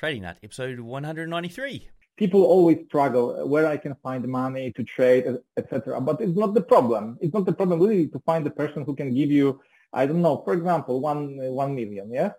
Trading 0.00 0.22
Nut, 0.22 0.38
episode 0.42 0.80
193. 0.80 1.90
People 2.16 2.42
always 2.44 2.78
struggle 2.86 3.46
where 3.46 3.66
I 3.66 3.76
can 3.76 3.94
find 4.02 4.26
money 4.26 4.72
to 4.72 4.82
trade, 4.82 5.26
etc. 5.58 6.00
But 6.00 6.22
it's 6.22 6.38
not 6.38 6.54
the 6.54 6.62
problem. 6.62 7.18
It's 7.20 7.34
not 7.34 7.44
the 7.44 7.52
problem 7.52 7.80
really 7.80 8.06
to 8.06 8.18
find 8.20 8.46
the 8.46 8.50
person 8.50 8.86
who 8.86 8.96
can 8.96 9.14
give 9.14 9.30
you, 9.30 9.60
I 9.92 10.06
don't 10.06 10.22
know, 10.22 10.40
for 10.42 10.54
example, 10.54 11.02
one 11.02 11.36
one 11.36 11.74
million, 11.74 12.10
yeah. 12.10 12.32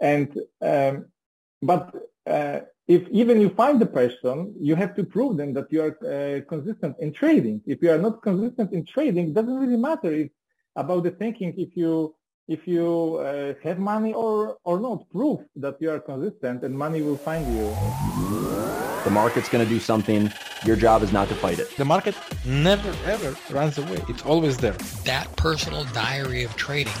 And 0.00 0.28
um, 0.62 1.04
but 1.60 1.94
uh, 2.26 2.60
if 2.88 3.06
even 3.10 3.42
you 3.42 3.50
find 3.50 3.78
the 3.78 3.92
person, 4.00 4.54
you 4.58 4.74
have 4.74 4.96
to 4.96 5.04
prove 5.04 5.36
them 5.36 5.52
that 5.52 5.70
you 5.70 5.82
are 5.82 5.94
uh, 6.00 6.40
consistent 6.48 6.96
in 6.98 7.12
trading. 7.12 7.60
If 7.66 7.82
you 7.82 7.90
are 7.90 7.98
not 7.98 8.22
consistent 8.22 8.72
in 8.72 8.86
trading, 8.86 9.28
it 9.28 9.34
doesn't 9.34 9.60
really 9.64 9.76
matter 9.76 10.10
if, 10.14 10.30
about 10.76 11.02
the 11.04 11.10
thinking 11.10 11.52
if 11.58 11.76
you 11.76 12.14
if 12.48 12.66
you 12.66 13.16
uh, 13.16 13.54
have 13.62 13.78
money 13.78 14.12
or 14.12 14.58
or 14.64 14.80
not. 14.80 15.08
Proof 15.10 15.40
that 15.56 15.76
you 15.80 15.90
are 15.90 16.00
consistent, 16.00 16.62
and 16.64 16.76
money 16.76 17.02
will 17.02 17.16
find 17.16 17.46
you. 17.54 17.74
The 19.04 19.10
market's 19.10 19.48
going 19.48 19.64
to 19.64 19.68
do 19.68 19.80
something. 19.80 20.32
Your 20.64 20.76
job 20.76 21.02
is 21.02 21.12
not 21.12 21.28
to 21.28 21.34
fight 21.34 21.58
it. 21.58 21.76
The 21.76 21.84
market 21.84 22.14
never 22.46 22.94
ever 23.04 23.36
runs 23.50 23.78
away. 23.78 24.00
It's 24.08 24.24
always 24.24 24.56
there. 24.58 24.76
That 25.04 25.34
personal 25.36 25.84
diary 25.92 26.44
of 26.44 26.54
trading 26.56 27.00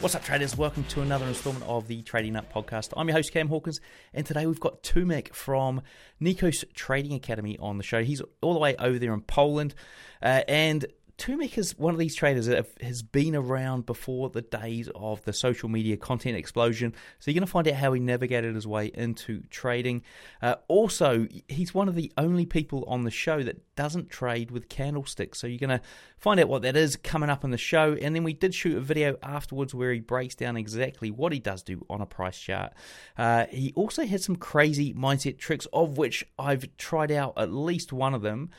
What's 0.00 0.14
up, 0.14 0.22
traders? 0.22 0.56
Welcome 0.56 0.84
to 0.90 1.02
another 1.02 1.26
installment 1.26 1.64
of 1.64 1.88
the 1.88 2.02
Trading 2.02 2.34
Nut 2.34 2.48
podcast. 2.54 2.92
I'm 2.96 3.08
your 3.08 3.16
host, 3.16 3.32
Cam 3.32 3.48
Hawkins, 3.48 3.80
and 4.14 4.24
today 4.24 4.46
we've 4.46 4.60
got 4.60 4.84
Tomek 4.84 5.34
from 5.34 5.82
Nikos 6.22 6.64
Trading 6.72 7.14
Academy 7.14 7.58
on 7.58 7.78
the 7.78 7.82
show. 7.82 8.04
He's 8.04 8.22
all 8.40 8.54
the 8.54 8.60
way 8.60 8.76
over 8.76 8.96
there 8.96 9.12
in 9.12 9.22
Poland, 9.22 9.74
uh, 10.22 10.42
and 10.46 10.86
Tomek 11.18 11.58
is 11.58 11.76
one 11.76 11.94
of 11.94 11.98
these 11.98 12.14
traders 12.14 12.46
that 12.46 12.64
has 12.80 13.02
been 13.02 13.34
around 13.34 13.86
before 13.86 14.30
the 14.30 14.40
days 14.40 14.88
of 14.94 15.22
the 15.24 15.32
social 15.32 15.68
media 15.68 15.96
content 15.96 16.36
explosion. 16.36 16.94
So 17.18 17.30
you're 17.30 17.40
going 17.40 17.46
to 17.46 17.50
find 17.50 17.66
out 17.66 17.74
how 17.74 17.92
he 17.92 17.98
navigated 17.98 18.54
his 18.54 18.68
way 18.68 18.92
into 18.94 19.42
trading. 19.50 20.02
Uh, 20.40 20.54
also, 20.68 21.26
he's 21.48 21.74
one 21.74 21.88
of 21.88 21.96
the 21.96 22.12
only 22.16 22.46
people 22.46 22.84
on 22.86 23.02
the 23.02 23.10
show 23.10 23.42
that 23.42 23.74
doesn't 23.74 24.10
trade 24.10 24.52
with 24.52 24.68
candlesticks. 24.68 25.40
So 25.40 25.48
you're 25.48 25.58
going 25.58 25.76
to 25.76 25.84
find 26.18 26.38
out 26.38 26.48
what 26.48 26.62
that 26.62 26.76
is 26.76 26.94
coming 26.94 27.30
up 27.30 27.42
in 27.42 27.50
the 27.50 27.58
show. 27.58 27.94
And 28.00 28.14
then 28.14 28.22
we 28.22 28.32
did 28.32 28.54
shoot 28.54 28.76
a 28.76 28.80
video 28.80 29.16
afterwards 29.20 29.74
where 29.74 29.92
he 29.92 29.98
breaks 29.98 30.36
down 30.36 30.56
exactly 30.56 31.10
what 31.10 31.32
he 31.32 31.40
does 31.40 31.64
do 31.64 31.84
on 31.90 32.00
a 32.00 32.06
price 32.06 32.38
chart. 32.38 32.72
Uh, 33.16 33.46
he 33.50 33.72
also 33.74 34.06
has 34.06 34.22
some 34.22 34.36
crazy 34.36 34.94
mindset 34.94 35.38
tricks, 35.38 35.66
of 35.72 35.98
which 35.98 36.24
I've 36.38 36.76
tried 36.76 37.10
out 37.10 37.34
at 37.36 37.52
least 37.52 37.92
one 37.92 38.14
of 38.14 38.22
them 38.22 38.50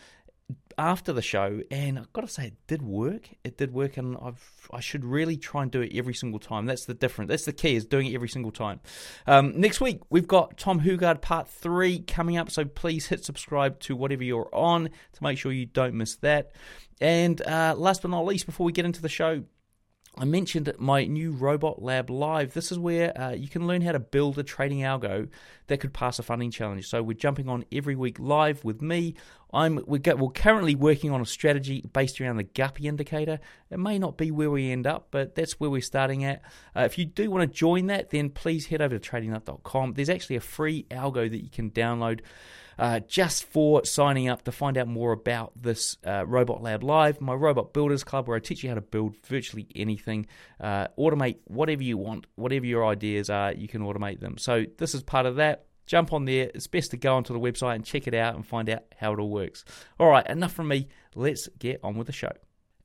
after 0.80 1.12
the 1.12 1.22
show, 1.22 1.62
and 1.70 2.00
I've 2.00 2.12
got 2.14 2.22
to 2.22 2.28
say, 2.28 2.48
it 2.48 2.54
did 2.66 2.82
work. 2.82 3.30
It 3.44 3.58
did 3.58 3.74
work, 3.74 3.98
and 3.98 4.16
I've, 4.20 4.42
I 4.72 4.80
should 4.80 5.04
really 5.04 5.36
try 5.36 5.62
and 5.62 5.70
do 5.70 5.82
it 5.82 5.92
every 5.94 6.14
single 6.14 6.40
time. 6.40 6.66
That's 6.66 6.86
the 6.86 6.94
difference. 6.94 7.30
That's 7.30 7.44
the 7.44 7.52
key 7.54 7.76
is 7.76 7.86
doing 7.86 8.08
it 8.08 8.16
every 8.16 8.30
single 8.30 8.52
time. 8.52 8.80
Um, 9.28 9.60
next 9.60 9.82
week 9.82 10.00
we've 10.10 10.28
got 10.28 10.58
Tom 10.58 10.80
Hougaard 10.80 11.22
Part 11.22 11.50
Three 11.50 12.00
coming 12.00 12.38
up, 12.38 12.50
so 12.50 12.64
please 12.64 13.08
hit 13.08 13.26
subscribe 13.26 13.80
to 13.82 13.96
whatever 13.96 14.24
you're 14.24 14.50
on 14.56 14.86
to 14.86 15.24
make 15.24 15.38
sure 15.38 15.52
you 15.52 15.66
don't 15.66 15.96
miss 15.96 16.16
that. 16.18 16.54
And 17.02 17.42
uh, 17.42 17.76
last 17.78 18.02
but 18.02 18.12
not 18.12 18.26
least, 18.26 18.46
before 18.46 18.66
we 18.66 18.72
get 18.72 18.86
into 18.86 19.02
the 19.02 19.10
show, 19.10 19.44
I 20.18 20.26
mentioned 20.26 20.74
my 20.80 21.06
new 21.06 21.32
Robot 21.32 21.82
Lab 21.82 22.10
Live. 22.10 22.54
This 22.54 22.72
is 22.72 22.80
where 22.80 23.20
uh, 23.20 23.32
you 23.32 23.48
can 23.48 23.68
learn 23.68 23.82
how 23.82 23.92
to 23.92 24.00
build 24.00 24.38
a 24.40 24.44
trading 24.44 24.80
algo 24.80 25.30
that 25.68 25.80
could 25.80 25.94
pass 25.94 26.20
a 26.20 26.24
funding 26.24 26.52
challenge. 26.52 26.88
So 26.88 27.02
we're 27.04 27.14
jumping 27.14 27.48
on 27.48 27.64
every 27.72 27.96
week 27.96 28.20
live 28.20 28.64
with 28.66 28.82
me. 28.82 29.16
I'm 29.54 29.82
we're, 29.88 30.00
go, 30.00 30.16
we're 30.16 30.32
currently 30.32 30.76
working 30.76 31.12
on 31.12 31.22
a 31.22 31.26
strategy 31.26 31.86
based 31.94 32.20
around 32.20 32.38
the 32.38 32.44
Guppy 32.44 32.88
indicator. 32.88 33.40
It 33.70 33.80
may 33.80 33.98
not 33.98 34.18
be 34.18 34.32
where 34.32 34.52
we 34.52 34.72
end 34.72 34.88
up, 34.88 35.08
but 35.12 35.36
that's 35.36 35.60
where 35.60 35.70
we're 35.70 35.82
starting 35.82 36.24
at. 36.24 36.42
Uh, 36.76 36.82
if 36.82 36.98
you 36.98 37.06
do 37.06 37.30
want 37.32 37.50
to 37.50 37.58
join 37.58 37.86
that, 37.88 38.10
then 38.10 38.30
please 38.30 38.68
head 38.68 38.82
over 38.82 38.98
to 38.98 39.10
tradingnut.com. 39.10 39.94
There's 39.94 40.10
actually 40.10 40.36
a 40.36 40.42
free 40.42 40.84
algo 40.92 41.30
that 41.30 41.44
you 41.44 41.50
can 41.50 41.72
download 41.72 42.22
uh, 42.80 43.00
just 43.02 43.44
for 43.44 43.84
signing 43.86 44.28
up 44.28 44.44
to 44.44 44.52
find 44.52 44.78
out 44.78 44.88
more 44.88 45.12
about 45.12 45.52
this 45.56 45.98
uh, 46.06 46.26
Robot 46.26 46.64
Lab 46.64 46.84
Live, 46.84 47.20
my 47.22 47.34
Robot 47.34 47.74
Builders 47.74 48.04
Club, 48.04 48.28
where 48.28 48.38
I 48.38 48.40
teach 48.40 48.64
you 48.64 48.70
how 48.70 48.76
to 48.76 48.82
build 48.82 49.16
virtually 49.26 49.68
anything, 49.76 50.28
uh, 50.60 50.88
automate 50.98 51.38
whatever 51.46 51.84
you 51.84 51.98
want, 51.98 52.26
whatever 52.36 52.66
your 52.66 52.86
ideas 52.86 53.30
are, 53.30 53.54
you 53.54 53.68
can 53.68 53.82
automate 53.82 54.20
them. 54.20 54.38
So 54.38 54.66
this 54.78 54.96
is 54.96 55.04
part 55.04 55.26
of 55.26 55.36
that. 55.36 55.66
Jump 55.86 56.14
on 56.14 56.26
there. 56.26 56.52
It's 56.54 56.68
best 56.68 56.92
to 56.92 56.98
go 56.98 57.16
onto 57.16 57.34
the 57.34 57.40
website 57.40 57.76
and 57.76 57.84
check 57.84 58.08
it 58.08 58.14
out 58.14 58.36
and 58.36 58.46
find 58.46 58.70
out 58.70 58.84
how 58.96 59.12
it 59.14 59.20
all 59.20 59.30
works. 59.30 59.66
All 60.00 60.08
right, 60.08 60.26
enough 60.28 60.54
from 60.54 60.68
me. 60.68 60.88
Let's 61.16 61.50
get 61.58 61.80
on 61.84 61.98
with 61.98 62.08
the 62.08 62.14
show. 62.14 62.32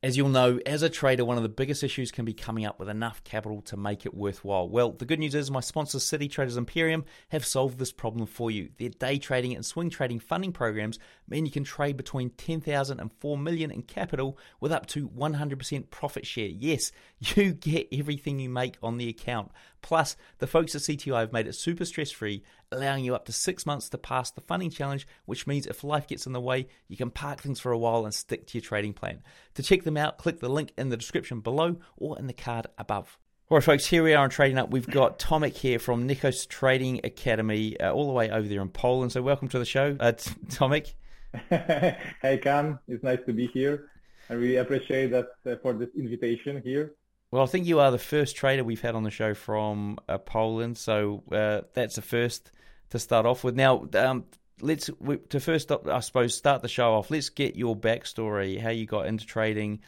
As 0.04 0.18
you'll 0.18 0.28
know, 0.28 0.60
as 0.66 0.82
a 0.82 0.90
trader, 0.90 1.24
one 1.24 1.38
of 1.38 1.42
the 1.42 1.48
biggest 1.48 1.82
issues 1.82 2.12
can 2.12 2.26
be 2.26 2.34
coming 2.34 2.66
up 2.66 2.78
with 2.78 2.90
enough 2.90 3.24
capital 3.24 3.62
to 3.62 3.78
make 3.78 4.04
it 4.04 4.12
worthwhile. 4.12 4.68
Well, 4.68 4.92
the 4.92 5.06
good 5.06 5.18
news 5.18 5.34
is 5.34 5.50
my 5.50 5.60
sponsor, 5.60 5.98
City 5.98 6.28
Traders 6.28 6.58
Imperium, 6.58 7.06
have 7.30 7.46
solved 7.46 7.78
this 7.78 7.90
problem 7.90 8.26
for 8.26 8.50
you. 8.50 8.68
Their 8.76 8.90
day 8.90 9.16
trading 9.16 9.54
and 9.54 9.64
swing 9.64 9.88
trading 9.88 10.20
funding 10.20 10.52
programs 10.52 10.98
mean 11.28 11.46
you 11.46 11.52
can 11.52 11.64
trade 11.64 11.96
between 11.96 12.30
10,000 12.30 13.00
and 13.00 13.12
4 13.20 13.38
million 13.38 13.70
in 13.70 13.82
capital 13.82 14.38
with 14.60 14.72
up 14.72 14.86
to 14.86 15.08
100% 15.08 15.90
profit 15.90 16.26
share. 16.26 16.46
Yes, 16.46 16.92
you 17.20 17.52
get 17.52 17.88
everything 17.92 18.38
you 18.38 18.48
make 18.48 18.76
on 18.82 18.98
the 18.98 19.08
account. 19.08 19.50
Plus, 19.82 20.16
the 20.38 20.46
folks 20.46 20.74
at 20.74 20.82
CTI 20.82 21.20
have 21.20 21.32
made 21.32 21.46
it 21.46 21.54
super 21.54 21.84
stress 21.84 22.10
free, 22.10 22.42
allowing 22.72 23.04
you 23.04 23.14
up 23.14 23.26
to 23.26 23.32
six 23.32 23.66
months 23.66 23.88
to 23.90 23.98
pass 23.98 24.30
the 24.30 24.40
funding 24.40 24.70
challenge, 24.70 25.06
which 25.26 25.46
means 25.46 25.66
if 25.66 25.84
life 25.84 26.06
gets 26.06 26.26
in 26.26 26.32
the 26.32 26.40
way, 26.40 26.66
you 26.88 26.96
can 26.96 27.10
park 27.10 27.40
things 27.40 27.60
for 27.60 27.72
a 27.72 27.78
while 27.78 28.04
and 28.04 28.14
stick 28.14 28.46
to 28.46 28.58
your 28.58 28.62
trading 28.62 28.94
plan. 28.94 29.22
To 29.54 29.62
check 29.62 29.82
them 29.82 29.96
out, 29.96 30.18
click 30.18 30.40
the 30.40 30.48
link 30.48 30.72
in 30.78 30.88
the 30.88 30.96
description 30.96 31.40
below 31.40 31.76
or 31.96 32.18
in 32.18 32.26
the 32.26 32.32
card 32.32 32.66
above. 32.78 33.18
All 33.50 33.58
right, 33.58 33.64
folks, 33.64 33.84
here 33.84 34.02
we 34.02 34.14
are 34.14 34.24
on 34.24 34.30
Trading 34.30 34.56
Nut. 34.56 34.70
We've 34.70 34.86
got 34.86 35.18
Tomek 35.18 35.52
here 35.52 35.78
from 35.78 36.08
Nikos 36.08 36.48
Trading 36.48 37.02
Academy, 37.04 37.78
uh, 37.78 37.92
all 37.92 38.06
the 38.06 38.12
way 38.14 38.30
over 38.30 38.48
there 38.48 38.62
in 38.62 38.70
Poland. 38.70 39.12
So, 39.12 39.20
welcome 39.20 39.48
to 39.48 39.58
the 39.58 39.66
show, 39.66 39.94
uh, 40.00 40.12
Tomek. 40.48 40.94
hey, 41.50 42.38
Cam. 42.42 42.78
It's 42.88 43.02
nice 43.02 43.20
to 43.26 43.32
be 43.32 43.46
here. 43.48 43.90
I 44.30 44.34
really 44.34 44.56
appreciate 44.56 45.10
that 45.10 45.28
uh, 45.46 45.56
for 45.62 45.72
this 45.72 45.90
invitation 45.96 46.62
here. 46.64 46.94
Well, 47.30 47.42
I 47.42 47.46
think 47.46 47.66
you 47.66 47.80
are 47.80 47.90
the 47.90 47.98
first 47.98 48.36
trader 48.36 48.62
we've 48.62 48.80
had 48.80 48.94
on 48.94 49.02
the 49.02 49.10
show 49.10 49.34
from 49.34 49.98
uh, 50.08 50.18
Poland, 50.18 50.78
so 50.78 51.22
uh, 51.32 51.62
that's 51.74 51.96
the 51.96 52.02
first 52.02 52.52
to 52.90 52.98
start 52.98 53.26
off 53.26 53.42
with. 53.42 53.56
Now, 53.56 53.88
um, 53.94 54.24
let's 54.60 54.88
to 55.30 55.40
first, 55.40 55.72
I 55.72 56.00
suppose, 56.00 56.36
start 56.36 56.62
the 56.62 56.68
show 56.68 56.94
off. 56.94 57.10
Let's 57.10 57.30
get 57.30 57.56
your 57.56 57.76
backstory, 57.76 58.60
how 58.60 58.70
you 58.70 58.86
got 58.86 59.06
into 59.06 59.26
trading, 59.26 59.80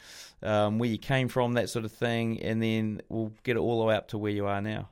um, 0.43 0.77
where 0.77 0.89
you 0.89 0.97
came 0.97 1.29
from, 1.29 1.53
that 1.53 1.69
sort 1.69 1.85
of 1.85 1.91
thing, 1.91 2.41
and 2.41 2.61
then 2.61 3.01
we'll 3.07 3.31
get 3.43 3.55
it 3.55 3.59
all 3.59 3.79
the 3.79 3.85
way 3.85 3.95
up 3.95 4.09
to 4.09 4.17
where 4.17 4.31
you 4.31 4.45
are 4.45 4.61
now. 4.61 4.89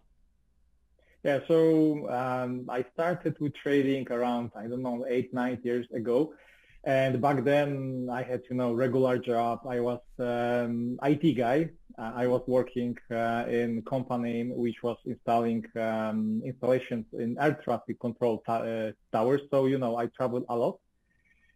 Yeah, 1.25 1.39
so 1.47 2.07
um, 2.11 2.67
I 2.69 2.85
started 2.93 3.35
with 3.39 3.55
trading 3.55 4.05
around 4.11 4.51
I 4.55 4.67
don't 4.67 4.83
know 4.83 5.07
eight 5.09 5.33
nine 5.33 5.57
years 5.63 5.87
ago. 5.91 6.35
And 6.83 7.19
back 7.19 7.43
then, 7.43 8.07
I 8.11 8.21
had 8.21 8.43
you 8.47 8.55
know 8.55 8.73
regular 8.73 9.17
job. 9.17 9.61
I 9.67 9.79
was 9.79 10.01
um, 10.19 10.99
IT 11.01 11.33
guy. 11.33 11.71
Uh, 11.97 12.11
I 12.15 12.27
was 12.27 12.43
working 12.45 12.95
uh, 13.09 13.45
in 13.49 13.81
company 13.89 14.51
which 14.51 14.83
was 14.83 14.97
installing 15.07 15.65
um, 15.75 16.43
installations 16.45 17.07
in 17.13 17.39
air 17.39 17.59
traffic 17.63 17.99
control 17.99 18.43
uh, 18.47 18.91
towers. 19.11 19.41
So 19.49 19.65
you 19.65 19.79
know, 19.79 19.97
I 19.97 20.05
traveled 20.17 20.45
a 20.47 20.55
lot. 20.55 20.77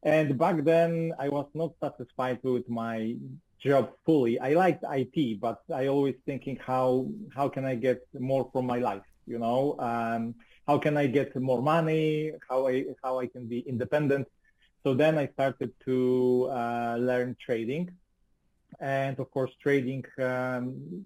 And 0.02 0.36
back 0.36 0.64
then, 0.64 1.14
I 1.20 1.30
was 1.30 1.46
not 1.54 1.74
satisfied 1.80 2.40
with 2.42 2.68
my 2.68 3.16
job 3.64 3.92
fully. 4.04 4.40
I 4.40 4.56
liked 4.56 4.84
IT, 4.90 5.40
but 5.40 5.60
I 5.72 5.86
always 5.90 6.16
thinking 6.26 6.58
how 6.58 7.06
how 7.36 7.50
can 7.50 7.66
I 7.66 7.76
get 7.76 8.00
more 8.20 8.50
from 8.52 8.66
my 8.66 8.80
life? 8.80 9.04
You 9.30 9.40
know, 9.46 9.62
um, 9.80 10.36
how 10.68 10.78
can 10.80 10.98
I 10.98 11.06
get 11.08 11.36
more 11.50 11.62
money? 11.62 12.32
How 12.50 12.68
I 12.68 12.76
how 13.04 13.14
I 13.24 13.28
can 13.28 13.44
be 13.48 13.60
independent? 13.74 14.28
So 14.84 14.94
then 15.02 15.14
I 15.24 15.28
started 15.38 15.72
to 15.86 16.50
uh, 16.52 16.96
learn 17.10 17.36
trading, 17.46 17.86
and 18.80 19.14
of 19.20 19.28
course 19.36 19.52
trading 19.62 20.04
um, 20.30 21.06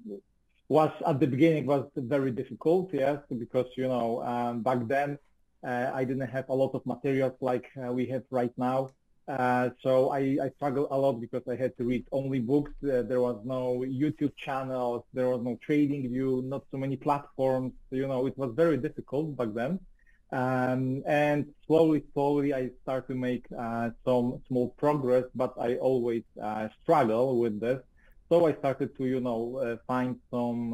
was 0.69 0.91
at 1.05 1.19
the 1.19 1.27
beginning 1.27 1.65
was 1.65 1.85
very 1.95 2.31
difficult, 2.31 2.85
yes, 2.93 3.19
because 3.43 3.67
you 3.75 3.87
know 3.93 4.23
um, 4.23 4.61
back 4.67 4.79
then 4.87 5.09
uh, 5.67 5.91
I 5.93 6.03
didn't 6.05 6.29
have 6.37 6.47
a 6.49 6.55
lot 6.61 6.71
of 6.73 6.85
materials 6.85 7.35
like 7.41 7.67
uh, 7.77 7.91
we 7.91 8.05
have 8.13 8.23
right 8.31 8.55
now. 8.57 8.89
Uh, 9.27 9.69
so 9.81 10.09
I, 10.09 10.37
I, 10.43 10.49
struggled 10.57 10.89
a 10.91 10.97
lot 10.97 11.21
because 11.21 11.43
I 11.49 11.55
had 11.55 11.77
to 11.77 11.85
read 11.85 12.05
only 12.11 12.39
books. 12.41 12.71
Uh, 12.83 13.03
there 13.03 13.21
was 13.21 13.39
no 13.45 13.85
YouTube 13.87 14.35
channels. 14.35 15.05
There 15.13 15.29
was 15.29 15.41
no 15.41 15.57
TradingView, 15.65 16.43
not 16.43 16.65
so 16.71 16.77
many 16.77 16.97
platforms. 16.97 17.71
You 17.89 18.07
know, 18.07 18.27
it 18.27 18.37
was 18.37 18.51
very 18.53 18.75
difficult 18.75 19.37
back 19.37 19.53
then. 19.53 19.79
Um, 20.33 21.03
and 21.07 21.45
slowly, 21.67 22.03
slowly, 22.13 22.53
I 22.53 22.71
start 22.81 23.07
to 23.07 23.15
make 23.15 23.45
uh, 23.57 23.91
some 24.03 24.41
small 24.49 24.69
progress, 24.77 25.23
but 25.35 25.53
I 25.57 25.75
always 25.75 26.23
uh, 26.41 26.67
struggle 26.81 27.39
with 27.39 27.61
this. 27.61 27.79
So 28.27 28.45
I 28.47 28.53
started 28.55 28.97
to, 28.97 29.05
you 29.05 29.21
know, 29.21 29.57
uh, 29.57 29.77
find 29.87 30.17
some 30.31 30.71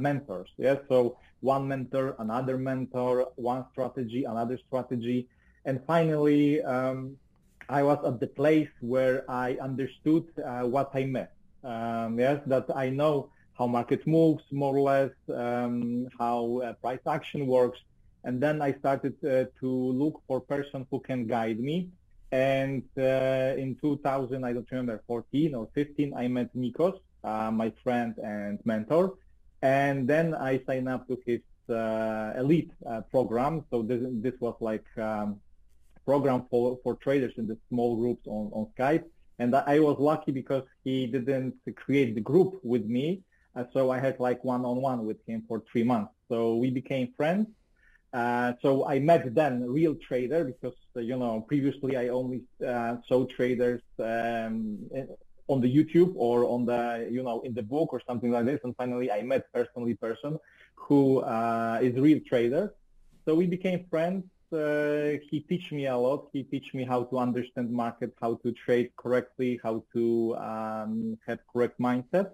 mentors. 0.00 0.48
Yeah. 0.56 0.76
So 0.88 1.18
one 1.40 1.68
mentor, 1.68 2.16
another 2.20 2.56
mentor, 2.56 3.32
one 3.36 3.66
strategy, 3.72 4.24
another 4.24 4.58
strategy, 4.66 5.28
and 5.64 5.80
finally, 5.86 6.62
um, 6.62 7.16
I 7.78 7.82
was 7.82 8.00
at 8.10 8.20
the 8.20 8.30
place 8.40 8.72
where 8.80 9.18
I 9.30 9.48
understood 9.68 10.24
uh, 10.38 10.62
what 10.74 10.90
I 10.94 11.04
meant. 11.04 11.34
Um, 11.64 12.18
yes, 12.18 12.38
that 12.46 12.66
I 12.84 12.86
know 12.90 13.30
how 13.58 13.66
market 13.66 14.06
moves, 14.06 14.44
more 14.50 14.74
or 14.76 14.84
less, 14.92 15.14
um, 15.44 16.08
how 16.18 16.60
uh, 16.64 16.72
price 16.84 17.04
action 17.06 17.46
works 17.46 17.80
and 18.24 18.40
then 18.40 18.62
I 18.62 18.72
started 18.74 19.14
uh, 19.24 19.44
to 19.60 19.68
look 19.68 20.22
for 20.26 20.40
person 20.40 20.86
who 20.90 21.00
can 21.00 21.26
guide 21.26 21.58
me. 21.58 21.88
And 22.30 22.84
uh, 22.96 23.54
in 23.58 23.76
2000, 23.80 24.44
I 24.44 24.52
don't 24.52 24.70
remember, 24.70 25.02
14 25.06 25.54
or 25.54 25.68
15, 25.74 26.14
I 26.14 26.28
met 26.28 26.56
Nikos, 26.56 26.98
uh, 27.24 27.50
my 27.50 27.72
friend 27.82 28.14
and 28.18 28.58
mentor. 28.64 29.14
And 29.60 30.08
then 30.08 30.34
I 30.34 30.62
signed 30.66 30.88
up 30.88 31.06
to 31.08 31.18
his 31.26 31.40
uh, 31.68 32.32
elite 32.38 32.72
program. 33.10 33.64
So 33.70 33.82
this, 33.82 34.00
this 34.02 34.34
was 34.40 34.56
like 34.60 34.86
um, 34.96 35.40
program 36.04 36.46
for, 36.50 36.78
for 36.82 36.96
traders 36.96 37.34
in 37.36 37.46
the 37.46 37.56
small 37.68 37.96
groups 37.96 38.26
on, 38.26 38.50
on 38.52 38.66
Skype. 38.76 39.04
And 39.38 39.54
I 39.54 39.80
was 39.80 39.96
lucky 39.98 40.30
because 40.30 40.64
he 40.84 41.06
didn't 41.06 41.54
create 41.76 42.14
the 42.14 42.20
group 42.20 42.60
with 42.62 42.84
me. 42.84 43.22
Uh, 43.56 43.64
so 43.72 43.90
I 43.90 43.98
had 43.98 44.18
like 44.20 44.44
one-on-one 44.44 45.04
with 45.04 45.18
him 45.26 45.44
for 45.48 45.62
three 45.70 45.82
months. 45.82 46.12
So 46.28 46.56
we 46.56 46.70
became 46.70 47.12
friends 47.16 47.46
uh, 48.12 48.52
so 48.60 48.86
I 48.86 48.98
met 48.98 49.34
then 49.34 49.64
real 49.66 49.94
trader 49.94 50.44
because 50.44 50.74
uh, 50.96 51.00
you 51.00 51.16
know 51.16 51.40
previously 51.48 51.96
I 51.96 52.08
only 52.08 52.42
uh, 52.66 52.96
saw 53.08 53.24
traders 53.24 53.80
um, 53.98 54.78
on 55.48 55.60
the 55.62 55.74
YouTube 55.76 56.12
or 56.14 56.44
on 56.44 56.66
the 56.66 57.08
you 57.10 57.22
know 57.22 57.40
in 57.40 57.54
the 57.54 57.62
book 57.62 57.92
or 57.92 58.02
something 58.06 58.30
like 58.30 58.44
this, 58.44 58.60
and 58.64 58.76
finally 58.76 59.10
I 59.10 59.22
met 59.22 59.50
personally 59.52 59.94
person 59.94 60.38
who 60.74 61.20
uh, 61.20 61.78
is 61.80 61.94
real 61.94 62.20
trader. 62.28 62.74
So 63.24 63.34
we 63.34 63.46
became 63.46 63.86
friends. 63.88 64.24
Uh, 64.52 65.18
he 65.30 65.40
teach 65.40 65.72
me 65.72 65.86
a 65.86 65.96
lot. 65.96 66.28
He 66.32 66.42
teach 66.42 66.74
me 66.74 66.84
how 66.84 67.04
to 67.04 67.18
understand 67.18 67.70
market, 67.70 68.12
how 68.20 68.34
to 68.42 68.52
trade 68.52 68.90
correctly, 68.96 69.60
how 69.62 69.84
to 69.94 70.36
um, 70.36 71.18
have 71.26 71.38
correct 71.52 71.80
mindset. 71.80 72.32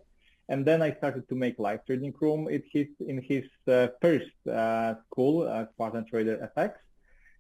And 0.49 0.65
then 0.65 0.81
I 0.83 0.95
started 0.95 1.29
to 1.29 1.35
make 1.35 1.59
live 1.59 1.85
trading 1.85 2.15
room 2.21 2.49
in 2.49 2.63
his, 2.73 2.89
in 3.07 3.23
his 3.23 3.45
uh, 3.67 3.89
first 4.01 4.33
uh, 4.51 4.95
school, 5.07 5.47
uh, 5.47 5.67
Spartan 5.75 6.07
Trader 6.07 6.51
FX. 6.57 6.73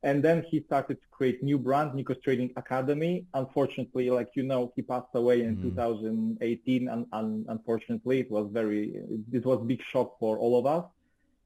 And 0.02 0.22
then 0.22 0.44
he 0.48 0.62
started 0.62 1.00
to 1.02 1.08
create 1.10 1.42
new 1.42 1.58
brand, 1.58 1.92
Nikos 1.92 2.22
Trading 2.22 2.52
Academy. 2.56 3.26
Unfortunately, 3.34 4.10
like 4.10 4.30
you 4.34 4.44
know, 4.44 4.72
he 4.76 4.82
passed 4.82 5.12
away 5.14 5.42
in 5.42 5.56
mm. 5.56 5.62
2018, 5.62 6.88
and, 6.88 7.06
and, 7.12 7.46
unfortunately, 7.48 8.20
it 8.20 8.30
was 8.30 8.48
very, 8.52 9.02
it 9.32 9.44
was 9.44 9.58
big 9.66 9.82
shock 9.82 10.18
for 10.20 10.38
all 10.38 10.56
of 10.58 10.66
us. 10.66 10.84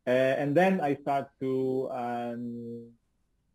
Uh, 0.06 0.10
and 0.10 0.54
then 0.54 0.80
I 0.80 0.96
started 0.96 1.30
to, 1.40 1.88
um, 1.92 2.88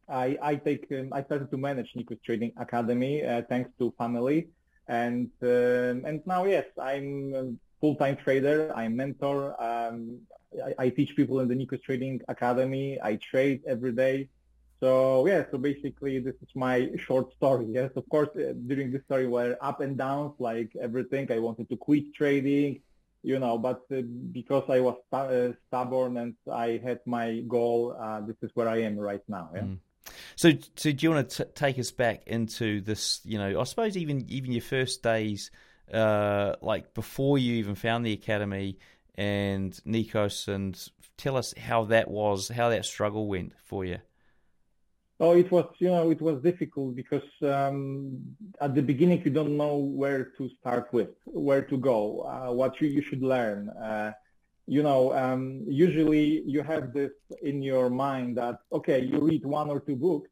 I, 0.10 0.38
I 0.42 0.56
take, 0.56 0.88
um, 0.92 1.10
I 1.12 1.24
started 1.24 1.52
to 1.52 1.58
manage 1.58 1.94
Nikos 1.94 2.22
Trading 2.24 2.52
Academy 2.58 3.24
uh, 3.24 3.42
thanks 3.50 3.70
to 3.80 3.94
family, 3.98 4.48
and 4.88 5.30
um, 5.42 6.06
and 6.06 6.22
now 6.26 6.46
yes, 6.46 6.66
I'm 6.82 7.60
full-time 7.82 8.18
trader. 8.18 8.72
I'm 8.76 8.96
mentor. 8.96 9.62
Um, 9.62 10.20
I, 10.66 10.86
I, 10.86 10.90
teach 10.90 11.16
people 11.16 11.40
in 11.42 11.48
the 11.48 11.56
Nikos 11.56 11.84
Trading 11.84 12.22
Academy. 12.28 12.98
I 13.04 13.18
trade 13.18 13.62
every 13.68 13.92
day. 13.92 14.30
So 14.80 15.26
yeah, 15.28 15.44
so 15.52 15.58
basically 15.58 16.20
this 16.20 16.36
is 16.36 16.50
my 16.56 16.90
short 16.98 17.34
story. 17.34 17.66
Yes, 17.70 17.92
of 17.96 18.08
course, 18.10 18.30
uh, 18.36 18.54
during 18.68 18.92
this 18.92 19.04
story 19.04 19.28
were 19.28 19.58
up 19.60 19.82
and 19.82 19.98
downs, 19.98 20.34
like 20.40 20.72
everything. 20.80 21.32
I 21.32 21.40
wanted 21.40 21.68
to 21.70 21.78
quit 21.78 22.14
trading, 22.14 22.82
you 23.24 23.40
know, 23.40 23.58
but 23.58 23.82
uh, 23.92 24.02
because 24.32 24.64
I 24.70 24.80
was 24.80 24.96
st- 25.12 25.32
uh, 25.32 25.54
stubborn 25.68 26.18
and 26.18 26.36
I 26.52 26.80
had 26.84 27.00
my 27.06 27.40
goal, 27.48 27.98
uh, 28.00 28.22
this 28.22 28.36
is 28.44 28.52
where 28.54 28.70
I 28.70 28.82
am 28.84 28.98
right 28.98 29.24
now. 29.28 29.50
Yeah. 29.54 29.62
Mm. 29.62 29.78
So, 30.36 30.52
so 30.76 30.92
do 30.92 31.06
you 31.06 31.12
want 31.12 31.30
to 31.30 31.44
t- 31.46 31.52
take 31.56 31.80
us 31.80 31.92
back 31.92 32.24
into 32.28 32.82
this? 32.82 33.22
You 33.24 33.38
know, 33.38 33.60
I 33.60 33.64
suppose 33.64 33.98
even 33.98 34.26
even 34.30 34.52
your 34.52 34.62
first 34.62 35.04
days 35.04 35.52
uh, 35.94 36.56
like 36.62 36.94
before 36.94 37.38
you 37.38 37.56
even 37.56 37.76
found 37.76 38.06
the 38.06 38.14
academy 38.14 38.78
and 39.16 39.72
Nikos, 39.86 40.48
and 40.48 40.80
tell 41.18 41.38
us 41.38 41.54
how 41.58 41.86
that 41.86 42.10
was, 42.10 42.50
how 42.50 42.70
that 42.70 42.86
struggle 42.86 43.28
went 43.28 43.54
for 43.66 43.84
you. 43.84 43.98
Oh, 45.20 45.32
it 45.32 45.52
was, 45.52 45.66
you 45.80 45.88
know, 45.88 46.12
it 46.12 46.22
was 46.22 46.44
difficult 46.44 46.96
because 46.96 47.24
um, 47.42 48.20
at 48.62 48.76
the 48.76 48.84
beginning 48.84 49.24
you 49.26 49.32
don't 49.32 49.58
know 49.58 49.78
where 49.78 50.26
to 50.38 50.50
start 50.60 50.90
with, 50.94 51.10
where 51.26 51.64
to 51.64 51.78
go, 51.78 52.22
uh, 52.22 52.54
what 52.54 52.80
you, 52.80 52.88
you 52.88 53.02
should 53.02 53.24
learn. 53.24 53.70
Uh, 53.70 54.12
you 54.68 54.84
know, 54.84 55.14
um, 55.14 55.64
usually 55.66 56.44
you 56.46 56.62
have 56.62 56.92
this 56.92 57.12
in 57.42 57.62
your 57.62 57.90
mind 57.90 58.38
that 58.38 58.60
okay, 58.74 59.00
you 59.02 59.20
read 59.20 59.46
one 59.46 59.70
or 59.70 59.80
two 59.80 59.96
books, 59.96 60.30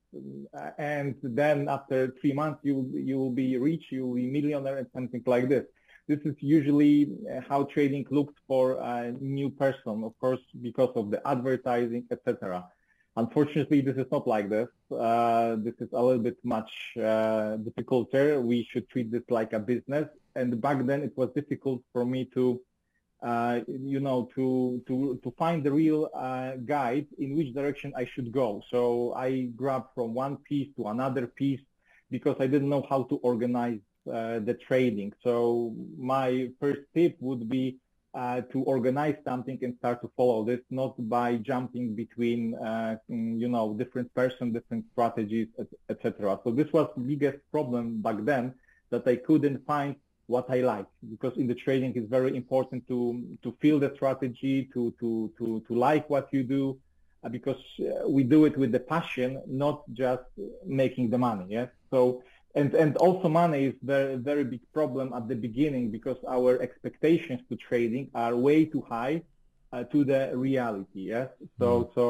and 0.78 1.16
then 1.24 1.70
after 1.70 2.14
three 2.20 2.34
months 2.34 2.60
you 2.64 2.92
you 2.94 3.18
will 3.18 3.32
be 3.32 3.58
rich, 3.58 3.86
you 3.92 4.06
will 4.06 4.16
be 4.16 4.28
millionaire, 4.28 4.78
and 4.78 4.88
something 4.94 5.24
like 5.26 5.48
this. 5.48 5.64
This 6.08 6.20
is 6.26 6.36
usually 6.40 7.14
uh, 7.32 7.42
how 7.50 7.64
trading 7.64 8.06
looks 8.12 8.36
for 8.46 8.74
a 8.74 9.14
new 9.14 9.50
person, 9.50 10.04
of 10.04 10.14
course, 10.20 10.44
because 10.62 10.92
of 10.96 11.10
the 11.12 11.26
advertising, 11.26 12.06
etc. 12.12 12.64
Unfortunately, 13.16 13.80
this 13.80 13.96
is 13.96 14.06
not 14.12 14.28
like 14.28 14.50
this. 14.50 14.68
Uh, 14.92 15.56
this 15.60 15.74
is 15.80 15.88
a 15.94 16.04
little 16.04 16.22
bit 16.22 16.38
much 16.44 16.72
uh, 17.00 17.56
difficulter. 17.56 18.42
We 18.42 18.68
should 18.70 18.90
treat 18.90 19.10
this 19.10 19.24
like 19.30 19.54
a 19.54 19.60
business. 19.60 20.08
And 20.36 20.60
back 20.60 20.86
then, 20.86 21.02
it 21.02 21.14
was 21.16 21.30
difficult 21.34 21.82
for 21.94 22.06
me 22.06 22.26
to 22.34 22.62
uh, 23.26 23.62
you 23.68 24.00
know, 24.00 24.30
to 24.36 24.82
to 24.88 25.20
to 25.24 25.32
find 25.32 25.64
the 25.64 25.72
real 25.72 26.10
uh, 26.14 26.52
guide 26.66 27.08
in 27.18 27.36
which 27.36 27.54
direction 27.56 27.92
I 27.98 28.06
should 28.06 28.32
go. 28.32 28.62
So 28.70 29.14
I 29.16 29.50
grabbed 29.62 29.90
from 29.96 30.14
one 30.14 30.38
piece 30.38 30.70
to 30.78 30.90
another 30.90 31.26
piece 31.26 31.64
because 32.12 32.36
I 32.40 32.46
didn't 32.46 32.70
know 32.70 32.86
how 32.88 33.02
to 33.10 33.16
organize 33.32 33.80
uh, 34.08 34.40
the 34.40 34.54
trading. 34.68 35.12
So 35.24 35.74
my 35.98 36.50
first 36.60 36.82
tip 36.94 37.18
would 37.20 37.50
be 37.50 37.78
uh, 38.14 38.42
to 38.52 38.62
organize 38.62 39.18
something 39.26 39.58
and 39.64 39.76
start 39.80 40.02
to 40.02 40.12
follow 40.16 40.46
this, 40.46 40.62
not 40.70 40.94
by 41.10 41.38
jumping 41.38 41.96
between, 41.96 42.54
uh, 42.56 42.98
mm, 43.10 43.40
you 43.40 43.50
know, 43.50 43.74
different 43.74 44.14
person, 44.14 44.54
different 44.54 44.86
strategies, 44.92 45.48
etc. 45.90 46.40
So 46.44 46.52
this 46.52 46.72
was 46.72 46.88
the 46.96 47.02
biggest 47.02 47.40
problem 47.52 48.02
back 48.02 48.18
then 48.20 48.54
that 48.92 49.08
I 49.08 49.16
couldn't 49.16 49.66
find 49.66 49.96
what 50.28 50.50
I 50.50 50.62
like 50.62 50.88
because 51.10 51.38
in 51.38 51.48
the 51.48 51.56
trading 51.56 51.94
it's 51.96 52.10
very 52.10 52.36
important 52.36 52.88
to 52.88 53.24
to 53.44 53.56
feel 53.62 53.80
the 53.80 53.92
strategy 53.96 54.70
to 54.74 54.94
to 55.00 55.32
to 55.38 55.64
to 55.68 55.74
like 55.76 56.10
what 56.10 56.28
you 56.32 56.44
do 56.44 56.78
uh, 57.24 57.30
because 57.30 57.62
uh, 57.80 58.08
we 58.08 58.24
do 58.24 58.46
it 58.46 58.58
with 58.58 58.72
the 58.72 58.80
passion 58.80 59.42
not 59.48 59.84
just 59.94 60.24
making 60.66 61.10
the 61.10 61.18
money 61.18 61.46
yes 61.50 61.70
so 61.92 62.24
and 62.56 62.74
and 62.74 62.98
also 62.98 63.28
money 63.30 63.66
is 63.66 63.76
very 63.84 64.16
very 64.16 64.44
big 64.44 64.62
problem 64.74 65.14
at 65.14 65.28
the 65.28 65.36
beginning 65.36 65.92
because 65.92 66.18
our 66.28 66.60
expectations 66.62 67.42
to 67.50 67.56
trading 67.56 68.10
are 68.16 68.36
way 68.36 68.66
too 68.66 68.84
high 68.90 69.22
uh, 69.74 69.84
to 69.84 70.04
the 70.04 70.32
reality 70.36 71.02
yes 71.14 71.30
so 71.60 71.68
mm. 71.84 71.96
so 71.96 72.06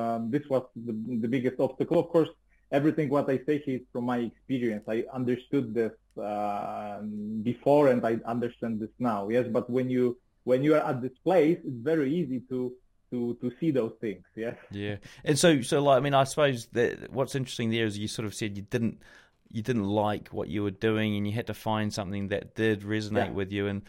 um, 0.00 0.30
this 0.30 0.44
was 0.48 0.64
the, 0.86 0.94
the 1.24 1.28
biggest 1.28 1.60
obstacle 1.60 1.98
of 1.98 2.08
course 2.08 2.30
everything 2.72 3.08
what 3.08 3.28
I 3.28 3.38
say 3.46 3.56
is 3.66 3.82
from 3.92 4.04
my 4.04 4.18
experience. 4.18 4.84
I 4.88 5.04
understood 5.12 5.74
this 5.74 5.92
uh, 6.16 7.00
before 7.42 7.88
and 7.88 8.04
I 8.04 8.18
understand 8.26 8.80
this 8.80 8.90
now. 8.98 9.28
Yes, 9.28 9.46
but 9.50 9.68
when 9.70 9.90
you 9.90 10.18
when 10.44 10.62
you 10.62 10.74
are 10.74 10.84
at 10.84 11.02
this 11.02 11.16
place, 11.22 11.58
it's 11.64 11.82
very 11.82 12.12
easy 12.14 12.40
to 12.48 12.72
to 13.10 13.36
to 13.40 13.52
see 13.60 13.70
those 13.70 13.92
things. 14.00 14.24
Yes. 14.34 14.56
Yeah, 14.70 14.96
and 15.24 15.38
so 15.38 15.62
so 15.62 15.82
like 15.82 15.98
I 15.98 16.00
mean, 16.00 16.14
I 16.14 16.24
suppose 16.24 16.66
that 16.72 17.12
what's 17.12 17.34
interesting 17.34 17.70
there 17.70 17.86
is 17.86 17.98
you 17.98 18.08
sort 18.08 18.26
of 18.26 18.34
said 18.34 18.56
you 18.56 18.62
didn't 18.62 19.02
you 19.50 19.62
didn't 19.62 19.84
like 19.84 20.28
what 20.28 20.48
you 20.48 20.62
were 20.62 20.70
doing 20.70 21.16
and 21.16 21.26
you 21.26 21.32
had 21.32 21.48
to 21.48 21.54
find 21.54 21.92
something 21.92 22.28
that 22.28 22.54
did 22.54 22.82
resonate 22.82 23.26
yeah. 23.26 23.30
with 23.30 23.50
you. 23.50 23.66
And 23.66 23.82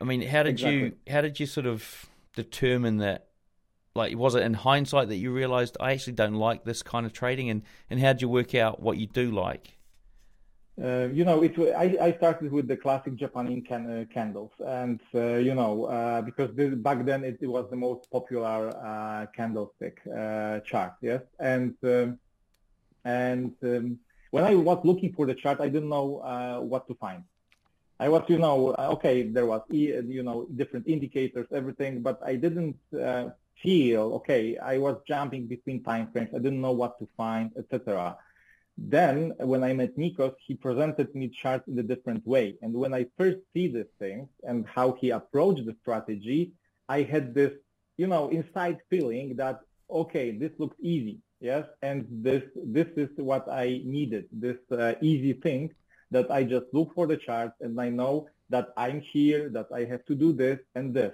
I 0.00 0.04
mean, 0.04 0.22
how 0.22 0.44
did 0.44 0.50
exactly. 0.50 0.78
you 0.78 0.92
how 1.08 1.20
did 1.20 1.40
you 1.40 1.46
sort 1.46 1.66
of 1.66 2.06
determine 2.34 2.98
that 2.98 3.26
like 3.94 4.16
was 4.16 4.34
it 4.34 4.42
in 4.42 4.54
hindsight 4.54 5.08
that 5.08 5.16
you 5.16 5.32
realized 5.32 5.76
I 5.80 5.92
actually 5.92 6.14
don't 6.14 6.34
like 6.34 6.64
this 6.64 6.82
kind 6.82 7.06
of 7.06 7.12
trading 7.12 7.50
and 7.50 7.62
and 7.88 8.00
how 8.00 8.12
did 8.12 8.22
you 8.22 8.28
work 8.28 8.54
out 8.54 8.80
what 8.80 8.96
you 8.96 9.06
do 9.06 9.30
like 9.30 9.76
uh, 10.82 11.08
you 11.12 11.24
know, 11.24 11.42
it, 11.42 11.58
I, 11.58 11.96
I, 12.00 12.12
started 12.12 12.50
with 12.50 12.66
the 12.66 12.76
classic 12.76 13.14
Japanese 13.16 13.64
can, 13.68 13.90
uh, 13.90 14.04
candles, 14.12 14.52
and 14.66 14.98
uh, 15.14 15.34
you 15.34 15.54
know, 15.54 15.84
uh, 15.84 16.22
because 16.22 16.54
this, 16.54 16.74
back 16.74 17.04
then 17.04 17.22
it, 17.22 17.38
it, 17.42 17.46
was 17.46 17.68
the 17.68 17.76
most 17.76 18.10
popular 18.10 18.70
uh, 18.82 19.26
candlestick 19.36 20.00
uh, 20.06 20.60
chart, 20.60 20.94
yes. 21.02 21.20
And 21.38 21.74
um, 21.82 22.18
and 23.04 23.52
um, 23.62 23.98
when 24.30 24.44
I 24.44 24.54
was 24.54 24.78
looking 24.84 25.12
for 25.12 25.26
the 25.26 25.34
chart, 25.34 25.60
I 25.60 25.68
didn't 25.68 25.90
know 25.90 26.60
what 26.62 26.88
to 26.88 26.94
find. 26.94 27.24
I 27.98 28.08
was, 28.08 28.22
you 28.28 28.38
know, 28.38 28.74
okay, 28.78 29.24
there 29.24 29.44
was, 29.44 29.62
you 29.68 30.22
know, 30.22 30.46
different 30.56 30.86
indicators, 30.88 31.46
everything, 31.52 32.00
but 32.00 32.20
I 32.24 32.36
didn't 32.36 32.76
feel 33.62 34.02
okay. 34.14 34.56
I 34.56 34.78
was 34.78 34.96
jumping 35.06 35.46
between 35.46 35.82
time 35.82 36.08
frames. 36.12 36.30
I 36.34 36.38
didn't 36.38 36.60
know 36.60 36.72
what 36.72 36.98
to 37.00 37.08
find, 37.16 37.50
etc. 37.58 38.16
Then 38.80 39.34
when 39.40 39.64
I 39.64 39.74
met 39.74 39.96
Nikos, 39.98 40.34
he 40.46 40.54
presented 40.54 41.14
me 41.14 41.28
charts 41.28 41.68
in 41.68 41.78
a 41.78 41.84
different 41.84 42.26
way. 42.26 42.56
And 42.62 42.74
when 42.74 42.94
I 42.94 43.06
first 43.18 43.38
see 43.54 43.68
these 43.68 43.92
things 43.98 44.28
and 44.44 44.66
how 44.66 44.92
he 45.00 45.10
approached 45.10 45.66
the 45.66 45.76
strategy, 45.82 46.52
I 46.88 47.02
had 47.02 47.34
this, 47.34 47.52
you 47.98 48.08
know, 48.08 48.30
inside 48.30 48.78
feeling 48.90 49.36
that 49.36 49.60
okay, 49.90 50.32
this 50.32 50.52
looks 50.58 50.76
easy, 50.80 51.20
yes, 51.40 51.66
and 51.82 52.06
this 52.10 52.44
this 52.64 52.88
is 52.96 53.10
what 53.18 53.48
I 53.50 53.82
needed, 53.84 54.26
this 54.32 54.58
uh, 54.72 54.94
easy 55.02 55.34
thing 55.34 55.70
that 56.12 56.30
I 56.30 56.44
just 56.44 56.66
look 56.72 56.94
for 56.94 57.06
the 57.08 57.18
charts 57.18 57.56
and 57.60 57.80
I 57.80 57.90
know 57.90 58.28
that 58.50 58.68
I'm 58.76 59.00
here, 59.00 59.50
that 59.50 59.68
I 59.74 59.84
have 59.84 60.04
to 60.06 60.16
do 60.16 60.32
this 60.32 60.60
and 60.76 60.94
this. 60.94 61.12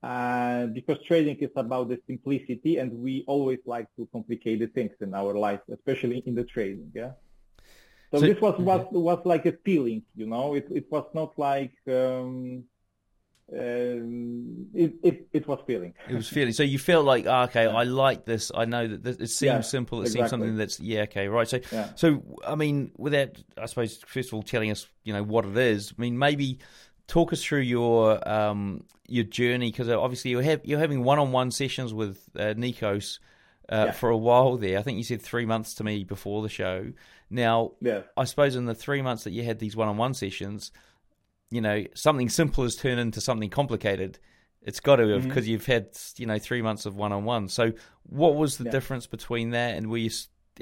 Uh, 0.00 0.66
because 0.66 0.96
trading 1.04 1.36
is 1.38 1.50
about 1.56 1.88
the 1.88 1.98
simplicity 2.06 2.76
and 2.78 2.92
we 2.92 3.24
always 3.26 3.58
like 3.66 3.88
to 3.96 4.08
complicate 4.12 4.60
the 4.60 4.68
things 4.68 4.92
in 5.00 5.12
our 5.12 5.36
life, 5.36 5.60
especially 5.72 6.22
in 6.24 6.36
the 6.36 6.44
trading. 6.44 6.90
Yeah. 6.94 7.12
So, 8.12 8.20
so 8.20 8.26
this 8.26 8.40
was 8.40 8.58
what 8.58 8.92
was 8.92 9.20
like 9.24 9.44
a 9.46 9.52
feeling, 9.64 10.02
you 10.14 10.26
know. 10.26 10.54
It 10.54 10.68
it 10.70 10.86
was 10.90 11.04
not 11.14 11.36
like 11.36 11.74
um, 11.88 12.64
um, 13.52 14.66
it, 14.74 14.94
it, 15.02 15.28
it 15.32 15.48
was 15.48 15.58
feeling. 15.66 15.94
It 16.08 16.14
was 16.14 16.28
feeling. 16.28 16.52
So 16.52 16.62
you 16.62 16.78
feel 16.78 17.02
like, 17.02 17.26
oh, 17.26 17.42
okay, 17.42 17.66
I 17.66 17.82
like 17.82 18.24
this. 18.24 18.52
I 18.54 18.66
know 18.66 18.86
that 18.86 19.02
this, 19.02 19.16
it 19.16 19.28
seems 19.28 19.50
yeah, 19.50 19.60
simple. 19.62 20.00
It 20.00 20.06
exactly. 20.06 20.20
seems 20.20 20.30
something 20.30 20.56
that's 20.56 20.80
yeah, 20.80 21.02
okay, 21.02 21.28
right. 21.28 21.48
So, 21.48 21.60
yeah. 21.72 21.90
so 21.96 22.22
I 22.46 22.54
mean, 22.54 22.92
without 22.96 23.42
I 23.56 23.66
suppose 23.66 23.98
first 24.06 24.28
of 24.28 24.34
all 24.34 24.42
telling 24.42 24.70
us, 24.70 24.86
you 25.02 25.12
know, 25.12 25.22
what 25.22 25.44
it 25.44 25.56
is. 25.56 25.92
I 25.98 26.00
mean, 26.00 26.18
maybe 26.18 26.60
talk 27.08 27.32
us 27.32 27.42
through 27.42 27.60
your 27.60 28.26
um, 28.28 28.84
your 29.08 29.24
journey 29.24 29.70
because 29.70 29.88
obviously 29.88 30.30
you're 30.30 30.42
have, 30.42 30.60
you're 30.64 30.78
having 30.78 31.02
one 31.02 31.18
on 31.18 31.32
one 31.32 31.50
sessions 31.50 31.92
with 31.92 32.28
uh, 32.36 32.54
Nikos. 32.54 33.18
Uh, 33.70 33.84
yeah. 33.88 33.92
For 33.92 34.08
a 34.08 34.16
while 34.16 34.56
there, 34.56 34.78
I 34.78 34.82
think 34.82 34.96
you 34.96 35.04
said 35.04 35.20
three 35.20 35.44
months 35.44 35.74
to 35.74 35.84
me 35.84 36.02
before 36.02 36.40
the 36.40 36.48
show. 36.48 36.90
Now, 37.28 37.72
yeah. 37.82 38.00
I 38.16 38.24
suppose 38.24 38.56
in 38.56 38.64
the 38.64 38.74
three 38.74 39.02
months 39.02 39.24
that 39.24 39.32
you 39.32 39.44
had 39.44 39.58
these 39.58 39.76
one-on-one 39.76 40.14
sessions, 40.14 40.72
you 41.50 41.60
know, 41.60 41.84
something 41.92 42.30
simple 42.30 42.64
has 42.64 42.76
turned 42.76 42.98
into 42.98 43.20
something 43.20 43.50
complicated. 43.50 44.18
It's 44.62 44.80
got 44.80 44.96
to 44.96 45.08
have 45.08 45.22
because 45.22 45.44
mm-hmm. 45.44 45.52
you've 45.52 45.66
had 45.66 45.88
you 46.16 46.26
know 46.26 46.38
three 46.38 46.62
months 46.62 46.86
of 46.86 46.96
one 46.96 47.12
on 47.12 47.24
one. 47.24 47.48
So, 47.48 47.72
what 48.04 48.36
was 48.36 48.58
the 48.58 48.64
yeah. 48.64 48.70
difference 48.70 49.06
between 49.06 49.50
that 49.50 49.76
and 49.76 49.90
were 49.90 49.98
you? 49.98 50.10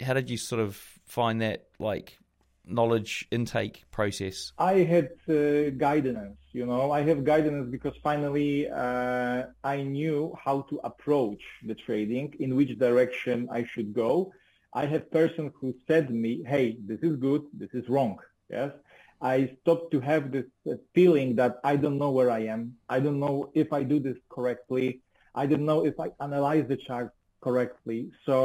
How 0.03 0.13
did 0.15 0.29
you 0.29 0.37
sort 0.37 0.61
of 0.61 0.77
find 1.05 1.41
that 1.41 1.69
like 1.79 2.19
knowledge 2.67 3.27
intake 3.31 3.85
process? 3.91 4.53
I 4.59 4.75
had 4.93 5.11
uh, 5.29 5.71
guidance. 5.71 6.37
You 6.53 6.67
know, 6.67 6.91
I 6.91 7.03
have 7.03 7.25
guidance 7.25 7.69
because 7.71 7.95
finally 8.03 8.69
uh, 8.69 9.45
I 9.63 9.83
knew 9.83 10.37
how 10.43 10.63
to 10.63 10.81
approach 10.85 11.43
the 11.65 11.75
trading, 11.75 12.35
in 12.41 12.57
which 12.57 12.79
direction 12.79 13.49
I 13.51 13.65
should 13.65 13.95
go. 13.95 14.33
I 14.73 14.87
have 14.87 15.11
person 15.11 15.53
who 15.61 15.75
said 15.87 16.11
me, 16.11 16.43
"Hey, 16.47 16.77
this 16.85 17.01
is 17.03 17.17
good. 17.17 17.43
This 17.53 17.71
is 17.73 17.89
wrong." 17.89 18.19
Yes, 18.51 18.73
I 19.21 19.57
stopped 19.61 19.91
to 19.93 20.01
have 20.01 20.31
this 20.31 20.47
uh, 20.71 20.75
feeling 20.95 21.37
that 21.37 21.59
I 21.65 21.77
don't 21.77 21.99
know 21.99 22.11
where 22.11 22.31
I 22.31 22.41
am. 22.41 22.75
I 22.89 23.01
don't 23.01 23.21
know 23.21 23.51
if 23.55 23.73
I 23.73 23.83
do 23.83 23.99
this 23.99 24.19
correctly. 24.29 25.01
I 25.35 25.47
don't 25.47 25.67
know 25.67 25.85
if 25.85 25.99
I 26.01 26.09
analyze 26.21 26.67
the 26.69 26.77
chart 26.77 27.13
correctly. 27.47 28.01
So 28.29 28.39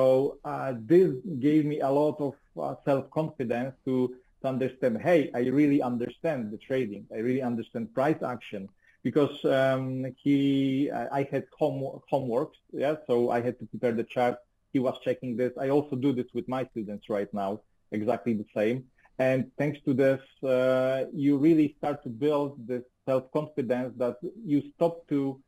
uh, 0.46 0.74
this 0.94 1.12
gave 1.48 1.64
me 1.72 1.78
a 1.80 1.92
lot 2.02 2.18
of 2.28 2.36
uh, 2.66 2.76
self-confidence 2.88 3.74
to, 3.86 3.96
to 4.42 4.46
understand, 4.54 5.02
hey, 5.02 5.32
I 5.34 5.42
really 5.60 5.82
understand 5.92 6.52
the 6.54 6.60
trading. 6.70 7.04
I 7.16 7.20
really 7.28 7.44
understand 7.52 7.84
price 8.00 8.22
action 8.36 8.70
because 9.08 9.36
um, 9.60 9.84
he, 10.24 10.92
I 11.20 11.22
had 11.32 11.46
home, 11.62 11.82
homework, 12.12 12.52
yeah, 12.84 12.96
so 13.08 13.32
I 13.38 13.40
had 13.48 13.56
to 13.62 13.66
prepare 13.66 13.94
the 14.02 14.08
chart. 14.16 14.36
He 14.74 14.80
was 14.88 14.96
checking 15.04 15.32
this. 15.36 15.52
I 15.66 15.68
also 15.70 15.96
do 15.96 16.12
this 16.20 16.30
with 16.38 16.48
my 16.48 16.64
students 16.72 17.10
right 17.10 17.32
now, 17.34 17.52
exactly 17.92 18.34
the 18.44 18.50
same. 18.60 18.78
And 19.18 19.40
thanks 19.58 19.80
to 19.86 19.92
this, 20.04 20.22
uh, 20.44 21.06
you 21.24 21.32
really 21.48 21.76
start 21.80 21.98
to 22.04 22.10
build 22.10 22.52
this 22.72 22.84
self-confidence 23.08 23.92
that 23.98 24.18
you 24.52 24.60
stop 24.76 24.96
to 25.10 25.42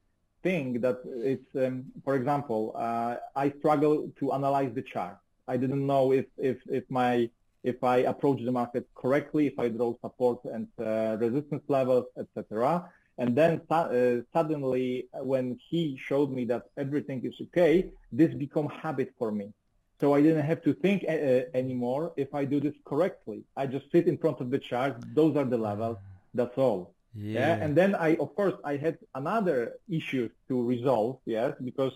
think 0.43 0.81
that 0.81 0.99
it's, 1.33 1.55
um, 1.55 1.85
for 2.03 2.15
example, 2.15 2.73
uh, 2.75 3.15
I 3.35 3.51
struggle 3.59 4.11
to 4.19 4.33
analyze 4.33 4.73
the 4.75 4.81
chart. 4.81 5.17
I 5.47 5.57
didn't 5.57 5.85
know 5.85 6.11
if, 6.11 6.25
if, 6.37 6.57
if 6.69 6.83
my 6.89 7.29
if 7.63 7.83
I 7.83 7.97
approach 8.13 8.43
the 8.43 8.51
market 8.51 8.87
correctly, 8.93 9.47
if 9.47 9.57
I 9.57 9.69
draw 9.69 9.95
support 10.01 10.39
and 10.43 10.67
uh, 10.79 11.17
resistance 11.17 11.63
levels, 11.69 12.05
etc. 12.17 12.89
And 13.17 13.35
then 13.35 13.61
uh, 13.69 14.17
suddenly, 14.33 15.07
when 15.13 15.57
he 15.69 15.97
showed 16.07 16.31
me 16.31 16.45
that 16.45 16.63
everything 16.77 17.23
is 17.25 17.35
okay, 17.41 17.89
this 18.11 18.33
become 18.33 18.67
habit 18.67 19.13
for 19.17 19.31
me. 19.31 19.53
So 20.01 20.13
I 20.13 20.21
didn't 20.21 20.45
have 20.45 20.61
to 20.63 20.73
think 20.73 21.05
uh, 21.07 21.11
uh, 21.11 21.41
anymore 21.53 22.11
if 22.17 22.33
I 22.33 22.43
do 22.43 22.59
this 22.59 22.73
correctly. 22.85 23.43
I 23.55 23.67
just 23.67 23.89
sit 23.91 24.07
in 24.07 24.17
front 24.17 24.41
of 24.41 24.49
the 24.49 24.59
chart. 24.59 24.97
Those 25.13 25.37
are 25.37 25.45
the 25.45 25.57
levels. 25.57 25.97
That's 26.33 26.57
all. 26.57 26.93
Yeah. 27.15 27.39
yeah. 27.39 27.63
And 27.63 27.75
then 27.75 27.95
I, 27.95 28.15
of 28.15 28.35
course, 28.35 28.55
I 28.63 28.77
had 28.77 28.97
another 29.15 29.73
issue 29.89 30.29
to 30.47 30.63
resolve. 30.63 31.19
Yes, 31.25 31.53
because, 31.63 31.93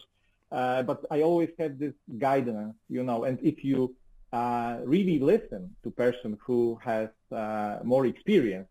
uh, 0.51 0.83
but 0.83 1.05
I 1.09 1.21
always 1.21 1.49
have 1.59 1.79
this 1.79 1.93
guidance, 2.17 2.75
you 2.89 3.03
know. 3.03 3.23
And 3.23 3.39
if 3.41 3.63
you 3.63 3.95
uh, 4.31 4.77
really 4.83 5.19
listen 5.19 5.75
to 5.83 5.91
person 5.91 6.37
who 6.45 6.79
has 6.83 7.09
uh, 7.31 7.79
more 7.83 8.05
experience, 8.05 8.67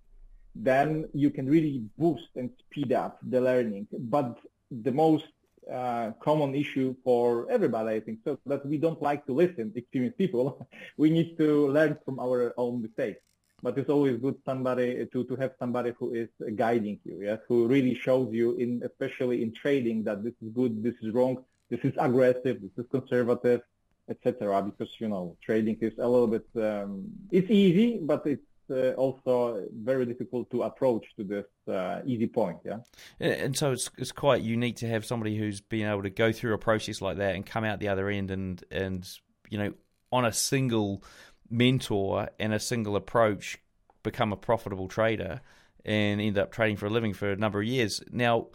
then 0.54 1.06
you 1.12 1.30
can 1.30 1.46
really 1.46 1.82
boost 1.98 2.28
and 2.36 2.50
speed 2.60 2.92
up 2.92 3.18
the 3.22 3.40
learning. 3.40 3.86
But 3.92 4.38
the 4.70 4.92
most 4.92 5.26
uh, 5.72 6.12
common 6.20 6.54
issue 6.54 6.94
for 7.04 7.50
everybody, 7.50 7.96
I 7.96 8.00
think, 8.00 8.20
so 8.24 8.38
that 8.46 8.64
we 8.64 8.78
don't 8.78 9.00
like 9.02 9.26
to 9.26 9.32
listen 9.32 9.72
experienced 9.74 10.18
people. 10.18 10.66
we 10.96 11.10
need 11.10 11.36
to 11.38 11.68
learn 11.68 11.98
from 12.04 12.18
our 12.20 12.54
own 12.56 12.82
mistakes. 12.82 13.20
But 13.62 13.78
it's 13.78 13.88
always 13.88 14.20
good 14.20 14.36
somebody 14.44 15.06
to, 15.12 15.25
to 15.25 15.36
have 15.36 15.52
somebody 15.58 15.92
who 15.98 16.14
is 16.14 16.28
guiding 16.56 17.00
you, 17.04 17.20
yes, 17.22 17.38
who 17.48 17.66
really 17.66 17.94
shows 17.94 18.28
you 18.32 18.56
in 18.56 18.82
especially 18.84 19.42
in 19.42 19.52
trading 19.52 20.04
that 20.04 20.22
this 20.22 20.34
is 20.42 20.50
good, 20.52 20.82
this 20.82 20.94
is 21.02 21.12
wrong, 21.14 21.42
this 21.70 21.80
is 21.82 21.94
aggressive, 21.98 22.60
this 22.60 22.76
is 22.76 22.86
conservative, 22.90 23.62
etc. 24.08 24.62
Because 24.62 24.92
you 24.98 25.08
know 25.08 25.36
trading 25.42 25.78
is 25.80 25.94
a 25.98 26.08
little 26.08 26.26
bit 26.26 26.46
um, 26.56 27.04
it's 27.30 27.50
easy, 27.50 27.98
but 28.02 28.26
it's 28.26 28.42
uh, 28.70 28.92
also 28.92 29.64
very 29.72 30.06
difficult 30.06 30.50
to 30.50 30.62
approach 30.62 31.04
to 31.16 31.25
this 31.25 31.46
uh, 31.68 32.00
easy 32.04 32.26
point. 32.26 32.58
Yeah, 32.64 32.78
and 33.18 33.56
so 33.56 33.72
it's 33.72 33.90
it's 33.98 34.12
quite 34.12 34.42
unique 34.42 34.76
to 34.76 34.88
have 34.88 35.04
somebody 35.04 35.36
who's 35.36 35.60
been 35.60 35.86
able 35.86 36.02
to 36.02 36.10
go 36.10 36.32
through 36.32 36.54
a 36.54 36.58
process 36.58 37.00
like 37.00 37.18
that 37.18 37.34
and 37.34 37.44
come 37.44 37.64
out 37.64 37.80
the 37.80 37.88
other 37.88 38.08
end 38.08 38.30
and 38.30 38.62
and 38.70 39.08
you 39.48 39.58
know 39.58 39.72
on 40.12 40.25
a 40.25 40.32
single 40.32 41.02
mentor 41.50 42.28
and 42.38 42.52
a 42.52 42.60
single 42.60 42.96
approach 42.96 43.58
become 44.02 44.32
a 44.32 44.36
profitable 44.36 44.88
trader 44.88 45.40
and 45.84 46.20
end 46.20 46.38
up 46.38 46.52
trading 46.52 46.76
for 46.76 46.86
a 46.86 46.90
living 46.90 47.14
for 47.14 47.30
a 47.32 47.36
number 47.36 47.60
of 47.60 47.66
years. 47.66 48.02
Now, 48.10 48.48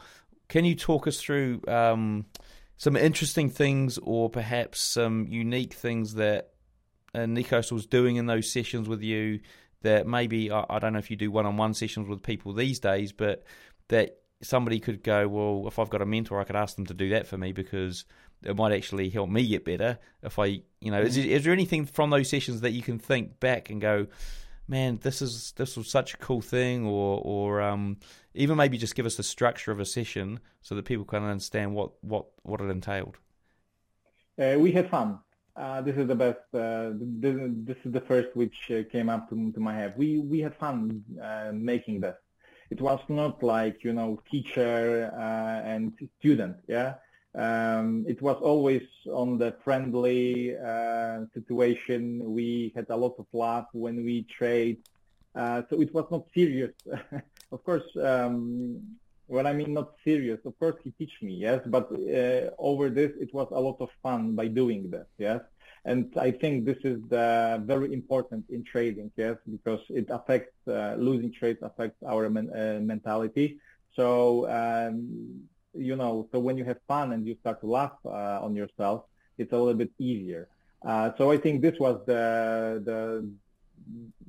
can 0.50 0.65
you 0.65 0.75
talk 0.75 1.07
us 1.07 1.19
through 1.19 1.62
um, 1.67 2.25
some 2.77 2.98
interesting 2.98 3.50
things 3.50 3.98
or 4.00 4.29
perhaps 4.29 4.81
some 4.81 5.27
unique 5.27 5.74
things 5.74 6.15
that 6.15 6.50
uh, 7.13 7.19
Nikos 7.19 7.71
was 7.71 7.86
doing 7.86 8.15
in 8.15 8.25
those 8.25 8.51
sessions 8.51 8.88
with 8.88 9.01
you 9.01 9.39
that 9.81 10.07
maybe 10.07 10.51
I, 10.51 10.65
I 10.69 10.79
don't 10.79 10.93
know 10.93 11.00
if 11.00 11.10
you 11.10 11.17
do 11.17 11.31
one-on-one 11.31 11.74
sessions 11.74 12.07
with 12.07 12.24
people 12.24 12.53
these 12.53 12.79
days, 12.79 13.12
but 13.12 13.43
that 13.89 14.17
somebody 14.41 14.79
could 14.79 15.03
go, 15.03 15.27
well, 15.27 15.67
if 15.67 15.79
I've 15.79 15.89
got 15.89 16.01
a 16.01 16.05
mentor, 16.05 16.39
I 16.39 16.43
could 16.43 16.55
ask 16.55 16.75
them 16.75 16.86
to 16.88 16.93
do 16.93 17.10
that 17.10 17.27
for 17.27 17.38
me 17.38 17.51
because 17.51 18.05
it 18.43 18.55
might 18.55 18.74
actually 18.74 19.10
help 19.10 19.29
me 19.29 19.48
get 19.48 19.65
better. 19.65 20.00
If 20.24 20.39
I, 20.39 20.45
you 20.79 20.91
know, 20.91 21.00
mm-hmm. 21.00 21.07
is, 21.07 21.17
is 21.17 21.43
there 21.43 21.53
anything 21.53 21.86
from 21.86 22.10
those 22.10 22.29
sessions 22.29 22.62
that 22.62 22.71
you 22.71 22.81
can 22.81 23.00
think 23.00 23.39
back 23.39 23.69
and 23.69 23.79
go, 23.81 24.07
man, 24.67 25.00
this 25.01 25.21
is 25.21 25.53
this 25.57 25.77
was 25.77 25.89
such 25.89 26.13
a 26.13 26.17
cool 26.17 26.41
thing, 26.41 26.86
or 26.86 27.21
or 27.24 27.62
um, 27.62 27.98
even 28.33 28.57
maybe 28.57 28.77
just 28.77 28.95
give 28.95 29.05
us 29.05 29.15
the 29.15 29.24
structure 29.24 29.71
of 29.71 29.79
a 29.79 29.86
session 29.86 30.39
so 30.62 30.75
that 30.75 30.86
people 30.86 31.05
can 31.05 31.24
understand 31.24 31.75
what 31.75 31.91
what 32.01 32.25
what 32.43 32.62
it 32.62 32.69
entailed. 32.69 33.17
Uh, 34.41 34.55
we 34.57 34.71
had 34.71 34.89
fun. 34.89 35.19
Uh, 35.55 35.81
this 35.81 35.98
is 35.98 36.07
the 36.07 36.15
best. 36.15 36.39
Uh, 36.53 36.91
this, 36.95 37.36
this, 37.65 37.77
is 37.83 37.91
the 37.91 38.00
first 38.01 38.29
which 38.36 38.71
uh, 38.71 38.83
came 38.89 39.10
up 39.10 39.29
to, 39.29 39.51
to, 39.51 39.60
my 39.60 39.75
head. 39.75 39.93
We 39.98 40.19
we 40.19 40.39
had 40.39 40.55
fun 40.55 41.03
uh, 41.21 41.51
making 41.53 42.00
this. 42.00 42.15
It 42.69 42.79
was 42.79 43.01
not 43.10 43.43
like 43.43 43.83
you 43.83 43.91
know 43.91 44.21
teacher 44.31 45.12
uh, 45.13 45.67
and 45.67 45.91
student. 46.19 46.55
Yeah, 46.67 46.95
um, 47.36 48.06
it 48.08 48.22
was 48.22 48.38
always 48.42 48.84
on 49.12 49.38
the 49.38 49.56
friendly 49.64 50.56
uh, 50.58 51.26
situation. 51.34 52.22
We 52.24 52.74
had 52.76 52.88
a 52.90 52.98
lot 52.98 53.16
of 53.20 53.26
laugh 53.32 53.68
when 53.72 54.04
we 54.04 54.24
trade, 54.24 54.78
so 55.36 55.66
it 55.80 55.94
was 55.94 56.06
not 56.12 56.26
serious. 56.34 56.74
of 57.52 57.64
course, 57.64 57.90
um, 58.02 58.82
when 59.28 59.48
I 59.48 59.54
mean 59.54 59.74
not 59.74 59.94
serious, 60.04 60.40
of 60.46 60.60
course 60.60 60.76
he 60.84 60.92
teach 60.92 61.14
me, 61.22 61.34
yes, 61.34 61.62
but 61.66 61.90
uh, 61.92 62.50
over 62.58 62.90
this 62.90 63.12
it 63.20 63.34
was 63.34 63.48
a 63.52 63.60
lot 63.60 63.78
of 63.80 63.90
fun 64.04 64.36
by 64.36 64.48
doing 64.48 64.90
this, 64.90 65.08
yes. 65.18 65.42
And 65.86 66.14
I 66.18 66.32
think 66.32 66.66
this 66.66 66.78
is 66.84 67.00
very 67.10 67.94
important 67.94 68.46
in 68.50 68.64
trading, 68.64 69.10
yes, 69.16 69.38
because 69.50 69.80
it 69.90 70.08
affects 70.10 70.56
uh, 70.68 70.96
losing 70.98 71.32
trades 71.32 71.60
affects 71.64 72.04
our 72.04 72.30
men, 72.30 72.50
uh, 72.50 72.80
mentality. 72.82 73.58
So 73.96 74.48
um, 74.50 75.48
you 75.74 75.96
know, 75.96 76.28
so 76.32 76.40
when 76.40 76.58
you 76.58 76.63
have 76.66 76.78
fun 76.88 77.13
and 77.13 77.25
you 77.25 77.36
start 77.40 77.62
to 77.62 77.68
laugh 77.68 77.94
uh, 78.06 78.40
on 78.42 78.56
yourself, 78.56 79.06
it's 79.38 79.54
a 79.54 79.58
little 79.58 79.74
bit 79.74 79.92
easier. 80.00 80.48
Uh, 80.86 81.12
so 81.18 81.32
I 81.32 81.38
think 81.38 81.62
this 81.62 81.80
was 81.80 82.01
the 82.06 82.82
the 82.84 83.30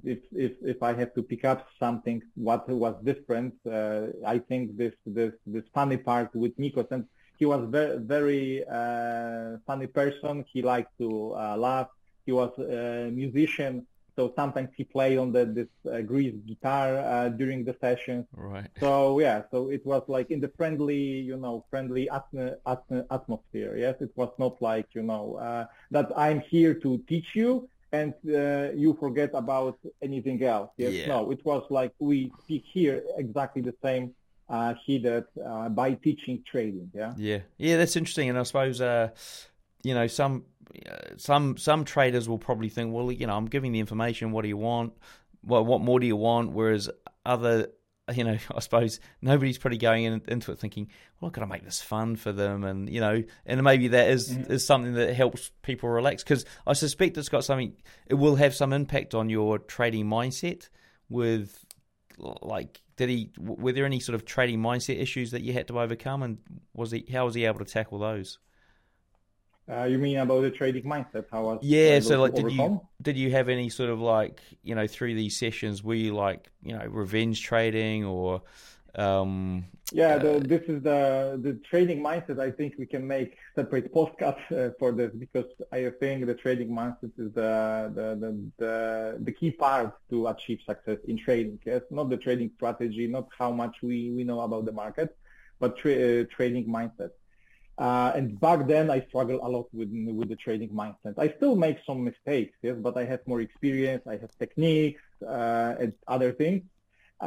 if 0.05 0.19
if 0.33 0.53
if 0.63 0.83
I 0.83 0.93
have 0.95 1.15
to 1.15 1.23
pick 1.23 1.45
up 1.45 1.67
something 1.79 2.23
what 2.35 2.69
was 2.69 2.95
different, 3.03 3.55
uh, 3.67 4.09
I 4.27 4.39
think 4.39 4.77
this 4.77 4.95
this 5.07 5.33
this 5.47 5.65
funny 5.73 5.97
part 5.97 6.35
with 6.35 6.57
Nikos 6.59 6.91
and 6.91 7.07
he 7.39 7.47
was 7.47 7.65
very 7.71 7.99
very 7.99 8.65
uh, 8.69 9.59
funny 9.67 9.87
person. 9.87 10.45
He 10.53 10.63
liked 10.63 10.97
to 10.99 11.35
uh, 11.35 11.57
laugh. 11.57 11.89
He 12.27 12.33
was 12.33 12.53
a 12.59 13.11
musician, 13.11 13.87
so 14.17 14.33
sometimes 14.37 14.71
he 14.77 14.85
played 14.85 15.19
on 15.19 15.33
the 15.33 15.45
this 15.45 15.69
uh, 15.91 16.01
Greek 16.01 16.47
guitar 16.47 16.99
uh, 16.99 17.29
during 17.29 17.65
the 17.65 17.75
sessions. 17.81 18.27
Right. 18.37 18.69
So 18.81 19.19
yeah, 19.21 19.43
so 19.51 19.71
it 19.71 19.85
was 19.87 20.03
like 20.09 20.31
in 20.31 20.41
the 20.41 20.49
friendly, 20.57 21.03
you 21.31 21.37
know, 21.37 21.65
friendly 21.71 22.09
atm- 22.13 22.57
atm- 22.67 23.07
atmosphere. 23.11 23.77
Yes, 23.77 23.97
it 24.01 24.13
was 24.17 24.31
not 24.39 24.61
like 24.61 24.89
you 24.95 25.03
know 25.03 25.37
uh, 25.37 25.67
that 25.91 26.09
I'm 26.17 26.41
here 26.41 26.75
to 26.75 26.99
teach 27.09 27.29
you 27.35 27.69
and 27.93 28.15
uh, 28.35 28.71
you 28.75 28.97
forget 28.99 29.31
about 29.35 29.79
anything 30.03 30.43
else. 30.43 30.71
Yes, 30.79 30.93
Yeah. 30.95 31.09
no, 31.09 31.31
it 31.31 31.45
was 31.45 31.63
like 31.71 31.93
we 31.99 32.33
speak 32.43 32.65
here 32.73 33.03
exactly 33.19 33.63
the 33.63 33.75
same 33.83 34.15
uh, 34.49 34.75
heated 34.85 35.25
uh, 35.45 35.69
by 35.69 35.95
teaching 35.95 36.43
trading. 36.51 36.91
Yeah. 36.95 37.13
Yeah, 37.17 37.41
yeah, 37.59 37.77
that's 37.77 37.97
interesting, 37.97 38.29
and 38.31 38.39
I 38.39 38.43
suppose 38.45 38.81
uh, 38.81 39.11
you 39.83 39.95
know 39.95 40.07
some 40.07 40.45
some 41.17 41.57
some 41.57 41.85
traders 41.85 42.29
will 42.29 42.39
probably 42.39 42.69
think, 42.69 42.93
well, 42.93 43.11
you 43.11 43.27
know, 43.27 43.37
I'm 43.37 43.47
giving 43.47 43.73
the 43.73 43.81
information. 43.81 44.33
What 44.33 44.43
do 44.43 44.49
you 44.49 44.57
want? 44.57 44.95
Well, 45.45 45.65
what 45.65 45.81
more 45.81 46.01
do 46.01 46.07
you 46.07 46.17
want? 46.17 46.53
Whereas 46.53 46.89
other, 47.27 47.69
you 48.15 48.25
know, 48.25 48.39
I 48.55 48.61
suppose 48.61 49.01
nobody's 49.21 49.59
probably 49.59 49.79
going 49.79 50.05
in, 50.05 50.23
into 50.29 50.53
it 50.53 50.59
thinking, 50.59 50.89
well, 51.21 51.29
I've 51.29 51.33
got 51.33 51.43
to 51.43 51.47
make 51.47 51.65
this 51.65 51.81
fun 51.81 52.17
for 52.17 52.33
them, 52.33 52.65
and 52.65 52.89
you 52.89 53.01
know, 53.01 53.23
and 53.45 53.63
maybe 53.63 53.89
that 53.89 54.09
is, 54.11 54.31
Mm-hmm. 54.31 54.53
is 54.53 54.67
something 54.67 54.95
that 54.95 55.15
helps 55.15 55.51
people 55.63 55.89
relax 55.89 56.23
because 56.23 56.45
I 56.67 56.73
suspect 56.73 57.19
it's 57.19 57.29
got 57.29 57.45
something. 57.45 57.75
It 58.07 58.15
will 58.15 58.37
have 58.37 58.55
some 58.55 58.73
impact 58.73 59.15
on 59.15 59.29
your 59.29 59.59
trading 59.59 60.07
mindset 60.07 60.69
with 61.09 61.65
like 62.19 62.81
did 62.97 63.09
he 63.09 63.33
were 63.39 63.73
there 63.73 63.87
any 63.87 63.99
sort 63.99 64.15
of 64.15 64.25
trading 64.25 64.61
mindset 64.61 65.01
issues 65.01 65.31
that 65.33 65.43
you 65.43 65.53
had 65.53 65.67
to 65.69 65.81
overcome 65.81 66.23
and 66.23 66.39
was 66.75 66.91
he 66.91 67.05
how 67.13 67.25
was 67.25 67.35
he 67.35 67.45
able 67.45 67.59
to 67.59 67.65
tackle 67.65 67.99
those 67.99 68.39
Uh, 69.71 69.85
you 69.85 69.99
mean 69.99 70.19
about 70.19 70.41
the 70.43 70.51
trading 70.51 70.85
mindset? 70.85 71.25
How 71.31 71.45
was 71.45 71.61
yeah 71.61 72.01
so 72.01 72.21
like 72.21 72.35
did 72.35 72.51
overcome? 72.51 72.51
you 72.51 72.81
did 73.01 73.17
you 73.17 73.31
have 73.31 73.49
any 73.49 73.69
sort 73.69 73.91
of 73.91 74.01
like 74.01 74.41
you 74.63 74.75
know 74.75 74.87
through 74.87 75.15
these 75.15 75.37
sessions 75.37 75.83
were 75.83 75.95
you 75.95 76.15
like 76.15 76.51
you 76.63 76.77
know 76.77 76.85
revenge 76.87 77.43
trading 77.43 78.05
or 78.05 78.43
um 78.97 79.65
Yeah, 79.95 80.17
the, 80.17 80.41
this 80.41 80.63
is 80.69 80.83
the 80.83 81.39
the 81.43 81.61
trading 81.69 82.03
mindset. 82.03 82.41
I 82.41 82.51
think 82.51 82.75
we 82.79 82.87
can 82.87 83.07
make 83.07 83.37
separate 83.55 83.93
podcasts 83.93 84.51
uh, 84.51 84.71
for 84.79 84.91
this 84.93 85.13
because 85.13 85.45
I 85.71 85.91
think 86.01 86.25
the 86.25 86.35
trading 86.35 86.71
mindset 86.71 87.13
is 87.19 87.31
the 87.35 87.93
the, 87.95 88.07
the 88.23 88.31
the 88.57 89.19
the 89.23 89.33
key 89.33 89.51
part 89.51 89.95
to 90.09 90.29
achieve 90.29 90.61
success 90.67 90.97
in 91.07 91.19
trading. 91.19 91.59
Yes, 91.67 91.83
not 91.91 92.09
the 92.09 92.17
trading 92.17 92.51
strategy, 92.57 93.07
not 93.07 93.29
how 93.39 93.53
much 93.53 93.77
we 93.83 94.11
we 94.17 94.25
know 94.25 94.41
about 94.41 94.65
the 94.65 94.73
market, 94.73 95.15
but 95.61 95.77
tra- 95.77 96.23
uh, 96.23 96.25
trading 96.35 96.67
mindset. 96.69 97.11
Uh, 97.83 98.13
and 98.15 98.39
back 98.47 98.61
then, 98.69 98.87
I 98.97 99.01
struggled 99.09 99.41
a 99.43 99.51
lot 99.57 99.67
with 99.79 99.91
with 100.19 100.29
the 100.29 100.37
trading 100.47 100.73
mindset. 100.83 101.15
I 101.19 101.29
still 101.37 101.57
make 101.67 101.79
some 101.89 102.01
mistakes, 102.11 102.55
yes, 102.67 102.77
but 102.87 102.95
I 103.03 103.05
have 103.13 103.23
more 103.27 103.41
experience. 103.49 104.03
I 104.15 104.17
have 104.23 104.31
techniques 104.45 105.03
uh, 105.37 105.75
and 105.83 105.93
other 106.07 106.31
things. 106.43 106.63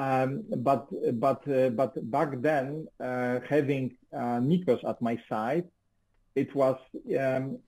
Um, 0.03 0.29
but 0.69 0.83
but 1.25 1.41
uh, 1.59 1.69
but 1.81 1.91
back 2.17 2.29
then, 2.50 2.88
uh, 3.09 3.35
having 3.55 3.85
uh, 4.21 4.39
Nikos 4.50 4.81
at 4.91 4.97
my 5.09 5.15
side, 5.31 5.65
it 6.35 6.50
was 6.62 6.79
um, 7.19 7.59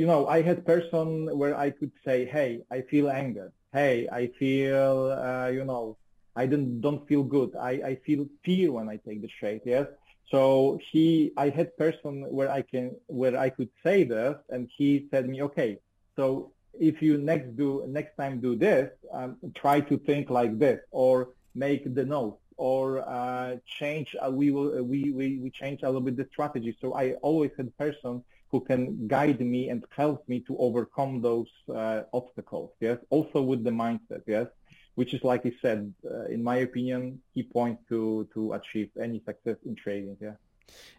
you 0.00 0.06
know 0.10 0.20
I 0.36 0.40
had 0.48 0.64
person 0.74 1.08
where 1.40 1.54
I 1.66 1.68
could 1.78 1.92
say, 2.06 2.18
hey, 2.36 2.50
I 2.70 2.78
feel 2.92 3.10
anger. 3.10 3.52
Hey, 3.74 4.08
I 4.20 4.22
feel 4.38 5.12
uh, 5.12 5.48
you 5.48 5.64
know 5.70 5.98
I 6.36 6.46
don't 6.46 6.80
don't 6.80 7.06
feel 7.06 7.24
good. 7.36 7.50
I, 7.70 7.72
I 7.90 7.94
feel 8.06 8.22
fear 8.46 8.72
when 8.72 8.88
I 8.88 8.96
take 9.06 9.20
the 9.20 9.32
trade. 9.40 9.62
Yes. 9.66 9.88
So 10.30 10.78
he, 10.90 11.32
I 11.36 11.48
had 11.50 11.76
person 11.76 12.22
where 12.30 12.50
I 12.50 12.62
can, 12.62 12.96
where 13.06 13.36
I 13.38 13.50
could 13.50 13.68
say 13.82 14.04
this, 14.04 14.36
and 14.48 14.68
he 14.76 15.06
said 15.10 15.28
me, 15.28 15.42
okay, 15.42 15.78
so 16.16 16.52
if 16.80 17.02
you 17.02 17.18
next 17.18 17.56
do, 17.56 17.84
next 17.86 18.16
time 18.16 18.40
do 18.40 18.56
this, 18.56 18.90
um, 19.12 19.36
try 19.54 19.80
to 19.80 19.98
think 19.98 20.30
like 20.30 20.58
this, 20.58 20.80
or 20.90 21.30
make 21.54 21.94
the 21.94 22.04
note, 22.04 22.38
or 22.56 23.08
uh, 23.08 23.56
change. 23.66 24.16
Uh, 24.24 24.30
we 24.30 24.50
will, 24.50 24.78
uh, 24.78 24.82
we, 24.82 25.12
we 25.12 25.38
we 25.38 25.50
change 25.50 25.82
a 25.82 25.86
little 25.86 26.00
bit 26.00 26.16
the 26.16 26.26
strategy. 26.32 26.76
So 26.80 26.94
I 26.94 27.12
always 27.22 27.50
had 27.56 27.76
person 27.76 28.24
who 28.50 28.60
can 28.60 29.06
guide 29.08 29.40
me 29.40 29.68
and 29.68 29.84
help 29.90 30.28
me 30.28 30.40
to 30.40 30.56
overcome 30.58 31.20
those 31.20 31.48
uh, 31.74 32.02
obstacles. 32.12 32.70
Yes, 32.80 32.98
also 33.10 33.42
with 33.42 33.62
the 33.64 33.70
mindset. 33.70 34.22
Yes 34.26 34.46
which 34.94 35.12
is 35.14 35.22
like 35.24 35.44
you 35.44 35.52
said, 35.60 35.92
uh, 36.10 36.24
in 36.26 36.42
my 36.42 36.56
opinion, 36.56 37.20
key 37.34 37.42
point 37.42 37.78
to 37.88 38.28
to 38.34 38.52
achieve 38.54 38.90
any 39.00 39.20
success 39.24 39.56
in 39.66 39.74
trading. 39.74 40.16
Yeah. 40.20 40.34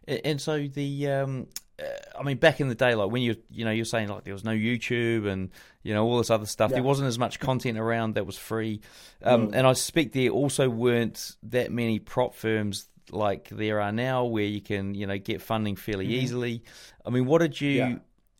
And 0.08 0.39
so 0.39 0.67
the, 0.67 1.10
um, 1.10 1.47
uh, 1.79 1.84
I 2.19 2.23
mean, 2.23 2.38
back 2.38 2.62
in 2.62 2.67
the 2.67 2.75
day, 2.75 2.93
like 2.93 3.10
when 3.10 3.23
you, 3.23 3.36
you 3.49 3.65
know, 3.65 3.71
you're 3.71 3.84
saying 3.84 4.10
like 4.10 4.23
there 4.23 4.34
was 4.34 4.43
no 4.43 4.51
YouTube 4.51 5.27
and 5.27 5.49
you 5.81 5.93
know 5.93 6.05
all 6.05 6.19
this 6.19 6.29
other 6.29 6.45
stuff. 6.45 6.69
Yeah. 6.69 6.75
There 6.75 6.84
wasn't 6.84 7.08
as 7.08 7.17
much 7.17 7.39
content 7.39 7.77
around 7.79 8.13
that 8.15 8.25
was 8.25 8.38
free, 8.38 8.81
um, 9.23 9.47
Mm. 9.47 9.55
and 9.55 9.67
I 9.67 9.73
suspect 9.73 10.13
there 10.13 10.29
also 10.29 10.69
weren't 10.69 11.36
that 11.43 11.71
many 11.71 11.97
prop 11.99 12.36
firms 12.36 12.88
like 13.12 13.49
there 13.49 13.81
are 13.81 13.91
now, 13.91 14.25
where 14.25 14.45
you 14.45 14.62
can, 14.62 14.93
you 14.95 15.05
know, 15.08 15.17
get 15.17 15.41
funding 15.41 15.75
fairly 15.75 16.08
Mhm. 16.08 16.12
easily. 16.12 16.63
I 17.05 17.10
mean, 17.12 17.25
what 17.25 17.39
did 17.39 17.60
you, 17.62 17.69
Yeah. 17.71 17.95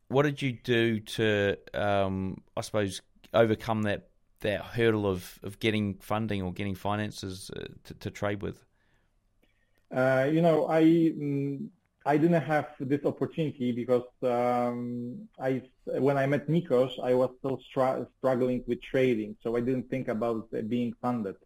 what 0.08 0.24
did 0.24 0.42
you 0.42 0.54
do 0.64 1.00
to, 1.02 1.58
um, 1.74 2.42
I 2.58 2.62
suppose, 2.62 3.02
overcome 3.34 3.84
that 3.84 4.10
that 4.46 4.62
hurdle 4.78 5.06
of 5.06 5.40
of 5.44 5.60
getting 5.60 5.86
funding 6.12 6.42
or 6.42 6.52
getting 6.54 6.76
finances 6.76 7.52
uh, 7.56 7.66
to, 7.86 7.94
to 8.04 8.10
trade 8.10 8.42
with? 8.42 8.58
Uh, 9.92 10.28
you 10.32 10.42
know, 10.42 10.68
I 10.68 10.84
mm, 10.84 11.70
I 12.06 12.18
didn't 12.18 12.42
have 12.42 12.68
this 12.80 13.04
opportunity 13.06 13.72
because 13.72 14.08
um, 14.22 15.28
I 15.40 15.62
when 16.08 16.18
I 16.18 16.26
met 16.28 16.48
Nikos, 16.48 16.94
I 17.04 17.14
was 17.22 17.32
still 17.40 17.60
str- 17.70 18.04
struggling 18.18 18.64
with 18.68 18.80
trading, 18.82 19.36
so 19.42 19.56
I 19.58 19.62
didn't 19.62 19.90
think 19.90 20.08
about 20.08 20.48
uh, 20.54 20.62
being 20.62 20.94
funded. 21.02 21.38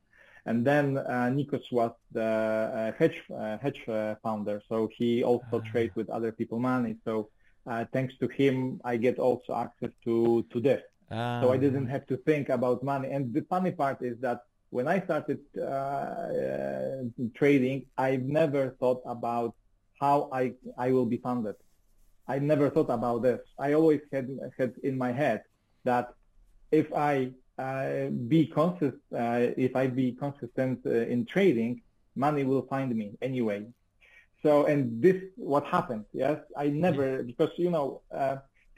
And 0.46 0.66
then 0.66 0.98
uh, 0.98 1.30
Nikos 1.38 1.66
was 1.72 1.94
the 2.12 2.24
uh, 2.24 2.92
hedge 3.00 3.20
uh, 3.34 3.58
hedge 3.64 3.82
uh, 3.88 4.16
founder, 4.24 4.62
so 4.70 4.90
he 4.98 5.24
also 5.24 5.62
trades 5.72 5.96
with 5.96 6.10
other 6.10 6.32
people 6.32 6.60
money. 6.60 6.96
So 7.06 7.30
uh, 7.66 7.86
thanks 7.94 8.14
to 8.22 8.28
him, 8.28 8.82
I 8.84 8.98
get 8.98 9.20
also 9.20 9.52
access 9.56 9.94
to 10.06 10.46
to 10.52 10.60
this. 10.60 10.84
So 11.40 11.52
I 11.52 11.58
didn't 11.58 11.88
have 11.88 12.06
to 12.08 12.18
think 12.18 12.50
about 12.50 12.84
money. 12.84 13.10
And 13.12 13.34
the 13.34 13.42
funny 13.50 13.72
part 13.72 14.02
is 14.02 14.20
that 14.20 14.42
when 14.70 14.88
I 14.88 15.02
started 15.02 15.40
uh, 15.58 15.62
uh, 15.62 17.04
trading, 17.36 17.86
I've 17.98 18.24
never 18.24 18.76
thought 18.80 19.02
about 19.06 19.56
how 20.00 20.30
I 20.32 20.54
I 20.78 20.92
will 20.92 21.06
be 21.06 21.18
funded. 21.18 21.56
I 22.28 22.40
never 22.40 22.70
thought 22.70 22.90
about 22.90 23.24
this. 23.24 23.42
I 23.58 23.74
always 23.74 24.02
had 24.12 24.30
had 24.58 24.74
in 24.84 24.98
my 24.98 25.12
head 25.12 25.44
that 25.84 26.14
if 26.72 26.94
I 26.94 27.32
uh, 27.58 28.10
be 28.28 28.46
consist, 28.46 28.98
uh, 29.16 29.48
if 29.58 29.76
I 29.76 29.88
be 29.88 30.12
consistent 30.14 30.80
uh, 30.86 30.92
in 31.14 31.26
trading, 31.26 31.82
money 32.16 32.44
will 32.44 32.66
find 32.74 32.96
me 32.96 33.18
anyway. 33.22 33.66
So 34.44 34.66
and 34.66 35.02
this 35.02 35.22
what 35.36 35.66
happened. 35.66 36.06
Yes, 36.14 36.40
I 36.56 36.68
never 36.70 37.24
because 37.24 37.52
you 37.58 37.72
know. 37.72 38.02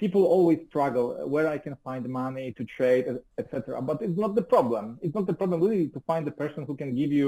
People 0.03 0.23
always 0.35 0.59
struggle 0.69 1.07
where 1.33 1.47
I 1.55 1.59
can 1.65 1.75
find 1.87 2.03
money 2.23 2.47
to 2.57 2.63
trade, 2.77 3.05
etc. 3.41 3.81
But 3.89 3.97
it's 4.05 4.19
not 4.25 4.33
the 4.39 4.47
problem. 4.55 4.85
It's 5.03 5.15
not 5.19 5.27
the 5.31 5.37
problem 5.41 5.57
really 5.61 5.89
to 5.95 6.01
find 6.11 6.23
the 6.25 6.37
person 6.43 6.61
who 6.67 6.75
can 6.81 6.91
give 7.01 7.11
you, 7.19 7.27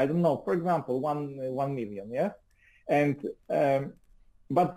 I 0.00 0.02
don't 0.06 0.22
know, 0.26 0.36
for 0.44 0.52
example, 0.58 0.94
one 1.00 1.22
one 1.62 1.72
million, 1.80 2.06
yeah. 2.20 2.32
And 3.00 3.16
um, 3.58 3.82
but 4.58 4.72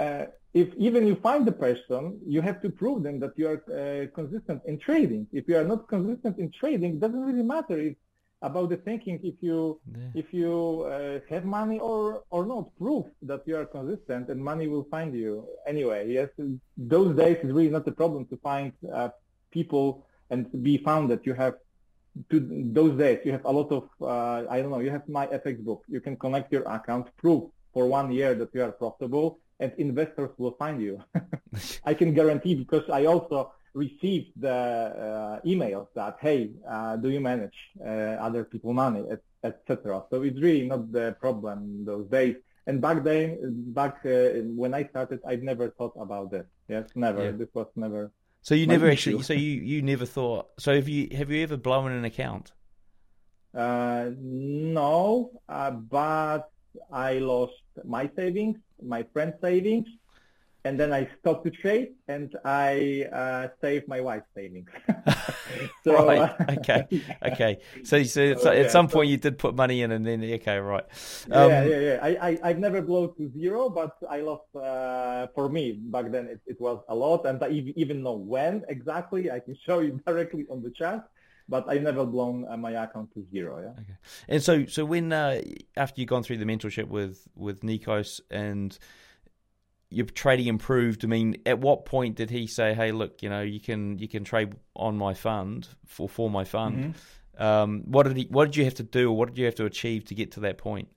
uh, 0.00 0.24
if 0.54 0.68
even 0.86 1.06
you 1.06 1.16
find 1.28 1.42
the 1.50 1.56
person, 1.66 2.02
you 2.34 2.40
have 2.48 2.58
to 2.64 2.68
prove 2.80 2.98
them 3.06 3.16
that 3.22 3.34
you 3.40 3.46
are 3.52 3.60
uh, 3.68 4.06
consistent 4.18 4.60
in 4.70 4.76
trading. 4.88 5.22
If 5.40 5.44
you 5.48 5.56
are 5.60 5.68
not 5.72 5.80
consistent 5.94 6.34
in 6.42 6.48
trading, 6.60 6.90
it 6.96 7.00
doesn't 7.04 7.24
really 7.30 7.46
matter 7.56 7.78
if 7.90 7.96
about 8.42 8.68
the 8.70 8.76
thinking 8.76 9.18
if 9.22 9.36
you 9.42 9.80
Yeah. 9.96 10.20
if 10.20 10.26
you 10.32 10.54
uh, 10.86 11.18
have 11.28 11.44
money 11.44 11.78
or 11.90 12.22
or 12.30 12.42
not 12.46 12.64
proof 12.78 13.06
that 13.30 13.42
you 13.48 13.56
are 13.60 13.66
consistent 13.66 14.28
and 14.30 14.38
money 14.52 14.66
will 14.68 14.86
find 14.94 15.10
you. 15.14 15.32
Anyway 15.66 16.00
yes 16.16 16.28
those 16.94 17.10
days 17.16 17.38
is 17.44 17.50
really 17.52 17.70
not 17.78 17.86
a 17.88 17.92
problem 18.02 18.22
to 18.26 18.36
find 18.48 18.72
uh, 18.98 19.08
people 19.50 20.06
and 20.30 20.42
be 20.62 20.74
found 20.88 21.04
that 21.10 21.22
you 21.26 21.34
have 21.34 21.54
to 22.30 22.36
those 22.78 22.94
days 22.98 23.18
you 23.24 23.32
have 23.32 23.44
a 23.44 23.52
lot 23.58 23.70
of 23.78 23.84
uh, 24.02 24.40
i 24.54 24.56
don't 24.60 24.70
know 24.74 24.80
you 24.86 24.90
have 24.90 25.06
my 25.08 25.26
fx 25.42 25.56
book. 25.68 25.80
You 25.94 26.00
can 26.00 26.16
connect 26.16 26.52
your 26.52 26.64
account 26.76 27.04
prove 27.22 27.42
for 27.74 27.86
one 27.86 28.08
year 28.18 28.34
that 28.40 28.50
you 28.54 28.62
are 28.66 28.72
profitable 28.72 29.28
and 29.60 29.72
investors 29.78 30.30
will 30.38 30.52
find 30.62 30.80
you. 30.80 30.94
I 31.90 31.92
can 31.94 32.10
guarantee 32.14 32.54
because 32.54 32.86
i 32.90 33.04
also 33.12 33.52
received 33.84 34.30
the 34.46 34.58
uh, 35.06 35.50
emails 35.52 35.88
that 35.98 36.14
hey 36.26 36.40
uh, 36.74 36.94
do 37.02 37.08
you 37.14 37.20
manage 37.32 37.58
uh, 37.90 38.26
other 38.26 38.42
people 38.52 38.72
money 38.72 39.02
etc 39.50 40.02
so 40.10 40.14
it's 40.26 40.40
really 40.46 40.66
not 40.72 40.82
the 40.98 41.06
problem 41.24 41.56
those 41.90 42.06
days 42.18 42.36
And 42.68 42.82
back 42.82 43.02
then, 43.02 43.38
back 43.72 44.04
uh, 44.04 44.44
when 44.62 44.74
I 44.74 44.84
started, 44.84 45.20
I'd 45.26 45.42
never 45.42 45.70
thought 45.70 45.94
about 45.98 46.30
this. 46.30 46.44
Yes, 46.68 46.84
never. 46.94 47.24
Yeah. 47.24 47.30
This 47.30 47.48
was 47.54 47.66
never. 47.76 48.12
So 48.42 48.54
you 48.54 48.66
never 48.66 48.86
issue. 48.88 49.16
actually. 49.16 49.22
So 49.24 49.32
you 49.32 49.52
you 49.72 49.80
never 49.80 50.04
thought. 50.04 50.50
So 50.58 50.74
have 50.74 50.86
you 50.86 51.08
have 51.16 51.30
you 51.30 51.42
ever 51.42 51.56
blown 51.56 51.92
an 51.92 52.04
account? 52.04 52.52
Uh, 53.54 54.10
no, 54.20 55.30
uh, 55.48 55.70
but 55.70 56.50
I 56.92 57.14
lost 57.20 57.54
my 57.84 58.10
savings, 58.14 58.58
my 58.82 59.02
friend's 59.14 59.36
savings, 59.40 59.88
and 60.68 60.78
then 60.78 60.92
I 60.92 61.08
stopped 61.18 61.46
to 61.46 61.50
trade 61.50 61.94
and 62.08 62.30
I 62.44 63.06
uh, 63.10 63.48
saved 63.62 63.88
my 63.88 64.00
wife's 64.02 64.26
savings. 64.34 64.68
so, 65.84 66.06
right. 66.06 66.18
Uh, 66.18 66.58
okay. 66.58 66.84
Okay. 67.32 67.58
So, 67.84 68.02
so, 68.02 68.34
so 68.36 68.50
at 68.50 68.70
some 68.70 68.86
point 68.86 69.08
you 69.08 69.16
did 69.16 69.38
put 69.38 69.54
money 69.54 69.80
in 69.80 69.92
and 69.92 70.06
then 70.06 70.22
okay, 70.22 70.58
right. 70.58 70.84
Um, 71.30 71.48
yeah, 71.50 71.64
yeah, 71.64 71.80
yeah. 71.80 71.98
I, 72.02 72.10
I 72.28 72.38
I've 72.44 72.58
never 72.58 72.82
blown 72.82 73.14
to 73.16 73.32
zero, 73.32 73.70
but 73.70 73.96
I 74.08 74.20
lost. 74.20 74.44
Uh, 74.54 75.26
for 75.34 75.48
me 75.48 75.72
back 75.72 76.10
then 76.10 76.26
it, 76.26 76.40
it 76.46 76.60
was 76.60 76.78
a 76.88 76.94
lot, 76.94 77.24
and 77.26 77.42
I 77.42 77.48
even 77.76 78.02
know 78.02 78.14
when 78.14 78.64
exactly. 78.68 79.30
I 79.30 79.40
can 79.40 79.56
show 79.66 79.78
you 79.80 80.00
directly 80.06 80.46
on 80.50 80.62
the 80.62 80.70
chart 80.70 81.02
but 81.50 81.64
I 81.66 81.78
never 81.78 82.04
blown 82.04 82.44
uh, 82.46 82.58
my 82.58 82.72
account 82.72 83.08
to 83.14 83.24
zero. 83.32 83.54
Yeah. 83.62 83.82
Okay. 83.82 83.96
And 84.28 84.42
so, 84.42 84.66
so 84.66 84.84
when 84.84 85.14
uh, 85.14 85.40
after 85.78 85.98
you've 85.98 86.10
gone 86.10 86.22
through 86.22 86.36
the 86.36 86.44
mentorship 86.44 86.88
with 86.88 87.26
with 87.34 87.62
Nikos 87.62 88.20
and 88.30 88.78
your 89.90 90.06
trading 90.06 90.46
improved. 90.46 91.04
I 91.04 91.08
mean, 91.08 91.36
at 91.46 91.58
what 91.60 91.86
point 91.86 92.16
did 92.16 92.30
he 92.30 92.46
say, 92.46 92.74
"Hey, 92.74 92.92
look, 92.92 93.22
you 93.22 93.30
know, 93.30 93.42
you 93.42 93.60
can 93.60 93.98
you 93.98 94.08
can 94.08 94.24
trade 94.24 94.54
on 94.74 94.96
my 94.96 95.14
fund 95.14 95.68
for 95.86 96.08
for 96.08 96.30
my 96.30 96.44
fund"? 96.44 96.76
Mm-hmm. 96.76 97.42
Um, 97.42 97.82
what 97.86 98.02
did 98.04 98.16
he? 98.16 98.26
What 98.30 98.46
did 98.46 98.56
you 98.56 98.64
have 98.64 98.74
to 98.74 98.82
do, 98.82 99.10
or 99.10 99.16
what 99.16 99.28
did 99.28 99.38
you 99.38 99.44
have 99.46 99.54
to 99.56 99.64
achieve 99.64 100.04
to 100.06 100.14
get 100.14 100.32
to 100.32 100.40
that 100.40 100.58
point? 100.58 100.88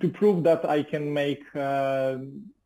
To 0.00 0.08
prove 0.08 0.44
that 0.44 0.68
I 0.68 0.82
can 0.82 1.12
make 1.12 1.42
uh, 1.54 2.16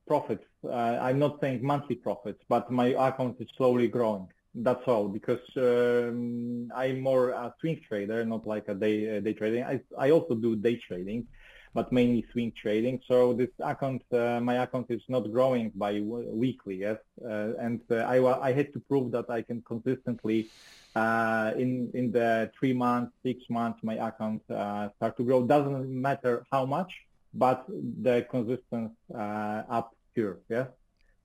profits. 0.07 0.45
Uh, 0.65 0.99
I'm 1.01 1.19
not 1.19 1.41
saying 1.41 1.65
monthly 1.65 1.97
profits, 1.97 2.43
but 2.49 2.71
my 2.71 2.89
account 2.89 3.37
is 3.41 3.49
slowly 3.57 3.89
growing. 3.89 4.29
That's 4.55 4.87
all 4.87 5.09
because 5.09 5.41
um, 5.57 6.71
I'm 6.75 7.01
more 7.01 7.31
a 7.31 7.55
swing 7.61 7.81
trader, 7.89 8.25
not 8.25 8.47
like 8.47 8.69
a 8.69 8.75
day 8.75 9.17
uh, 9.17 9.21
day 9.21 9.35
trading. 9.35 9.63
I 9.63 9.81
I 9.97 10.11
also 10.11 10.35
do 10.35 10.57
day 10.57 10.77
trading, 10.77 11.27
but 11.75 11.91
mainly 11.91 12.25
swing 12.33 12.53
trading. 12.53 13.01
So 13.09 13.33
this 13.33 13.51
account, 13.61 14.03
uh, 14.13 14.41
my 14.41 14.63
account 14.63 14.87
is 14.91 15.03
not 15.09 15.31
growing 15.33 15.71
by 15.75 16.01
weekly, 16.01 16.77
yes. 16.77 16.99
Uh, 17.25 17.55
and 17.59 17.81
uh, 17.91 17.97
I, 17.97 18.49
I 18.49 18.53
had 18.53 18.73
to 18.75 18.81
prove 18.81 19.11
that 19.13 19.31
I 19.31 19.43
can 19.43 19.63
consistently, 19.63 20.49
uh, 20.95 21.53
in 21.57 21.91
in 21.95 22.13
the 22.13 22.51
three 22.59 22.75
months, 22.75 23.13
six 23.23 23.39
months, 23.49 23.79
my 23.83 23.95
account 23.95 24.43
uh, 24.51 24.91
start 24.97 25.17
to 25.17 25.25
grow. 25.25 25.43
Doesn't 25.45 25.89
matter 25.89 26.45
how 26.53 26.67
much, 26.67 26.93
but 27.33 27.65
the 27.69 28.27
consistency 28.31 28.95
uh, 29.15 29.63
up 29.69 29.97
here, 30.15 30.39
yes. 30.49 30.69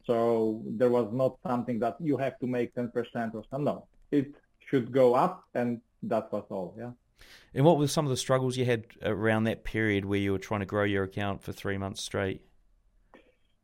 So 0.05 0.61
there 0.65 0.89
was 0.89 1.11
not 1.11 1.37
something 1.45 1.79
that 1.79 1.97
you 1.99 2.15
have 2.15 2.39
to 2.39 2.47
make 2.47 2.73
10% 2.73 3.35
or 3.35 3.43
something. 3.51 3.65
No, 3.65 3.87
it 4.09 4.33
should 4.69 4.93
go 4.93 5.15
up, 5.15 5.43
and 5.53 5.81
that 6.03 6.31
was 6.31 6.45
all, 6.49 6.73
yeah. 6.77 6.91
And 7.53 7.65
what 7.65 7.77
were 7.77 7.87
some 7.87 8.05
of 8.05 8.09
the 8.09 8.17
struggles 8.17 8.57
you 8.57 8.65
had 8.65 8.85
around 9.01 9.45
that 9.45 9.63
period 9.63 10.05
where 10.05 10.19
you 10.19 10.31
were 10.31 10.37
trying 10.37 10.59
to 10.59 10.65
grow 10.65 10.83
your 10.83 11.03
account 11.03 11.41
for 11.41 11.51
three 11.51 11.77
months 11.77 12.03
straight? 12.03 12.41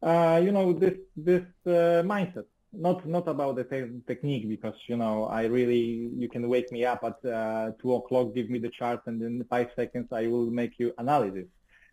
Uh, 0.01 0.41
you 0.43 0.51
know, 0.51 0.73
this 0.73 0.95
this 1.15 1.43
uh, 1.65 2.01
mindset. 2.03 2.45
Not 2.75 3.05
not 3.05 3.27
about 3.27 3.55
the 3.55 3.65
te- 3.65 4.01
technique 4.07 4.49
because 4.49 4.73
you 4.87 4.97
know 4.97 5.25
I 5.25 5.45
really 5.45 6.09
you 6.17 6.27
can 6.27 6.49
wake 6.49 6.71
me 6.71 6.85
up 6.85 7.03
at 7.03 7.23
uh, 7.23 7.71
two 7.79 7.93
o'clock, 7.93 8.33
give 8.33 8.49
me 8.49 8.57
the 8.57 8.69
chart, 8.69 9.01
and 9.05 9.21
in 9.21 9.43
five 9.47 9.69
seconds 9.75 10.07
I 10.11 10.25
will 10.25 10.49
make 10.49 10.79
you 10.79 10.91
analysis. 10.97 11.45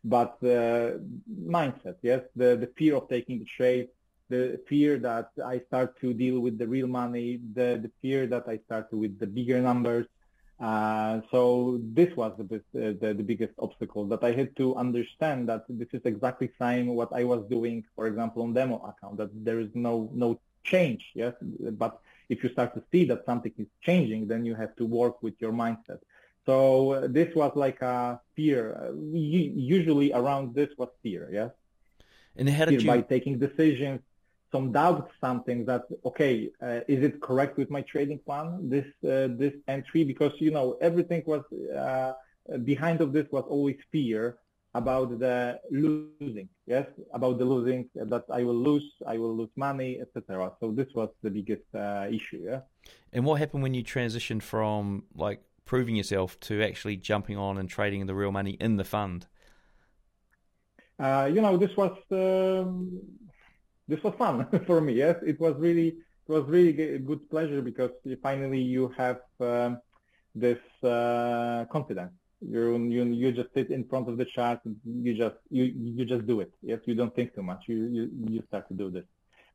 But 0.02 0.38
uh, 0.42 0.92
mindset, 1.30 1.96
yes, 2.00 2.22
the 2.34 2.56
the 2.56 2.70
fear 2.78 2.96
of 2.96 3.10
taking 3.10 3.40
the 3.40 3.48
trade, 3.58 3.88
the 4.30 4.58
fear 4.66 4.98
that 5.00 5.32
I 5.44 5.60
start 5.68 6.00
to 6.00 6.14
deal 6.14 6.40
with 6.40 6.56
the 6.56 6.66
real 6.66 6.86
money, 6.86 7.40
the 7.52 7.78
the 7.84 7.90
fear 8.00 8.26
that 8.28 8.48
I 8.48 8.56
start 8.64 8.88
with 8.90 9.18
the 9.18 9.26
bigger 9.26 9.60
numbers, 9.60 10.06
uh, 10.60 11.22
so 11.30 11.80
this 11.82 12.14
was 12.16 12.32
the, 12.36 12.62
the, 12.74 13.14
the, 13.14 13.22
biggest 13.22 13.54
obstacle 13.58 14.04
that 14.08 14.22
I 14.22 14.32
had 14.32 14.54
to 14.56 14.76
understand 14.76 15.48
that 15.48 15.64
this 15.70 15.88
is 15.92 16.02
exactly 16.04 16.48
the 16.48 16.64
same 16.64 16.88
what 16.88 17.08
I 17.14 17.24
was 17.24 17.42
doing, 17.48 17.82
for 17.96 18.06
example, 18.06 18.42
on 18.42 18.52
demo 18.52 18.76
account, 18.84 19.16
that 19.16 19.30
there 19.42 19.58
is 19.58 19.70
no, 19.74 20.10
no 20.12 20.38
change. 20.62 21.02
Yes. 21.14 21.32
But 21.40 21.98
if 22.28 22.44
you 22.44 22.50
start 22.50 22.74
to 22.74 22.82
see 22.92 23.06
that 23.06 23.24
something 23.24 23.52
is 23.56 23.68
changing, 23.80 24.28
then 24.28 24.44
you 24.44 24.54
have 24.54 24.76
to 24.76 24.84
work 24.84 25.22
with 25.22 25.32
your 25.40 25.52
mindset. 25.52 26.00
So 26.44 26.92
uh, 26.92 27.06
this 27.08 27.34
was 27.34 27.52
like 27.54 27.80
a 27.80 28.20
fear. 28.36 28.76
Uh, 28.82 28.92
usually 29.14 30.12
around 30.12 30.54
this 30.54 30.68
was 30.76 30.90
fear. 31.02 31.30
Yes. 31.32 31.52
And 32.36 32.50
how 32.50 32.66
did 32.66 32.72
fear 32.72 32.80
you... 32.80 32.86
by 32.86 33.00
taking 33.00 33.38
decisions, 33.38 34.00
some 34.52 34.72
doubt 34.72 35.10
something 35.20 35.64
that 35.64 35.84
okay 36.04 36.50
uh, 36.62 36.80
is 36.88 37.02
it 37.04 37.20
correct 37.20 37.56
with 37.56 37.70
my 37.70 37.82
trading 37.82 38.18
plan 38.18 38.68
this 38.68 38.86
uh, 39.04 39.28
this 39.42 39.54
entry? 39.68 40.04
Because 40.04 40.32
you 40.38 40.50
know 40.50 40.76
everything 40.80 41.22
was 41.26 41.44
uh, 41.84 42.12
behind 42.64 43.00
of 43.00 43.12
this 43.12 43.26
was 43.30 43.44
always 43.48 43.76
fear 43.92 44.38
about 44.74 45.18
the 45.18 45.60
losing 45.70 46.48
yes? 46.66 46.86
About 47.12 47.38
the 47.38 47.44
losing 47.44 47.88
that 47.94 48.24
i 48.30 48.42
will 48.42 48.54
lose 48.54 48.88
i 49.06 49.16
will 49.18 49.36
lose 49.36 49.50
money 49.56 50.00
etc 50.00 50.52
so 50.60 50.70
this 50.70 50.86
was 50.94 51.08
the 51.22 51.30
biggest 51.30 51.64
uh, 51.74 52.06
issue 52.10 52.42
yeah? 52.44 52.60
And 53.12 53.24
what 53.24 53.40
happened 53.40 53.62
when 53.62 53.74
you 53.74 53.82
transitioned 53.82 54.42
from 54.42 55.04
like 55.14 55.42
proving 55.64 55.96
yourself 55.96 56.38
to 56.40 56.62
actually 56.62 56.96
jumping 56.96 57.36
on 57.36 57.58
and 57.58 57.68
trading 57.68 58.06
the 58.06 58.14
real 58.14 58.32
money 58.32 58.52
in 58.60 58.76
the 58.76 58.84
fund? 58.84 59.26
Uh, 60.98 61.28
you 61.32 61.40
know 61.40 61.56
this 61.56 61.76
was 61.76 61.96
um, 62.12 63.00
this 63.90 64.02
was 64.04 64.14
fun 64.16 64.46
for 64.66 64.80
me. 64.80 64.92
Yes, 65.04 65.16
it 65.32 65.38
was 65.40 65.54
really 65.66 65.88
it 65.88 66.28
was 66.36 66.44
really 66.48 66.72
a 66.98 66.98
good 67.10 67.28
pleasure 67.28 67.60
because 67.60 67.90
finally 68.22 68.62
you 68.76 68.94
have 68.96 69.20
um, 69.40 69.78
this 70.34 70.62
uh, 70.84 71.64
confidence. 71.76 72.12
You 72.40 72.62
you 72.96 73.02
you 73.22 73.32
just 73.32 73.52
sit 73.52 73.68
in 73.70 73.82
front 73.90 74.08
of 74.08 74.16
the 74.16 74.24
chart 74.34 74.60
and 74.64 74.76
you 75.06 75.12
just 75.24 75.38
you 75.50 75.64
you 75.96 76.04
just 76.14 76.24
do 76.26 76.36
it. 76.40 76.52
Yes, 76.62 76.80
you 76.86 76.94
don't 76.94 77.14
think 77.14 77.34
too 77.34 77.42
much. 77.42 77.62
You 77.66 77.78
you 77.96 78.02
you 78.34 78.42
start 78.48 78.68
to 78.68 78.74
do 78.82 78.86
this 78.96 79.06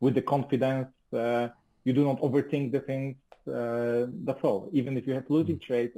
with 0.04 0.14
the 0.20 0.26
confidence. 0.36 0.92
Uh, 1.24 1.48
you 1.86 1.94
do 1.94 2.04
not 2.10 2.20
overthink 2.28 2.66
the 2.78 2.82
things. 2.92 3.16
Uh, 3.48 4.08
that's 4.28 4.44
all. 4.44 4.70
Even 4.74 4.98
if 4.98 5.08
you 5.08 5.14
have 5.14 5.28
losing 5.30 5.58
mm. 5.58 5.68
trades, 5.68 5.94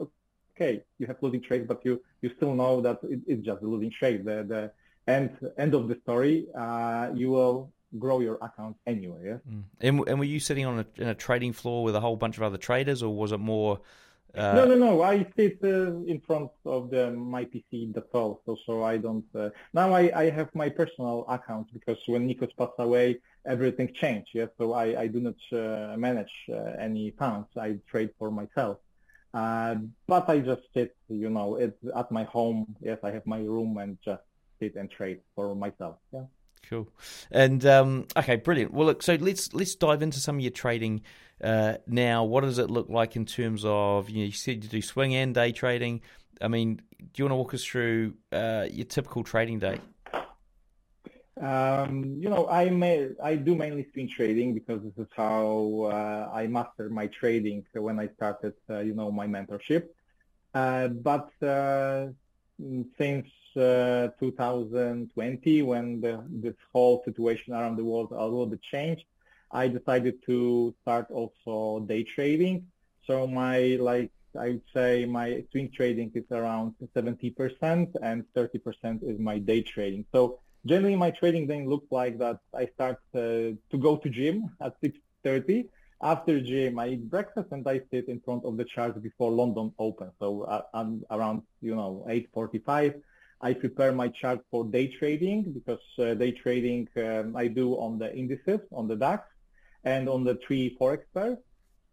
okay, 0.53 0.83
you 0.99 1.05
have 1.07 1.17
losing 1.25 1.41
trades, 1.41 1.65
but 1.67 1.79
you 1.87 1.93
you 2.21 2.29
still 2.37 2.53
know 2.61 2.81
that 2.81 2.99
it, 3.13 3.19
it's 3.31 3.43
just 3.49 3.61
a 3.63 3.67
losing 3.73 3.91
trade. 3.99 4.19
The 4.29 4.37
the 4.53 4.61
end 5.17 5.31
end 5.57 5.73
of 5.73 5.83
the 5.89 5.97
story. 6.03 6.35
Uh, 6.63 7.09
you 7.21 7.29
will 7.35 7.57
grow 7.97 8.19
your 8.19 8.35
account 8.41 8.75
anyway. 8.85 9.21
Yeah. 9.25 9.37
Mm. 9.49 9.63
And, 9.81 10.07
and 10.07 10.19
were 10.19 10.25
you 10.25 10.39
sitting 10.39 10.65
on 10.65 10.79
a, 10.79 11.01
in 11.01 11.07
a 11.07 11.15
trading 11.15 11.53
floor 11.53 11.83
with 11.83 11.95
a 11.95 11.99
whole 11.99 12.15
bunch 12.15 12.37
of 12.37 12.43
other 12.43 12.57
traders, 12.57 13.03
or 13.03 13.15
was 13.15 13.31
it 13.31 13.39
more? 13.39 13.81
Uh... 14.35 14.53
No, 14.53 14.65
no, 14.65 14.75
no. 14.75 15.01
I 15.01 15.25
sit 15.35 15.59
uh, 15.63 16.03
in 16.03 16.21
front 16.25 16.51
of 16.65 16.89
the 16.89 17.11
my 17.11 17.45
PC. 17.45 17.93
That's 17.93 18.13
all. 18.13 18.41
So, 18.45 18.57
so 18.65 18.83
I 18.83 18.97
don't. 18.97 19.25
Uh... 19.33 19.49
Now 19.73 19.93
I, 19.93 20.11
I 20.15 20.29
have 20.29 20.53
my 20.53 20.69
personal 20.69 21.25
account 21.27 21.67
because 21.73 21.97
when 22.07 22.27
Nikos 22.27 22.55
passed 22.57 22.79
away, 22.79 23.19
everything 23.45 23.93
changed. 23.93 24.29
Yeah. 24.33 24.47
So 24.57 24.73
I, 24.73 25.01
I 25.01 25.07
do 25.07 25.19
not 25.19 25.35
uh, 25.51 25.97
manage 25.97 26.33
uh, 26.51 26.73
any 26.79 27.11
funds. 27.17 27.47
I 27.57 27.77
trade 27.89 28.11
for 28.19 28.31
myself. 28.31 28.77
Uh, 29.33 29.75
but 30.07 30.27
I 30.29 30.39
just 30.39 30.61
sit, 30.73 30.95
you 31.09 31.29
know, 31.29 31.55
it's 31.55 31.77
at 31.95 32.11
my 32.11 32.23
home. 32.23 32.75
Yes, 32.81 32.97
I 33.03 33.11
have 33.11 33.25
my 33.25 33.39
room 33.39 33.77
and 33.77 33.97
just 34.03 34.23
sit 34.59 34.75
and 34.75 34.89
trade 34.89 35.19
for 35.35 35.53
myself. 35.53 35.97
Yeah. 36.11 36.23
Cool. 36.69 36.89
And 37.31 37.65
um, 37.65 38.07
okay, 38.17 38.35
brilliant. 38.35 38.73
Well, 38.73 38.87
look, 38.87 39.01
so 39.01 39.15
let's 39.15 39.53
let's 39.53 39.75
dive 39.75 40.01
into 40.01 40.19
some 40.19 40.35
of 40.35 40.41
your 40.41 40.51
trading 40.51 41.01
uh, 41.41 41.75
now. 41.87 42.25
What 42.25 42.41
does 42.41 42.57
it 42.57 42.69
look 42.69 42.89
like 42.89 43.15
in 43.15 43.25
terms 43.25 43.63
of 43.65 44.09
you, 44.09 44.19
know, 44.19 44.25
you 44.25 44.31
said 44.33 44.63
you 44.63 44.69
do 44.69 44.81
swing 44.81 45.15
and 45.15 45.33
day 45.33 45.51
trading? 45.51 46.01
I 46.41 46.49
mean, 46.49 46.81
do 46.97 47.05
you 47.15 47.25
want 47.25 47.31
to 47.31 47.35
walk 47.35 47.53
us 47.53 47.63
through 47.63 48.15
uh, 48.31 48.67
your 48.69 48.85
typical 48.85 49.23
trading 49.23 49.59
day? 49.59 49.79
Um, 51.39 52.17
you 52.19 52.29
know, 52.29 52.47
I 52.49 52.69
may 52.69 53.09
I 53.23 53.35
do 53.35 53.55
mainly 53.55 53.87
swing 53.93 54.09
trading 54.09 54.53
because 54.53 54.81
this 54.83 54.97
is 54.97 55.11
how 55.15 55.89
uh, 55.91 56.31
I 56.33 56.47
mastered 56.47 56.91
my 56.91 57.07
trading 57.07 57.63
when 57.73 57.99
I 57.99 58.09
started, 58.15 58.53
uh, 58.69 58.79
you 58.79 58.93
know, 58.93 59.11
my 59.11 59.27
mentorship. 59.27 59.85
Uh, 60.53 60.87
but 60.87 61.29
uh, 61.41 62.07
since 62.97 63.27
2020, 63.57 65.61
when 65.63 66.01
the, 66.01 66.23
this 66.29 66.55
whole 66.71 67.01
situation 67.05 67.53
around 67.53 67.77
the 67.77 67.83
world 67.83 68.11
a 68.11 68.23
little 68.23 68.45
bit 68.45 68.61
changed, 68.61 69.05
I 69.51 69.67
decided 69.67 70.23
to 70.25 70.73
start 70.81 71.07
also 71.11 71.85
day 71.85 72.03
trading. 72.03 72.67
So 73.05 73.27
my 73.27 73.77
like 73.79 74.11
I 74.37 74.49
would 74.49 74.61
say 74.73 75.05
my 75.05 75.43
swing 75.51 75.71
trading 75.73 76.11
is 76.13 76.25
around 76.31 76.75
70% 76.95 77.95
and 78.01 78.23
30% 78.35 79.03
is 79.03 79.19
my 79.19 79.39
day 79.39 79.61
trading. 79.61 80.05
So 80.11 80.39
generally 80.65 80.95
my 80.95 81.11
trading 81.11 81.47
then 81.47 81.69
looks 81.69 81.87
like 81.91 82.17
that 82.19 82.39
I 82.53 82.67
start 82.67 82.99
uh, 83.15 83.55
to 83.71 83.77
go 83.79 83.97
to 83.97 84.09
gym 84.09 84.51
at 84.61 84.79
6.30. 84.81 85.67
After 86.01 86.39
gym, 86.39 86.77
I 86.77 86.89
eat 86.89 87.09
breakfast 87.09 87.47
and 87.51 87.67
I 87.67 87.81
sit 87.89 88.07
in 88.07 88.19
front 88.19 88.45
of 88.45 88.57
the 88.57 88.65
chart 88.65 89.01
before 89.01 89.31
London 89.31 89.73
Open. 89.79 90.11
So 90.19 90.43
uh, 90.43 90.61
I'm 90.73 91.03
around, 91.09 91.41
you 91.61 91.75
know, 91.75 92.05
8.45 92.07 93.01
I 93.41 93.53
prepare 93.53 93.91
my 93.91 94.07
chart 94.07 94.39
for 94.49 94.65
day 94.65 94.87
trading 94.87 95.51
because 95.53 95.85
uh, 95.99 96.15
day 96.15 96.31
trading 96.31 96.87
um, 96.97 97.35
I 97.35 97.47
do 97.47 97.73
on 97.73 97.99
the 97.99 98.13
indices, 98.15 98.61
on 98.71 98.87
the 98.87 98.95
DAX, 98.95 99.23
and 99.83 100.09
on 100.09 100.23
the 100.23 100.35
three 100.35 100.75
forex 100.79 101.03
pairs. 101.13 101.37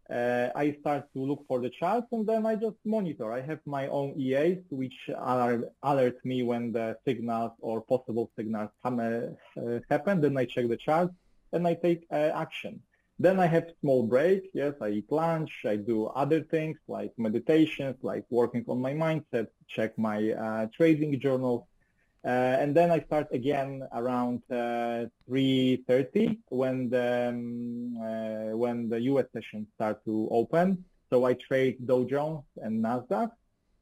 Uh, 0.09 0.49
I 0.55 0.75
start 0.81 1.11
to 1.13 1.19
look 1.19 1.45
for 1.47 1.59
the 1.59 1.71
charts 1.71 2.07
and 2.11 2.27
then 2.27 2.45
I 2.45 2.55
just 2.55 2.77
monitor. 2.85 3.31
I 3.31 3.41
have 3.41 3.59
my 3.65 3.87
own 3.87 4.13
EAs 4.19 4.59
which 4.69 5.09
are, 5.17 5.63
alert 5.81 6.23
me 6.23 6.43
when 6.43 6.71
the 6.71 6.95
signals 7.05 7.53
or 7.59 7.81
possible 7.81 8.29
signals 8.35 8.69
come, 8.83 8.99
uh, 8.99 9.59
uh, 9.59 9.79
happen. 9.89 10.21
Then 10.21 10.37
I 10.37 10.45
check 10.45 10.67
the 10.67 10.77
charts 10.77 11.13
and 11.53 11.67
I 11.67 11.73
take 11.73 12.05
uh, 12.11 12.31
action. 12.35 12.81
Then 13.19 13.39
I 13.39 13.47
have 13.47 13.65
small 13.81 14.03
break. 14.03 14.49
Yes, 14.53 14.73
I 14.81 14.89
eat 14.89 15.11
lunch. 15.11 15.51
I 15.65 15.77
do 15.77 16.07
other 16.07 16.41
things 16.41 16.77
like 16.87 17.11
meditations, 17.17 17.95
like 18.01 18.25
working 18.29 18.65
on 18.67 18.79
my 18.81 18.93
mindset, 18.93 19.47
check 19.67 19.97
my 19.97 20.19
uh, 20.31 20.67
trading 20.77 21.13
journal, 21.19 21.67
Uh, 22.25 22.57
and 22.61 22.75
then 22.75 22.89
I 22.91 22.99
start 23.01 23.27
again 23.31 23.83
around 23.93 24.41
uh, 24.51 25.05
3.30 25.29 26.37
when 26.49 26.89
the, 26.89 27.29
um, 27.29 27.97
uh, 28.07 28.57
when 28.57 28.89
the 28.89 28.99
US 29.11 29.27
sessions 29.31 29.67
start 29.75 30.03
to 30.05 30.27
open. 30.31 30.83
So 31.09 31.25
I 31.25 31.33
trade 31.35 31.75
Dow 31.85 32.03
Jones 32.03 32.43
and 32.57 32.83
NASDAQ. 32.83 33.29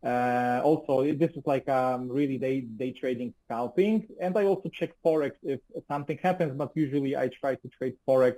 Uh, 0.03 0.61
also, 0.63 0.93
this 1.13 1.31
is 1.39 1.43
like 1.45 1.67
um, 1.69 2.09
really 2.09 2.37
day, 2.37 2.61
day 2.61 2.91
trading 2.91 3.33
scalping. 3.45 4.07
And 4.19 4.37
I 4.37 4.43
also 4.45 4.67
check 4.69 4.91
Forex 5.03 5.31
if 5.43 5.61
something 5.87 6.19
happens, 6.21 6.51
but 6.57 6.71
usually 6.75 7.15
I 7.15 7.29
try 7.29 7.55
to 7.55 7.67
trade 7.77 7.95
Forex 8.07 8.35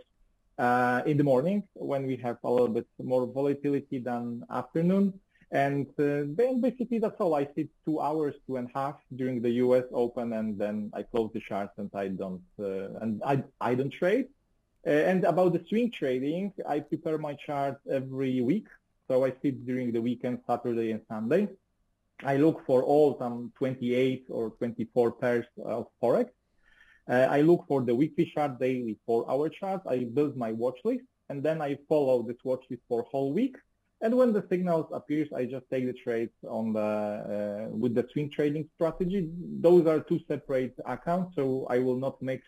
uh, 0.58 1.02
in 1.06 1.18
the 1.18 1.24
morning 1.24 1.63
when 1.74 2.06
we 2.06 2.15
have 2.18 2.38
a 2.44 2.50
little 2.50 2.68
bit 2.68 2.88
more 3.02 3.26
volatility 3.26 4.00
than 4.00 4.44
afternoon. 4.50 5.13
And 5.52 5.88
uh, 6.00 6.26
then 6.36 6.60
basically 6.60 7.00
that's 7.00 7.20
all. 7.20 7.36
I 7.36 7.48
sit 7.56 7.70
two 7.86 8.02
hours, 8.02 8.36
two 8.48 8.58
and 8.58 8.70
a 8.74 8.78
half 8.78 8.96
during 9.15 9.41
the 9.41 9.52
U.S. 9.65 9.84
Open, 9.94 10.34
and 10.34 10.58
then 10.58 10.91
I 10.94 11.04
close 11.04 11.32
the 11.34 11.39
charts 11.39 11.74
and 11.78 11.89
I 11.94 12.08
don't 12.08 12.41
uh, 12.60 13.00
and 13.02 13.22
I 13.24 13.44
I 13.62 13.76
don't 13.76 13.91
trade. 13.91 14.28
Uh, 14.86 14.89
and 14.89 15.24
about 15.24 15.54
the 15.54 15.63
swing 15.68 15.91
trading, 15.91 16.54
I 16.68 16.80
prepare 16.80 17.18
my 17.18 17.36
charts 17.36 17.82
every 17.89 18.41
week. 18.41 18.68
So 19.08 19.24
I 19.24 19.34
sit 19.41 19.65
during 19.65 19.91
the 19.91 20.02
weekend, 20.02 20.39
Saturday 20.48 20.91
and 20.91 21.02
Sunday. 21.08 21.48
I 22.24 22.38
look 22.38 22.65
for 22.65 22.84
all 22.84 23.18
some 23.20 23.52
28 23.58 24.26
or 24.30 24.52
24 24.52 25.12
pairs 25.13 25.46
of 25.63 25.88
forex 26.02 26.30
uh, 27.10 27.28
I 27.30 27.41
look 27.41 27.65
for 27.68 27.82
the 27.82 27.94
weekly 27.94 28.32
chart, 28.34 28.60
daily, 28.60 28.98
four-hour 29.06 29.50
chart. 29.50 29.82
I 29.88 30.06
build 30.06 30.36
my 30.36 30.52
watch 30.52 30.80
list, 30.84 31.06
and 31.30 31.44
then 31.44 31.62
I 31.62 31.78
follow 31.88 32.24
this 32.24 32.38
watch 32.44 32.63
list 32.70 32.84
for 32.88 33.04
whole 33.04 33.32
week. 33.34 33.56
And 34.02 34.15
when 34.15 34.34
the 34.34 34.46
signals 34.50 34.88
appears, 34.91 35.30
I 35.34 35.46
just 35.46 35.65
take 35.72 35.86
the 35.86 35.94
trades 35.94 36.34
on 36.48 36.74
the 36.74 36.82
uh, 36.82 37.76
with 37.76 37.96
the 37.96 38.06
swing 38.12 38.30
trading 38.30 38.68
strategy. 38.76 39.30
Those 39.68 39.86
are 39.88 40.00
two 40.00 40.20
separate 40.28 40.76
accounts, 40.86 41.36
so 41.36 41.65
I 41.70 41.80
will 41.80 41.98
not 41.98 42.22
mix 42.22 42.44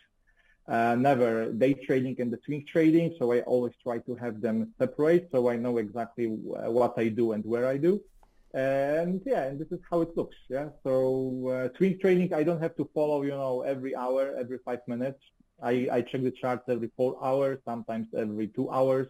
uh, 0.68 0.96
never 0.96 1.52
day 1.52 1.74
trading 1.74 2.20
and 2.20 2.32
the 2.32 2.40
swing 2.46 2.66
trading. 2.68 3.16
So 3.18 3.32
I 3.32 3.42
always 3.42 3.74
try 3.82 4.00
to 4.00 4.16
have 4.16 4.42
them 4.42 4.74
separate, 4.78 5.30
so 5.32 5.50
I 5.50 5.56
know 5.56 5.78
exactly 5.78 6.26
what 6.28 6.94
I 6.98 7.08
do 7.08 7.32
and 7.32 7.44
where 7.46 7.68
I 7.68 7.78
do. 7.78 8.02
And 8.58 9.22
yeah, 9.24 9.44
and 9.44 9.60
this 9.62 9.72
is 9.72 9.82
how 9.90 10.02
it 10.02 10.12
looks. 10.18 10.36
Yeah. 10.50 10.70
So 10.84 10.92
uh, 11.54 11.78
swing 11.78 11.96
trading, 12.02 12.34
I 12.34 12.42
don't 12.48 12.62
have 12.66 12.76
to 12.78 12.90
follow, 12.96 13.22
you 13.22 13.36
know, 13.42 13.62
every 13.62 13.94
hour, 13.96 14.36
every 14.44 14.60
five 14.66 14.80
minutes. 14.88 15.22
I, 15.62 15.88
I 15.92 16.02
check 16.02 16.22
the 16.24 16.32
charts 16.32 16.64
every 16.68 16.90
four 16.98 17.12
hours, 17.24 17.60
sometimes 17.66 18.08
every 18.24 18.48
two 18.48 18.68
hours, 18.72 19.08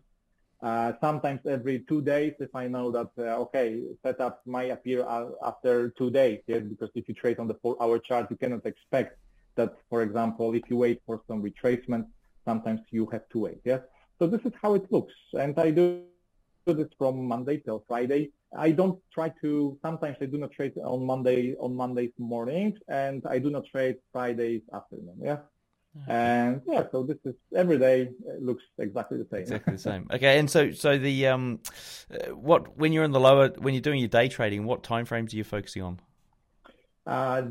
uh, 0.61 0.93
sometimes 0.99 1.41
every 1.45 1.77
two 1.89 2.01
days 2.01 2.33
if 2.39 2.53
I 2.55 2.67
know 2.67 2.91
that, 2.91 3.11
uh, 3.17 3.43
okay, 3.43 3.83
setup 4.03 4.35
might 4.45 4.71
appear 4.77 5.05
after 5.51 5.73
two 5.99 6.09
days. 6.09 6.39
Yeah, 6.47 6.59
because 6.59 6.89
if 6.95 7.07
you 7.07 7.13
trade 7.13 7.39
on 7.39 7.47
the 7.47 7.57
four-hour 7.61 7.99
chart, 7.99 8.27
you 8.29 8.37
cannot 8.37 8.65
expect 8.65 9.17
that, 9.55 9.75
for 9.89 10.01
example, 10.01 10.53
if 10.55 10.63
you 10.69 10.77
wait 10.77 11.01
for 11.05 11.21
some 11.27 11.39
retracement, 11.41 12.05
sometimes 12.45 12.81
you 12.91 13.05
have 13.13 13.27
to 13.29 13.39
wait. 13.39 13.59
Yeah. 13.63 13.79
So 14.19 14.27
this 14.27 14.41
is 14.45 14.53
how 14.61 14.73
it 14.73 14.85
looks. 14.91 15.13
And 15.39 15.57
I 15.57 15.71
do 15.71 16.03
this 16.65 16.91
from 16.97 17.25
Monday 17.27 17.57
till 17.57 17.83
Friday. 17.87 18.31
I 18.55 18.71
don't 18.71 18.99
try 19.13 19.29
to. 19.41 19.77
Sometimes 19.81 20.17
I 20.21 20.25
do 20.25 20.37
not 20.37 20.51
trade 20.51 20.73
on 20.83 21.05
Monday 21.05 21.55
on 21.59 21.75
Mondays 21.75 22.11
morning, 22.17 22.77
and 22.87 23.23
I 23.27 23.39
do 23.39 23.49
not 23.49 23.65
trade 23.65 23.97
Fridays 24.11 24.61
afternoon. 24.73 25.17
Yeah. 25.21 25.37
Mm-hmm. 25.97 26.11
And 26.11 26.61
yeah, 26.67 26.83
so 26.91 27.03
this 27.03 27.17
is 27.25 27.35
every 27.55 27.77
day 27.77 28.01
it 28.01 28.41
looks 28.41 28.63
exactly 28.77 29.17
the 29.17 29.27
same. 29.31 29.41
Exactly 29.41 29.73
the 29.73 29.79
same. 29.79 30.07
Okay, 30.11 30.39
and 30.39 30.49
so 30.49 30.71
so 30.71 30.97
the 30.97 31.27
um, 31.27 31.59
uh, 32.11 32.35
what 32.35 32.77
when 32.77 32.93
you're 32.93 33.03
in 33.03 33.11
the 33.11 33.19
lower 33.19 33.49
when 33.57 33.73
you're 33.73 33.81
doing 33.81 33.99
your 33.99 34.09
day 34.09 34.27
trading, 34.27 34.63
what 34.65 34.83
time 34.83 35.05
frames 35.05 35.33
are 35.33 35.37
you 35.37 35.43
focusing 35.43 35.83
on? 35.83 35.99
Uh, 37.05 37.43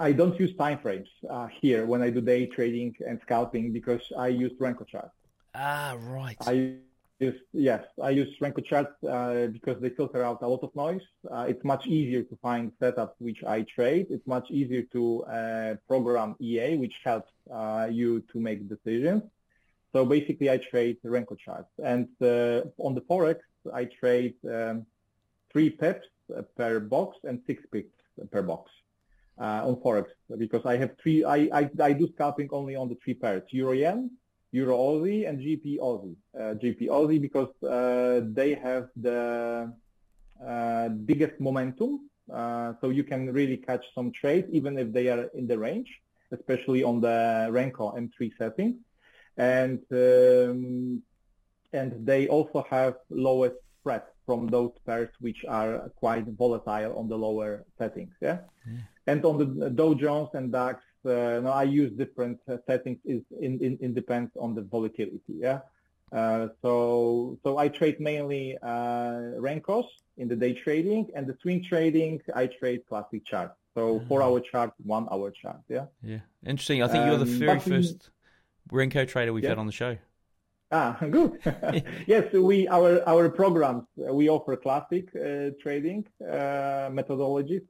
I 0.00 0.12
don't 0.12 0.38
use 0.38 0.54
time 0.54 0.78
frames 0.78 1.08
uh, 1.28 1.48
here 1.48 1.86
when 1.86 2.02
I 2.02 2.10
do 2.10 2.20
day 2.20 2.46
trading 2.46 2.94
and 3.06 3.20
scalping 3.20 3.72
because 3.72 4.00
I 4.16 4.28
use 4.28 4.52
Renko 4.60 4.86
charts. 4.86 5.10
Ah, 5.56 5.96
right. 5.98 6.36
I 6.40 6.76
yes, 7.52 7.82
I 8.02 8.10
use 8.10 8.28
Renko 8.40 8.64
charts 8.64 8.92
uh, 9.04 9.46
because 9.46 9.80
they 9.80 9.90
filter 9.90 10.22
out 10.22 10.42
a 10.42 10.48
lot 10.48 10.62
of 10.62 10.74
noise. 10.74 11.06
Uh, 11.30 11.46
it's 11.48 11.64
much 11.64 11.86
easier 11.86 12.22
to 12.22 12.36
find 12.42 12.72
setups 12.80 13.14
which 13.18 13.42
I 13.44 13.62
trade. 13.62 14.06
It's 14.10 14.26
much 14.26 14.50
easier 14.50 14.82
to 14.92 15.24
uh, 15.24 15.74
program 15.88 16.36
EA, 16.40 16.76
which 16.76 16.94
helps 17.04 17.32
uh, 17.52 17.88
you 17.90 18.22
to 18.32 18.40
make 18.40 18.68
decisions. 18.68 19.22
So 19.92 20.04
basically, 20.04 20.50
I 20.50 20.58
trade 20.58 20.98
Renko 21.04 21.38
charts. 21.38 21.70
And 21.82 22.08
uh, 22.20 22.62
on 22.78 22.94
the 22.94 23.00
Forex, 23.08 23.38
I 23.72 23.86
trade 23.86 24.34
um, 24.50 24.84
three 25.50 25.70
pips 25.70 26.06
per 26.56 26.80
box 26.80 27.16
and 27.24 27.40
six 27.46 27.62
pips 27.72 27.94
per 28.30 28.42
box. 28.42 28.70
Uh, 29.38 29.68
on 29.68 29.76
Forex 29.76 30.06
because 30.38 30.64
I 30.64 30.78
have 30.78 30.92
three, 31.02 31.22
I, 31.22 31.36
I, 31.52 31.70
I 31.78 31.92
do 31.92 32.08
scalping 32.14 32.48
only 32.52 32.74
on 32.74 32.88
the 32.88 32.96
three 33.04 33.12
pairs, 33.12 33.42
Euro 33.50 33.72
Yen, 33.72 34.10
Euro 34.52 34.76
Aussie 34.76 35.28
and 35.28 35.40
GP 35.40 35.78
Aussie. 35.78 36.16
Uh, 36.34 36.54
GP 36.54 36.88
Aussie 36.88 37.20
because 37.20 37.50
uh, 37.62 38.20
they 38.32 38.54
have 38.54 38.88
the 38.96 39.72
uh, 40.44 40.88
biggest 40.88 41.40
momentum, 41.40 42.10
uh, 42.32 42.74
so 42.80 42.90
you 42.90 43.04
can 43.04 43.32
really 43.32 43.56
catch 43.56 43.84
some 43.94 44.10
trades 44.12 44.48
even 44.52 44.78
if 44.78 44.92
they 44.92 45.08
are 45.08 45.24
in 45.34 45.46
the 45.46 45.58
range, 45.58 46.00
especially 46.32 46.82
on 46.82 47.00
the 47.00 47.48
Renko 47.50 47.96
M3 47.96 48.32
setting, 48.38 48.78
and 49.36 49.80
um, 49.92 51.02
and 51.72 52.06
they 52.06 52.28
also 52.28 52.64
have 52.70 52.96
lowest 53.10 53.56
spread 53.80 54.02
from 54.24 54.48
those 54.48 54.72
pairs 54.84 55.10
which 55.20 55.44
are 55.48 55.90
quite 55.96 56.26
volatile 56.26 56.98
on 56.98 57.08
the 57.08 57.16
lower 57.16 57.64
settings. 57.78 58.14
Yeah, 58.20 58.38
yeah. 58.66 58.78
and 59.06 59.24
on 59.24 59.38
the 59.38 59.70
Dow 59.70 59.94
Jones 59.94 60.30
and 60.34 60.52
DAX 60.52 60.82
uh, 61.06 61.40
no, 61.40 61.50
I 61.50 61.64
use 61.64 61.92
different 61.92 62.38
uh, 62.48 62.56
settings. 62.66 62.98
Is 63.04 63.22
in, 63.40 63.58
in, 63.60 63.78
in 63.80 63.94
depends 63.94 64.32
on 64.38 64.54
the 64.54 64.62
volatility. 64.62 65.20
Yeah. 65.28 65.60
Uh, 66.12 66.48
so 66.62 67.38
so 67.42 67.58
I 67.58 67.68
trade 67.68 67.98
mainly 68.00 68.56
uh, 68.62 69.38
Renkos 69.38 69.86
in 70.16 70.28
the 70.28 70.36
day 70.36 70.54
trading, 70.54 71.08
and 71.14 71.26
the 71.26 71.36
swing 71.42 71.64
trading 71.64 72.20
I 72.34 72.46
trade 72.46 72.82
classic 72.88 73.24
chart. 73.24 73.52
So 73.74 74.02
four 74.08 74.22
hour 74.22 74.40
chart, 74.40 74.72
one 74.84 75.06
hour 75.10 75.30
chart. 75.30 75.60
Yeah. 75.68 75.86
Yeah. 76.02 76.20
Interesting. 76.46 76.82
I 76.82 76.88
think 76.88 77.02
um, 77.02 77.08
you're 77.08 77.18
the 77.18 77.32
um, 77.32 77.38
very 77.38 77.60
first 77.60 78.10
Renko 78.72 79.06
trader 79.06 79.32
we've 79.32 79.44
yeah. 79.44 79.50
had 79.50 79.58
on 79.58 79.66
the 79.66 79.72
show. 79.72 79.96
Ah, 80.72 80.96
good. 81.10 81.38
yes, 82.06 82.32
we 82.32 82.66
our 82.68 83.06
our 83.08 83.28
programs 83.28 83.84
we 83.96 84.28
offer 84.28 84.56
classic 84.56 85.08
uh, 85.14 85.50
trading 85.60 86.06
uh, 86.22 86.88
methodologies, 86.90 87.62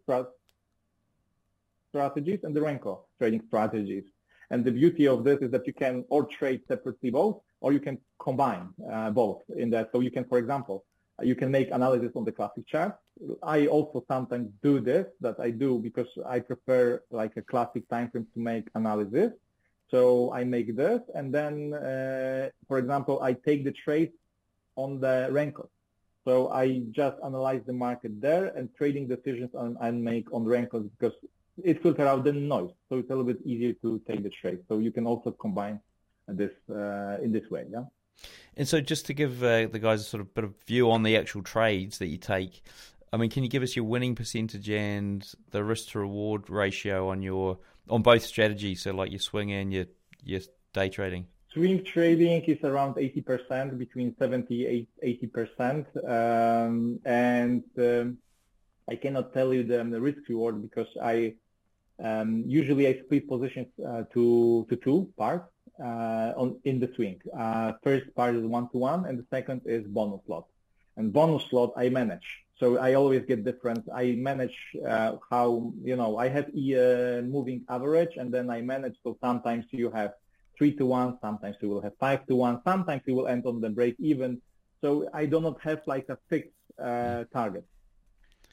strategies 1.91 2.41
and 2.45 2.55
the 2.55 2.61
Renko 2.61 3.06
trading 3.19 3.43
strategies. 3.49 4.05
And 4.51 4.65
the 4.65 4.73
beauty 4.73 5.07
of 5.09 5.25
this 5.25 5.39
is 5.41 5.51
that 5.51 5.67
you 5.67 5.73
can 5.73 6.05
or 6.09 6.25
trade 6.25 6.61
separately 6.69 7.11
both, 7.11 7.41
or 7.61 7.73
you 7.73 7.81
can 7.81 7.99
combine 8.21 8.69
uh, 8.93 9.11
both 9.11 9.43
in 9.57 9.71
that. 9.71 9.91
So 9.93 10.01
you 10.01 10.11
can, 10.11 10.25
for 10.25 10.39
example, 10.39 10.85
you 11.23 11.35
can 11.35 11.51
make 11.51 11.71
analysis 11.71 12.13
on 12.15 12.25
the 12.25 12.33
classic 12.33 12.67
chart. 12.67 12.97
I 13.43 13.67
also 13.67 14.05
sometimes 14.07 14.51
do 14.63 14.81
this, 14.81 15.07
that 15.21 15.37
I 15.41 15.51
do 15.51 15.79
because 15.79 16.09
I 16.27 16.41
prefer 16.41 17.03
like 17.11 17.37
a 17.37 17.43
classic 17.43 17.89
time 17.89 18.11
frame 18.11 18.27
to 18.35 18.41
make 18.41 18.69
analysis. 18.75 19.33
So 19.91 20.33
I 20.33 20.45
make 20.45 20.77
this, 20.77 21.01
and 21.15 21.33
then, 21.33 21.73
uh, 21.73 22.51
for 22.69 22.79
example, 22.79 23.23
I 23.23 23.33
take 23.35 23.65
the 23.65 23.73
trade 23.73 24.13
on 24.75 25.01
the 25.01 25.29
Renko. 25.31 25.69
So 26.27 26.51
I 26.51 26.83
just 26.91 27.17
analyze 27.25 27.63
the 27.67 27.73
market 27.73 28.21
there 28.21 28.47
and 28.57 28.69
trading 28.77 29.07
decisions 29.07 29.51
on, 29.55 29.77
I 29.81 29.93
make 29.93 30.27
on 30.33 30.45
Renkos 30.45 30.91
because 30.99 31.17
it 31.63 31.83
filters 31.83 32.07
out 32.07 32.25
the 32.25 32.33
noise, 32.33 32.71
so 32.89 32.99
it's 32.99 33.11
a 33.11 33.15
little 33.15 33.25
bit 33.25 33.45
easier 33.45 33.73
to 33.83 34.01
take 34.07 34.23
the 34.23 34.31
trade. 34.31 34.61
So 34.69 34.79
you 34.79 34.93
can 34.93 35.07
also 35.07 35.31
combine 35.31 35.81
this 36.29 36.53
uh, 36.71 37.19
in 37.23 37.33
this 37.33 37.49
way, 37.51 37.65
yeah. 37.71 37.85
And 38.57 38.67
so, 38.67 38.81
just 38.81 39.07
to 39.07 39.15
give 39.15 39.43
uh, 39.43 39.67
the 39.67 39.79
guys 39.79 40.01
a 40.01 40.05
sort 40.05 40.23
of 40.23 40.35
bit 40.35 40.45
of 40.45 40.55
view 40.67 40.91
on 40.91 41.03
the 41.03 41.17
actual 41.17 41.43
trades 41.43 41.99
that 41.99 42.07
you 42.07 42.17
take, 42.17 42.63
I 43.13 43.19
mean, 43.19 43.31
can 43.31 43.43
you 43.43 43.49
give 43.49 43.63
us 43.63 43.77
your 43.77 43.85
winning 43.85 44.15
percentage 44.15 44.69
and 44.71 45.27
the 45.51 45.63
risk 45.63 45.91
to 45.91 46.01
reward 46.01 46.49
ratio 46.49 47.11
on 47.11 47.23
your 47.23 47.59
on 47.89 48.03
both 48.03 48.25
strategies? 48.25 48.83
So, 48.83 48.93
like 48.93 49.11
your 49.11 49.21
swing 49.21 49.53
and 49.53 49.73
your 49.73 49.87
your 50.23 50.41
day 50.73 50.89
trading. 50.89 51.27
Swing 51.53 51.85
trading 51.85 52.43
is 52.43 52.63
around 52.65 52.97
80%, 52.97 53.79
between 53.79 54.15
70 54.19 54.87
80%, 55.03 55.87
um, 56.07 57.01
and 57.07 57.65
um, 57.79 58.19
I 58.89 58.97
cannot 58.97 59.33
tell 59.33 59.55
you 59.55 59.65
the, 59.65 59.83
the 59.85 60.01
risk 60.01 60.29
reward 60.29 60.61
because 60.61 60.89
I 61.03 61.35
Um, 62.03 62.45
usually 62.47 62.87
I 62.89 63.01
split 63.05 63.29
positions 63.29 63.69
uh, 63.81 64.03
to, 64.13 64.67
to 64.69 64.77
two 64.77 65.13
parts 65.17 65.51
uh, 65.81 66.33
on, 66.37 66.59
in 66.65 66.79
the 66.79 66.91
swing. 66.95 67.21
Uh, 67.39 67.73
first 67.83 68.15
part 68.15 68.35
is 68.35 68.45
one-to-one 68.45 69.07
and 69.07 69.19
the 69.19 69.27
second 69.31 69.63
is 69.65 69.87
bonus 69.87 70.21
slot. 70.27 70.47
And 70.97 71.13
bonus 71.13 71.45
slot 71.51 71.73
I 71.77 71.89
manage. 71.89 72.27
So 72.59 72.79
I 72.79 72.95
always 72.95 73.23
get 73.27 73.45
different. 73.45 73.87
I 73.95 74.13
manage 74.13 74.57
uh, 74.87 75.17
how, 75.31 75.73
you 75.83 75.97
know, 75.97 76.17
I 76.17 76.29
have 76.29 76.49
a 76.55 77.19
uh, 77.19 77.23
moving 77.23 77.65
average 77.69 78.17
and 78.17 78.33
then 78.33 78.49
I 78.51 78.63
manage. 78.63 78.97
So 79.03 79.19
sometimes 79.21 79.67
you 79.71 79.91
have 79.91 80.13
three 80.57 80.73
to 80.77 80.87
one, 80.87 81.19
sometimes 81.21 81.57
you 81.61 81.69
will 81.69 81.83
have 81.83 81.93
five 82.01 82.27
to 82.29 82.35
one, 82.35 82.61
sometimes 82.65 83.03
you 83.07 83.15
will 83.15 83.29
end 83.29 83.45
on 83.47 83.61
the 83.61 83.69
break 83.69 83.95
even. 83.99 84.41
So 84.81 85.09
I 85.13 85.27
do 85.27 85.41
not 85.41 85.61
have 85.61 85.83
like 85.87 86.07
a 86.09 86.17
fixed 86.31 86.53
uh, 86.83 87.25
target. 87.33 87.67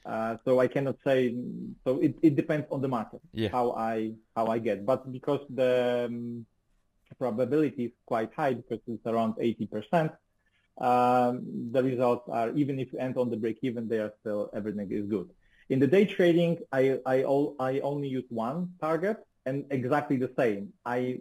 Uh, 0.05 0.35
so 0.43 0.59
I 0.59 0.67
cannot 0.67 0.97
say. 1.05 1.35
So 1.85 1.99
it, 1.99 2.15
it 2.21 2.35
depends 2.35 2.67
on 2.71 2.81
the 2.81 2.89
market 2.89 3.21
yeah. 3.33 3.49
how 3.49 3.71
I 3.71 4.11
how 4.35 4.47
I 4.47 4.59
get. 4.59 4.85
But 4.85 5.11
because 5.11 5.39
the 5.49 6.05
um, 6.09 6.45
probability 7.17 7.85
is 7.85 7.91
quite 8.05 8.33
high 8.33 8.53
because 8.53 8.79
it's 8.87 9.05
around 9.05 9.35
80 9.39 9.67
percent, 9.67 10.11
um, 10.79 11.41
the 11.71 11.81
results 11.81 12.27
are 12.29 12.49
even 12.51 12.79
if 12.79 12.91
you 12.91 12.99
end 12.99 13.17
on 13.17 13.29
the 13.29 13.37
break 13.37 13.59
even, 13.61 13.87
they 13.87 13.99
are 13.99 14.13
still 14.19 14.49
everything 14.53 14.91
is 14.91 15.05
good. 15.05 15.29
In 15.69 15.79
the 15.79 15.87
day 15.87 16.05
trading, 16.05 16.59
I 16.71 16.99
I, 17.05 17.23
all, 17.23 17.55
I 17.59 17.79
only 17.79 18.09
use 18.09 18.25
one 18.29 18.73
target 18.81 19.17
and 19.45 19.65
exactly 19.71 20.17
the 20.17 20.31
same. 20.37 20.73
I 20.85 21.19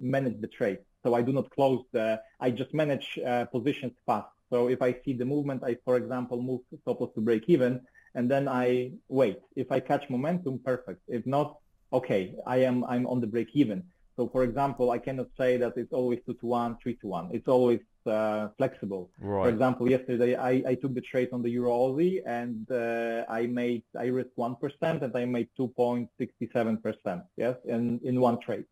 manage 0.00 0.40
the 0.40 0.48
trade, 0.48 0.78
so 1.02 1.12
I 1.14 1.20
do 1.20 1.32
not 1.32 1.50
close 1.50 1.84
the. 1.92 2.22
I 2.40 2.50
just 2.50 2.72
manage 2.72 3.18
uh, 3.18 3.44
positions 3.44 3.92
fast. 4.06 4.28
So 4.48 4.68
if 4.68 4.80
I 4.80 4.96
see 5.04 5.12
the 5.12 5.26
movement, 5.26 5.62
I 5.64 5.76
for 5.84 5.96
example 5.96 6.40
move 6.40 6.60
stop 6.80 7.00
loss 7.00 7.12
to 7.14 7.20
break 7.20 7.44
even 7.48 7.82
and 8.14 8.30
then 8.30 8.48
I 8.48 8.92
wait. 9.08 9.40
If 9.56 9.72
I 9.72 9.80
catch 9.80 10.08
momentum, 10.10 10.60
perfect. 10.64 11.00
If 11.08 11.26
not, 11.26 11.58
okay, 11.92 12.34
I 12.46 12.58
am 12.58 12.84
I'm 12.84 13.06
on 13.06 13.20
the 13.20 13.26
break 13.26 13.48
even. 13.54 13.84
So 14.16 14.28
for 14.28 14.42
example, 14.44 14.90
I 14.90 14.98
cannot 14.98 15.28
say 15.38 15.56
that 15.56 15.72
it's 15.76 15.92
always 15.92 16.20
two 16.26 16.34
to 16.34 16.46
one, 16.46 16.76
three 16.82 16.96
to 16.96 17.06
one. 17.06 17.30
It's 17.32 17.48
always 17.48 17.80
uh, 18.06 18.48
flexible. 18.58 19.10
Right. 19.18 19.44
For 19.44 19.48
example, 19.48 19.90
yesterday 19.90 20.36
I, 20.36 20.62
I 20.66 20.74
took 20.74 20.94
the 20.94 21.00
trade 21.00 21.30
on 21.32 21.42
the 21.42 21.50
Euro 21.50 21.70
Aussie 21.70 22.20
and 22.26 22.70
uh, 22.70 23.24
I 23.28 23.46
made 23.46 23.84
I 23.98 24.06
risked 24.06 24.36
one 24.36 24.56
percent 24.56 25.02
and 25.02 25.16
I 25.16 25.24
made 25.24 25.48
two 25.56 25.68
point 25.68 26.10
sixty 26.18 26.50
seven 26.52 26.76
percent. 26.76 27.22
Yes, 27.36 27.56
in 27.64 28.00
in 28.04 28.20
one 28.20 28.38
trade. 28.40 28.66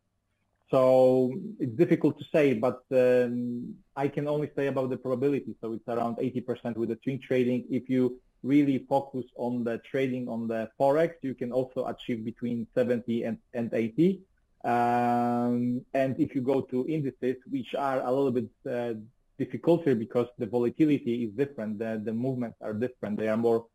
So 0.70 1.32
it's 1.58 1.76
difficult 1.76 2.16
to 2.20 2.24
say, 2.32 2.54
but 2.54 2.82
um, 2.92 3.74
I 3.96 4.06
can 4.06 4.28
only 4.28 4.50
say 4.54 4.68
about 4.68 4.90
the 4.90 4.96
probability. 4.96 5.56
So 5.60 5.72
it's 5.72 5.88
around 5.88 6.18
80% 6.18 6.76
with 6.76 6.90
the 6.90 6.98
swing 7.02 7.20
trading. 7.20 7.64
If 7.70 7.88
you 7.88 8.20
really 8.42 8.78
focus 8.88 9.24
on 9.36 9.64
the 9.64 9.78
trading 9.78 10.28
on 10.28 10.48
the 10.48 10.70
forex, 10.78 11.14
you 11.22 11.34
can 11.34 11.52
also 11.52 11.86
achieve 11.86 12.24
between 12.24 12.66
70 12.74 13.24
and, 13.24 13.38
and 13.54 13.72
80. 13.72 14.20
Um, 14.64 15.84
and 15.94 16.18
if 16.18 16.34
you 16.34 16.42
go 16.42 16.60
to 16.62 16.86
indices, 16.86 17.36
which 17.50 17.74
are 17.74 18.00
a 18.00 18.10
little 18.10 18.30
bit 18.30 18.50
uh, 18.70 18.94
difficulty 19.38 19.94
because 19.94 20.28
the 20.38 20.46
volatility 20.46 21.24
is 21.24 21.30
different, 21.32 21.78
the, 21.78 22.00
the 22.04 22.12
movements 22.12 22.58
are 22.60 22.74
different, 22.74 23.18
they 23.18 23.28
are 23.28 23.36
more 23.36 23.66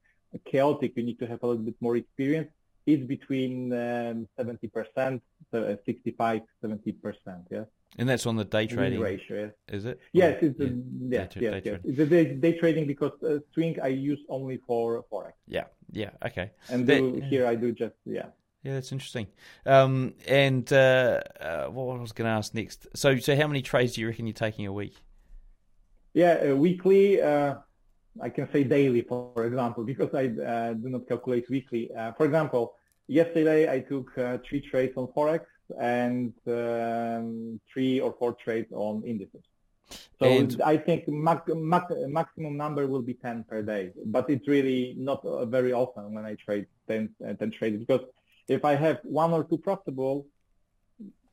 chaotic, 0.45 0.93
you 0.95 1.03
need 1.03 1.19
to 1.19 1.27
have 1.27 1.41
a 1.43 1.47
little 1.47 1.63
bit 1.63 1.75
more 1.79 1.95
experience, 1.95 2.49
it's 2.85 3.03
between 3.03 3.73
um, 3.73 4.27
70%, 4.37 5.21
uh, 5.53 5.75
65, 5.85 6.41
70%, 6.63 7.45
yeah. 7.49 7.63
And 7.97 8.09
that's 8.09 8.25
on 8.25 8.35
the 8.35 8.43
day 8.43 8.67
trading 8.67 8.99
ratio, 8.99 9.51
is 9.69 9.85
it? 9.85 9.99
Yes, 10.11 10.37
it's 10.41 10.59
yeah. 10.59 10.67
yes, 11.07 11.33
day, 11.33 11.41
yes, 11.41 11.63
day 11.63 11.71
yes. 11.71 11.79
It's 11.85 12.09
day, 12.09 12.25
day 12.33 12.57
trading 12.57 12.87
because 12.87 13.13
uh, 13.23 13.39
swing 13.53 13.77
I 13.81 13.87
use 13.87 14.19
only 14.27 14.59
for 14.67 15.05
forex. 15.11 15.31
Yeah, 15.47 15.65
yeah, 15.91 16.09
okay. 16.25 16.51
And 16.69 16.85
That- 16.87 16.99
do, 16.99 17.21
here 17.29 17.47
I 17.47 17.55
do 17.55 17.71
just 17.71 17.95
yeah. 18.05 18.27
Yeah, 18.63 18.73
that's 18.73 18.91
interesting. 18.91 19.27
Um, 19.67 20.15
and 20.27 20.71
uh, 20.73 21.21
uh, 21.39 21.65
what 21.67 21.95
I 21.95 22.01
was 22.01 22.11
going 22.13 22.25
to 22.25 22.31
ask 22.31 22.55
next. 22.55 22.87
So, 22.95 23.17
so 23.19 23.35
how 23.35 23.45
many 23.45 23.61
trades 23.61 23.93
do 23.93 24.01
you 24.01 24.07
reckon 24.07 24.25
you're 24.25 24.33
taking 24.33 24.65
a 24.65 24.73
week? 24.73 24.95
Yeah, 26.15 26.49
uh, 26.49 26.55
weekly. 26.55 27.21
Uh, 27.21 27.57
I 28.19 28.29
can 28.29 28.51
say 28.51 28.63
daily, 28.63 29.03
for 29.03 29.45
example, 29.45 29.83
because 29.83 30.15
I 30.15 30.25
uh, 30.43 30.73
do 30.73 30.89
not 30.89 31.07
calculate 31.07 31.47
weekly. 31.47 31.93
Uh, 31.93 32.13
for 32.13 32.25
example, 32.25 32.73
yesterday 33.07 33.71
I 33.71 33.81
took 33.81 34.17
uh, 34.17 34.39
three 34.49 34.61
trades 34.61 34.93
on 34.97 35.07
forex 35.15 35.41
and 35.79 36.33
um, 36.47 37.59
three 37.71 37.99
or 37.99 38.13
four 38.19 38.33
trades 38.33 38.71
on 38.71 39.03
indices. 39.03 39.43
So 40.19 40.25
And- 40.25 40.61
I 40.73 40.77
think 40.77 41.07
mac- 41.07 41.47
mac- 41.73 41.91
maximum 42.07 42.57
number 42.57 42.87
will 42.87 43.01
be 43.01 43.13
10 43.13 43.43
per 43.49 43.61
day, 43.61 43.91
but 44.05 44.29
it's 44.29 44.47
really 44.47 44.95
not 44.97 45.23
uh, 45.25 45.45
very 45.45 45.73
often 45.73 46.13
when 46.15 46.25
I 46.25 46.35
trade 46.35 46.65
10, 46.87 47.09
uh, 47.27 47.33
10 47.33 47.51
trades 47.51 47.77
because 47.79 48.01
if 48.47 48.63
I 48.65 48.75
have 48.75 48.99
one 49.03 49.31
or 49.33 49.43
two 49.43 49.57
profitable, 49.57 50.25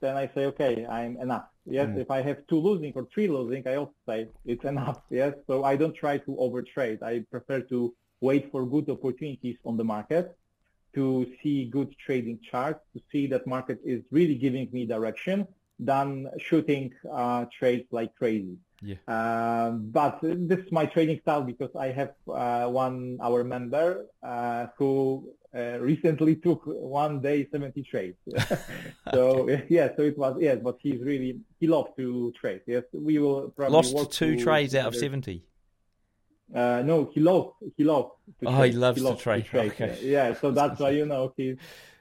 then 0.01 0.17
I 0.17 0.27
say, 0.35 0.47
okay, 0.47 0.85
I'm 0.87 1.17
enough. 1.19 1.47
Yes, 1.65 1.89
Mm. 1.89 1.99
if 2.05 2.11
I 2.11 2.21
have 2.23 2.39
two 2.49 2.59
losing 2.69 2.93
or 2.95 3.07
three 3.15 3.29
losing, 3.29 3.63
I 3.69 3.77
also 3.77 3.95
say 4.09 4.29
it's 4.45 4.65
enough. 4.65 4.99
Yes, 5.11 5.35
so 5.47 5.63
I 5.65 5.77
don't 5.77 5.95
try 5.95 6.19
to 6.19 6.31
overtrade. 6.47 7.03
I 7.03 7.21
prefer 7.31 7.61
to 7.73 7.95
wait 8.21 8.51
for 8.51 8.67
good 8.67 8.89
opportunities 8.91 9.57
on 9.65 9.77
the 9.77 9.85
market, 9.85 10.37
to 10.95 11.27
see 11.43 11.67
good 11.67 11.95
trading 11.99 12.39
charts, 12.49 12.81
to 12.95 13.03
see 13.11 13.27
that 13.29 13.47
market 13.47 13.81
is 13.85 14.03
really 14.11 14.35
giving 14.35 14.69
me 14.73 14.87
direction, 14.87 15.47
than 15.79 16.29
shooting 16.39 16.93
uh, 17.11 17.47
trades 17.57 17.87
like 17.91 18.15
crazy. 18.15 18.57
Yeah. 18.83 18.97
Um, 19.07 19.91
but 19.91 20.19
this 20.23 20.59
is 20.59 20.73
my 20.73 20.87
trading 20.87 21.21
style 21.21 21.43
because 21.43 21.71
I 21.79 21.89
have 21.89 22.15
uh, 22.29 22.67
one 22.67 23.19
our 23.23 23.45
member 23.45 24.07
uh, 24.23 24.67
who 24.77 25.31
uh, 25.55 25.79
recently 25.79 26.35
took 26.37 26.63
one 26.65 27.21
day 27.21 27.47
70 27.51 27.83
trades. 27.85 28.17
so 29.13 29.49
yeah, 29.69 29.91
so 29.97 30.03
it 30.03 30.19
was 30.19 30.37
yes, 30.41 30.59
but 30.63 30.79
he's 30.81 31.01
really 31.01 31.39
he 31.61 31.67
loves 31.69 31.91
to 31.97 32.33
trade. 32.41 32.63
Yes, 32.67 32.83
we 32.93 33.19
will 33.19 33.51
probably 33.51 33.93
Lost 33.93 34.13
two 34.13 34.43
trades 34.43 34.75
out 34.75 34.87
of 34.87 34.95
together. 34.95 35.13
70. 35.13 35.45
Uh, 36.55 36.83
no, 36.85 37.11
he 37.15 37.21
loves 37.21 37.51
he 37.77 37.85
loves. 37.85 38.11
To 38.41 38.47
Oh, 38.47 38.51
he 38.51 38.57
trade. 38.71 38.75
loves 38.75 39.03
to 39.03 39.17
trade. 39.17 39.47
Okay. 39.55 39.99
Yeah, 40.03 40.35
so 40.35 40.51
that's 40.51 40.79
why 40.81 40.91
you 40.91 41.07
know 41.07 41.33
he's 41.37 41.57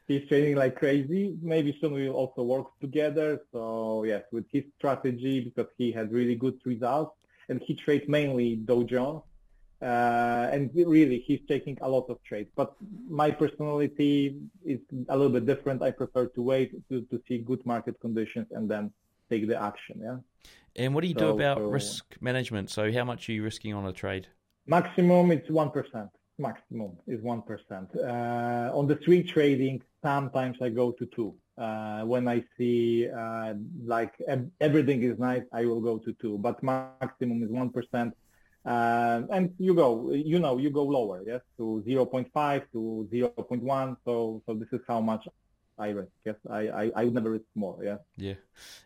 he's 0.08 0.28
trading 0.28 0.56
like 0.56 0.76
crazy. 0.76 1.36
Maybe 1.42 1.78
soon 1.80 1.94
we 1.94 2.08
will 2.10 2.16
also 2.16 2.44
work 2.44 2.68
together. 2.82 3.42
So 3.54 4.04
yes, 4.04 4.24
with 4.32 4.46
his 4.52 4.64
strategy 4.78 5.40
because 5.42 5.72
he 5.78 5.92
had 5.92 6.12
really 6.12 6.36
good 6.36 6.60
results 6.66 7.16
and 7.50 7.62
he 7.62 7.76
trades 7.76 8.06
mainly 8.08 8.56
Dow 8.58 8.84
Jones. 8.84 9.22
Uh, 9.82 10.48
and 10.54 10.70
really, 10.76 11.20
he's 11.26 11.40
taking 11.48 11.76
a 11.82 11.90
lot 11.90 12.06
of 12.10 12.22
trades. 12.24 12.50
But 12.56 12.76
my 13.10 13.32
personality 13.32 14.36
is 14.64 14.80
a 15.10 15.18
little 15.18 15.32
bit 15.34 15.48
different. 15.48 15.82
I 15.82 15.90
prefer 15.90 16.28
to 16.28 16.42
wait 16.42 16.70
to, 16.90 17.02
to 17.10 17.20
see 17.28 17.40
good 17.40 17.66
market 17.66 18.00
conditions 18.00 18.46
and 18.52 18.70
then 18.70 18.92
take 19.28 19.48
the 19.48 19.60
action. 19.60 20.00
Yeah. 20.04 20.18
And 20.76 20.94
what 20.94 21.02
do 21.02 21.08
you 21.08 21.16
do 21.16 21.30
about 21.30 21.58
so- 21.58 21.64
risk 21.66 22.16
management? 22.22 22.70
So, 22.70 22.92
how 22.92 23.04
much 23.06 23.28
are 23.28 23.32
you 23.32 23.44
risking 23.44 23.74
on 23.74 23.88
a 23.88 23.92
trade? 23.94 24.28
Maximum 24.68 25.32
it's 25.32 25.50
one 25.50 25.72
percent. 25.72 26.10
Maximum 26.38 26.92
is 27.08 27.22
one 27.22 27.42
percent. 27.42 27.90
Uh, 27.96 28.72
on 28.74 28.88
the 28.88 28.98
swing 29.04 29.26
trading, 29.26 29.82
sometimes 30.04 30.58
I 30.62 30.70
go 30.70 30.92
to 30.92 31.06
two. 31.08 31.36
Uh, 31.58 32.04
when 32.04 32.28
I 32.28 32.44
see 32.58 33.10
uh, 33.10 33.54
like 33.86 34.14
ev- 34.28 34.50
everything 34.60 35.04
is 35.04 35.20
nice, 35.20 35.44
I 35.54 35.66
will 35.66 35.82
go 35.82 35.98
to 36.00 36.14
two. 36.22 36.38
But 36.38 36.64
maximum 36.64 37.44
is 37.44 37.50
one 37.50 37.70
percent. 37.70 38.14
Uh, 38.66 39.24
and 39.32 39.54
you 39.58 39.74
go, 39.74 40.12
you 40.14 40.38
know, 40.38 40.58
you 40.60 40.70
go 40.70 40.84
lower, 40.84 41.24
yes, 41.26 41.42
to 41.58 41.84
0.5 41.88 42.64
to 42.72 43.10
0.1. 43.12 43.98
So, 44.06 44.44
so 44.46 44.54
this 44.54 44.68
is 44.72 44.82
how 44.88 45.02
much 45.02 45.28
I 45.82 45.90
risk. 45.90 46.12
Yes, 46.26 46.36
I, 46.50 46.60
I, 46.70 46.92
I 46.96 47.06
would 47.06 47.14
never 47.16 47.32
risk 47.32 47.46
more. 47.56 47.80
Yeah. 47.84 47.98
Yeah, 48.16 48.36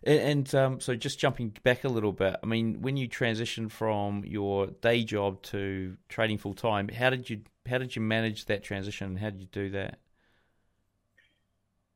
and, 0.04 0.20
and 0.20 0.56
um, 0.56 0.80
so 0.80 0.96
just 0.96 1.20
jumping 1.20 1.50
back 1.64 1.84
a 1.84 1.90
little 1.90 2.14
bit. 2.14 2.38
I 2.42 2.46
mean, 2.46 2.82
when 2.82 2.96
you 2.96 3.10
transitioned 3.10 3.72
from 3.72 4.24
your 4.26 4.68
day 4.68 5.04
job 5.04 5.42
to 5.44 5.98
trading 6.08 6.38
full 6.38 6.54
time, 6.54 6.88
how 6.88 7.10
did 7.10 7.30
you 7.30 7.42
how 7.68 7.80
did 7.80 7.96
you 7.96 8.02
manage 8.02 8.46
that 8.46 8.64
transition? 8.64 9.18
How 9.18 9.30
did 9.32 9.42
you 9.42 9.48
do 9.52 9.70
that? 9.72 10.00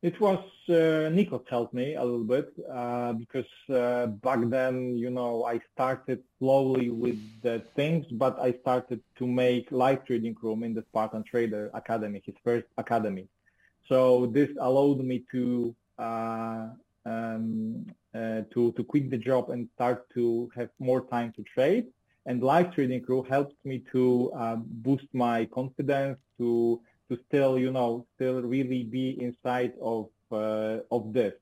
It 0.02 0.20
was 0.22 0.40
uh, 0.70 1.12
Nikos 1.16 1.46
helped 1.50 1.74
me 1.74 1.96
a 1.96 2.04
little 2.04 2.24
bit 2.24 2.54
uh, 2.72 3.12
because 3.14 3.52
uh, 3.70 4.08
back 4.08 4.40
then, 4.46 4.96
you 4.96 5.10
know, 5.10 5.44
I 5.44 5.60
started 5.74 6.24
slowly 6.40 6.90
with 6.90 7.20
the 7.42 7.62
things, 7.76 8.06
but 8.12 8.40
I 8.40 8.54
started 8.62 9.02
to 9.18 9.28
make 9.28 9.72
live 9.72 10.06
trading 10.06 10.38
room 10.42 10.64
in 10.64 10.74
the 10.74 10.84
Spartan 10.90 11.24
Trader 11.24 11.70
Academy, 11.74 12.22
his 12.26 12.36
first 12.46 12.68
academy. 12.78 13.28
So 13.90 14.28
this 14.28 14.50
allowed 14.62 15.00
me 15.00 15.26
to 15.32 15.76
uh, 15.98 16.68
um, 17.06 17.86
uh, 18.14 18.42
to 18.54 18.72
to 18.74 18.84
quit 18.84 19.10
the 19.10 19.18
job 19.18 19.50
and 19.50 19.68
start 19.76 20.08
to 20.14 20.50
have 20.56 20.70
more 20.80 21.02
time 21.08 21.34
to 21.38 21.44
trade. 21.44 21.88
And 22.28 22.44
live 22.44 22.74
trading 22.76 23.02
crew 23.02 23.24
helped 23.24 23.58
me 23.66 23.84
to 23.92 24.32
uh, 24.36 24.58
boost 24.86 25.08
my 25.14 25.46
confidence 25.46 26.20
to 26.38 26.80
to 27.10 27.18
still, 27.28 27.58
you 27.58 27.72
know, 27.72 28.06
still 28.16 28.42
really 28.44 28.84
be 28.84 29.18
inside 29.20 29.74
of 29.82 30.10
uh, 30.32 30.78
of 30.92 31.12
this. 31.12 31.34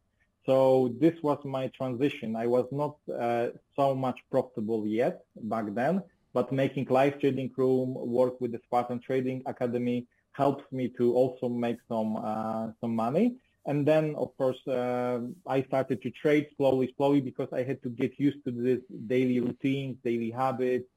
So 0.45 0.95
this 1.01 1.15
was 1.21 1.39
my 1.43 1.67
transition. 1.79 2.37
I 2.37 2.47
was 2.47 2.67
not 2.71 2.95
uh, 3.13 3.47
so 3.75 3.93
much 3.93 4.19
profitable 4.31 4.87
yet 4.87 5.25
back 5.35 5.65
then, 5.73 6.01
but 6.33 6.53
making 6.53 6.87
live 6.89 7.19
trading 7.19 7.51
room, 7.57 7.93
work 7.93 8.39
with 8.39 8.53
the 8.53 8.61
Spartan 8.63 9.01
Trading 9.01 9.43
Academy 9.45 10.07
helps 10.38 10.65
me 10.71 10.85
to 10.97 11.13
also 11.13 11.49
make 11.49 11.79
some 11.91 12.11
uh, 12.15 12.67
some 12.79 12.95
money. 12.95 13.27
And 13.69 13.85
then, 13.85 14.15
of 14.15 14.29
course, 14.38 14.61
uh, 14.67 15.19
I 15.45 15.61
started 15.63 16.01
to 16.03 16.09
trade 16.11 16.47
slowly, 16.55 16.93
slowly 16.95 17.19
because 17.19 17.49
I 17.51 17.63
had 17.63 17.79
to 17.83 17.89
get 17.89 18.11
used 18.17 18.41
to 18.45 18.51
this 18.51 18.79
daily 19.07 19.41
routines, 19.41 19.97
daily 20.05 20.31
habits, 20.31 20.88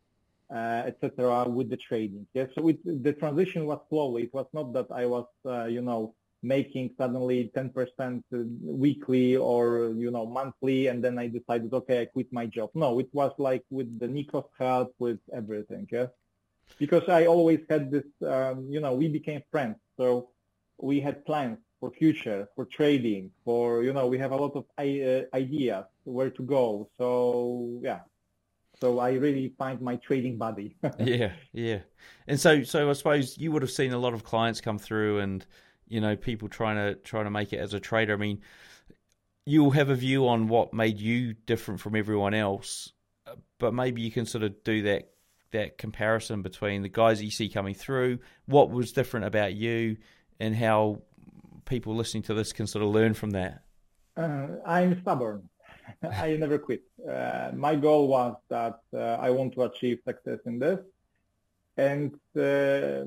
uh, 0.54 0.82
etc. 0.90 1.48
with 1.48 1.68
the 1.68 1.76
trading. 1.88 2.26
Yes, 2.32 2.48
so 2.54 2.68
it, 2.68 2.78
the 2.84 3.12
transition 3.12 3.66
was 3.66 3.80
slowly. 3.88 4.22
It 4.24 4.34
was 4.34 4.46
not 4.52 4.72
that 4.74 4.86
I 5.02 5.06
was, 5.06 5.26
uh, 5.44 5.64
you 5.64 5.82
know, 5.82 6.14
making 6.42 6.90
suddenly 6.96 7.50
10% 7.54 8.22
weekly 8.62 9.36
or, 9.36 9.92
you 10.04 10.10
know, 10.10 10.26
monthly, 10.26 10.86
and 10.86 11.04
then 11.04 11.18
I 11.18 11.26
decided, 11.26 11.72
okay, 11.74 12.02
I 12.02 12.04
quit 12.06 12.32
my 12.32 12.46
job. 12.46 12.70
No, 12.74 12.98
it 12.98 13.10
was 13.12 13.32
like 13.38 13.64
with 13.70 13.98
the 13.98 14.06
Nikos 14.06 14.48
help, 14.58 14.94
with 14.98 15.18
everything. 15.32 15.86
Yeah, 15.90 16.06
because 16.78 17.08
I 17.08 17.26
always 17.26 17.60
had 17.68 17.90
this, 17.90 18.04
um, 18.26 18.66
you 18.70 18.80
know, 18.80 18.94
we 18.94 19.08
became 19.08 19.42
friends, 19.50 19.76
so 19.96 20.30
we 20.78 21.00
had 21.00 21.24
plans 21.24 21.58
for 21.78 21.90
future, 21.90 22.48
for 22.54 22.66
trading, 22.66 23.30
for, 23.44 23.82
you 23.82 23.92
know, 23.92 24.06
we 24.06 24.18
have 24.18 24.32
a 24.32 24.36
lot 24.36 24.54
of 24.54 24.64
uh, 24.78 25.26
ideas 25.34 25.84
where 26.04 26.30
to 26.30 26.42
go. 26.42 26.88
So 26.98 27.80
yeah, 27.82 28.00
so 28.80 28.98
I 28.98 29.12
really 29.12 29.52
find 29.58 29.80
my 29.80 29.96
trading 29.96 30.38
buddy. 30.38 30.76
yeah, 30.98 31.32
yeah. 31.52 31.80
And 32.26 32.40
so, 32.40 32.62
so 32.62 32.88
I 32.88 32.92
suppose 32.94 33.36
you 33.36 33.52
would 33.52 33.62
have 33.62 33.70
seen 33.70 33.92
a 33.92 33.98
lot 33.98 34.14
of 34.14 34.24
clients 34.24 34.60
come 34.60 34.78
through, 34.78 35.18
and 35.18 35.44
you 35.88 36.00
know, 36.00 36.16
people 36.16 36.48
trying 36.48 36.76
to 36.76 36.94
trying 37.00 37.24
to 37.24 37.30
make 37.30 37.52
it 37.52 37.58
as 37.58 37.74
a 37.74 37.80
trader. 37.80 38.14
I 38.14 38.16
mean, 38.16 38.40
you'll 39.44 39.72
have 39.72 39.90
a 39.90 39.94
view 39.94 40.28
on 40.28 40.48
what 40.48 40.72
made 40.72 40.98
you 40.98 41.34
different 41.34 41.80
from 41.80 41.94
everyone 41.94 42.32
else, 42.32 42.92
but 43.58 43.74
maybe 43.74 44.00
you 44.00 44.10
can 44.10 44.24
sort 44.24 44.44
of 44.44 44.62
do 44.64 44.82
that 44.82 45.10
that 45.52 45.78
comparison 45.78 46.42
between 46.42 46.82
the 46.82 46.88
guys 46.88 47.22
you 47.22 47.30
see 47.30 47.48
coming 47.48 47.74
through, 47.74 48.18
what 48.46 48.70
was 48.70 48.92
different 48.92 49.26
about 49.26 49.54
you, 49.54 49.96
and 50.38 50.54
how 50.54 51.02
people 51.64 51.94
listening 51.94 52.22
to 52.24 52.34
this 52.34 52.52
can 52.52 52.66
sort 52.66 52.84
of 52.84 52.90
learn 52.90 53.14
from 53.14 53.30
that? 53.30 53.62
Uh, 54.16 54.48
I'm 54.66 55.00
stubborn. 55.02 55.48
I 56.02 56.36
never 56.36 56.58
quit. 56.58 56.82
Uh, 57.08 57.50
my 57.54 57.74
goal 57.74 58.08
was 58.08 58.36
that 58.48 58.80
uh, 58.94 59.16
I 59.20 59.30
want 59.30 59.54
to 59.54 59.62
achieve 59.62 59.98
success 60.06 60.38
in 60.46 60.58
this. 60.58 60.80
And 61.76 62.14
uh, 62.36 63.04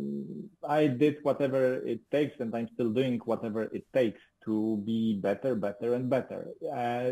I 0.67 0.87
did 0.87 1.17
whatever 1.21 1.75
it 1.85 1.99
takes, 2.09 2.39
and 2.39 2.55
I'm 2.55 2.69
still 2.73 2.89
doing 2.89 3.19
whatever 3.25 3.63
it 3.63 3.85
takes 3.93 4.21
to 4.45 4.81
be 4.85 5.19
better, 5.21 5.53
better, 5.53 5.93
and 5.93 6.09
better. 6.09 6.47
Uh, 6.65 7.11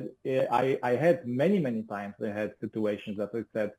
I, 0.52 0.80
I 0.82 0.96
had 0.96 1.28
many, 1.28 1.60
many 1.60 1.84
times 1.84 2.16
I 2.24 2.30
had 2.30 2.54
situations 2.62 3.18
that 3.18 3.30
I 3.36 3.44
said, 3.54 3.72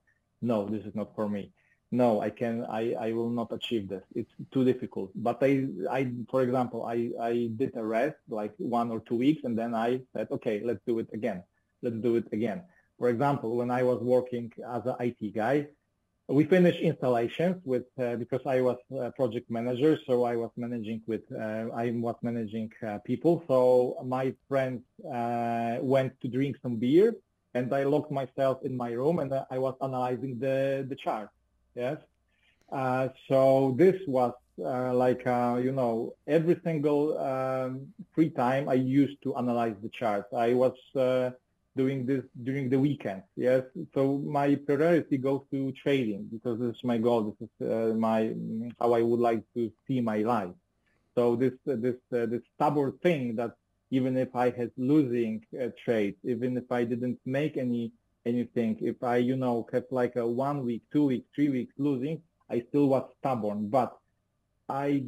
no, 0.43 0.67
this 0.69 0.85
is 0.85 0.95
not 0.95 1.15
for 1.15 1.29
me 1.29 1.53
no, 1.93 2.23
I 2.23 2.31
can, 2.31 2.65
I, 2.65 2.95
I 2.99 3.13
will 3.13 3.29
not 3.29 3.53
achieve 3.53 3.87
this. 3.87 4.03
It's 4.15 4.33
too 4.51 4.65
difficult. 4.65 5.11
But 5.15 5.39
I, 5.43 5.67
I, 5.91 6.11
for 6.31 6.43
example, 6.43 6.87
I, 6.87 7.11
I 7.21 7.51
did 7.55 7.77
a 7.77 7.85
rest 7.85 8.17
like 8.31 8.55
one 8.57 8.91
or 8.91 9.01
two 9.01 9.17
weeks 9.17 9.43
and 9.45 9.57
then 9.57 9.75
I 9.75 10.01
said, 10.17 10.29
okay, 10.31 10.63
let's 10.65 10.81
do 10.87 10.99
it 11.01 11.09
again. 11.13 11.45
Let's 11.83 11.97
do 11.97 12.17
it 12.17 12.29
again. 12.33 12.63
For 12.99 13.11
example, 13.11 13.57
when 13.57 13.71
I 13.71 13.83
was 13.83 14.01
working 14.01 14.51
as 14.73 14.83
an 14.87 14.97
IT 15.01 15.35
guy, 15.35 15.67
we 16.29 16.45
finished 16.45 16.81
installations 16.81 17.61
with, 17.65 17.85
uh, 18.01 18.17
because 18.17 18.41
I 18.47 18.63
was 18.63 18.79
a 18.99 19.11
project 19.11 19.51
manager, 19.51 19.99
so 20.07 20.25
I 20.25 20.37
was 20.37 20.51
managing 20.57 21.03
with, 21.07 21.23
uh, 21.31 21.67
I 21.75 21.91
was 21.91 22.17
managing 22.23 22.71
uh, 22.87 22.99
people. 23.05 23.45
So 23.49 23.99
my 24.03 24.33
friends 24.49 24.83
uh, 25.05 25.77
went 25.83 26.19
to 26.23 26.29
drink 26.29 26.57
some 26.63 26.77
beer 26.77 27.17
and 27.55 27.73
I 27.75 27.85
locked 27.85 28.11
myself 28.11 28.59
in 28.65 28.77
my 28.77 28.91
room 28.93 29.19
and 29.19 29.33
I 29.51 29.59
was 29.59 29.75
analyzing 29.83 30.39
the, 30.39 30.87
the 30.89 30.97
chart 30.97 31.31
Yes. 31.75 31.99
Uh, 32.71 33.09
so 33.29 33.75
this 33.77 34.01
was 34.07 34.33
uh, 34.65 34.95
like 34.95 35.27
uh, 35.27 35.59
you 35.63 35.73
know 35.73 36.15
every 36.27 36.61
single 36.65 37.19
um, 37.19 37.89
free 38.15 38.31
time 38.31 38.69
I 38.69 38.75
used 38.75 39.23
to 39.23 39.37
analyze 39.37 39.77
the 39.83 39.89
charts. 39.89 40.33
I 40.35 40.55
was 40.55 40.77
uh, 40.97 41.31
doing 41.77 42.07
this 42.07 42.25
during 42.43 42.69
the 42.69 42.79
weekends. 42.79 43.25
Yes. 43.37 43.63
So 43.95 44.19
my 44.19 44.55
priority 44.55 45.19
goes 45.19 45.43
to 45.51 45.73
trading 45.73 46.29
because 46.33 46.59
this 46.61 46.77
is 46.77 46.85
my 46.85 46.99
goal. 46.99 47.35
This 47.39 47.49
is 47.49 47.71
uh, 47.71 47.95
my 47.95 48.35
how 48.81 48.93
I 48.93 49.03
would 49.03 49.21
like 49.21 49.43
to 49.55 49.71
see 49.87 50.01
my 50.01 50.19
life. 50.19 50.55
So 51.15 51.37
this 51.37 51.53
this 51.65 51.97
this 52.11 52.43
stubborn 52.55 52.99
thing 53.03 53.37
that 53.37 53.57
even 53.93 54.17
if 54.17 54.35
I 54.35 54.49
had 54.51 54.71
losing 54.77 55.45
trades, 55.85 56.17
even 56.25 56.57
if 56.57 56.69
I 56.73 56.83
didn't 56.83 57.21
make 57.27 57.57
any 57.57 57.93
anything. 58.25 58.79
If 58.81 59.03
I, 59.03 59.17
you 59.19 59.37
know, 59.37 59.63
kept 59.73 59.93
like 59.93 60.17
a 60.17 60.27
one 60.27 60.65
week, 60.65 60.83
two 60.93 61.05
weeks, 61.07 61.27
three 61.35 61.51
weeks 61.51 61.75
losing, 61.79 62.23
I 62.51 62.65
still 62.69 62.87
was 62.89 63.05
stubborn. 63.19 63.69
But 63.69 63.91
I 64.69 65.05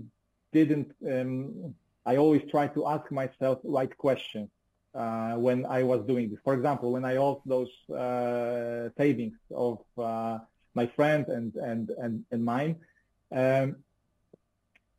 didn't. 0.53 0.91
Um, 1.12 1.74
I 2.05 2.16
always 2.16 2.43
try 2.51 2.66
to 2.76 2.87
ask 2.87 3.11
myself 3.11 3.59
right 3.64 3.95
questions 3.97 4.51
uh, 4.95 5.35
when 5.47 5.64
I 5.64 5.82
was 5.82 6.01
doing 6.07 6.30
this. 6.30 6.41
For 6.45 6.53
example, 6.53 6.93
when 6.93 7.07
I 7.07 7.14
lost 7.16 7.41
those 7.47 7.72
uh, 7.91 8.91
savings 8.99 9.39
of 9.51 9.78
uh, 9.97 10.39
my 10.74 10.87
friend 10.97 11.26
and 11.28 11.55
and 11.57 11.91
and 12.03 12.24
and 12.30 12.45
mine. 12.45 12.76
Um, 13.32 13.76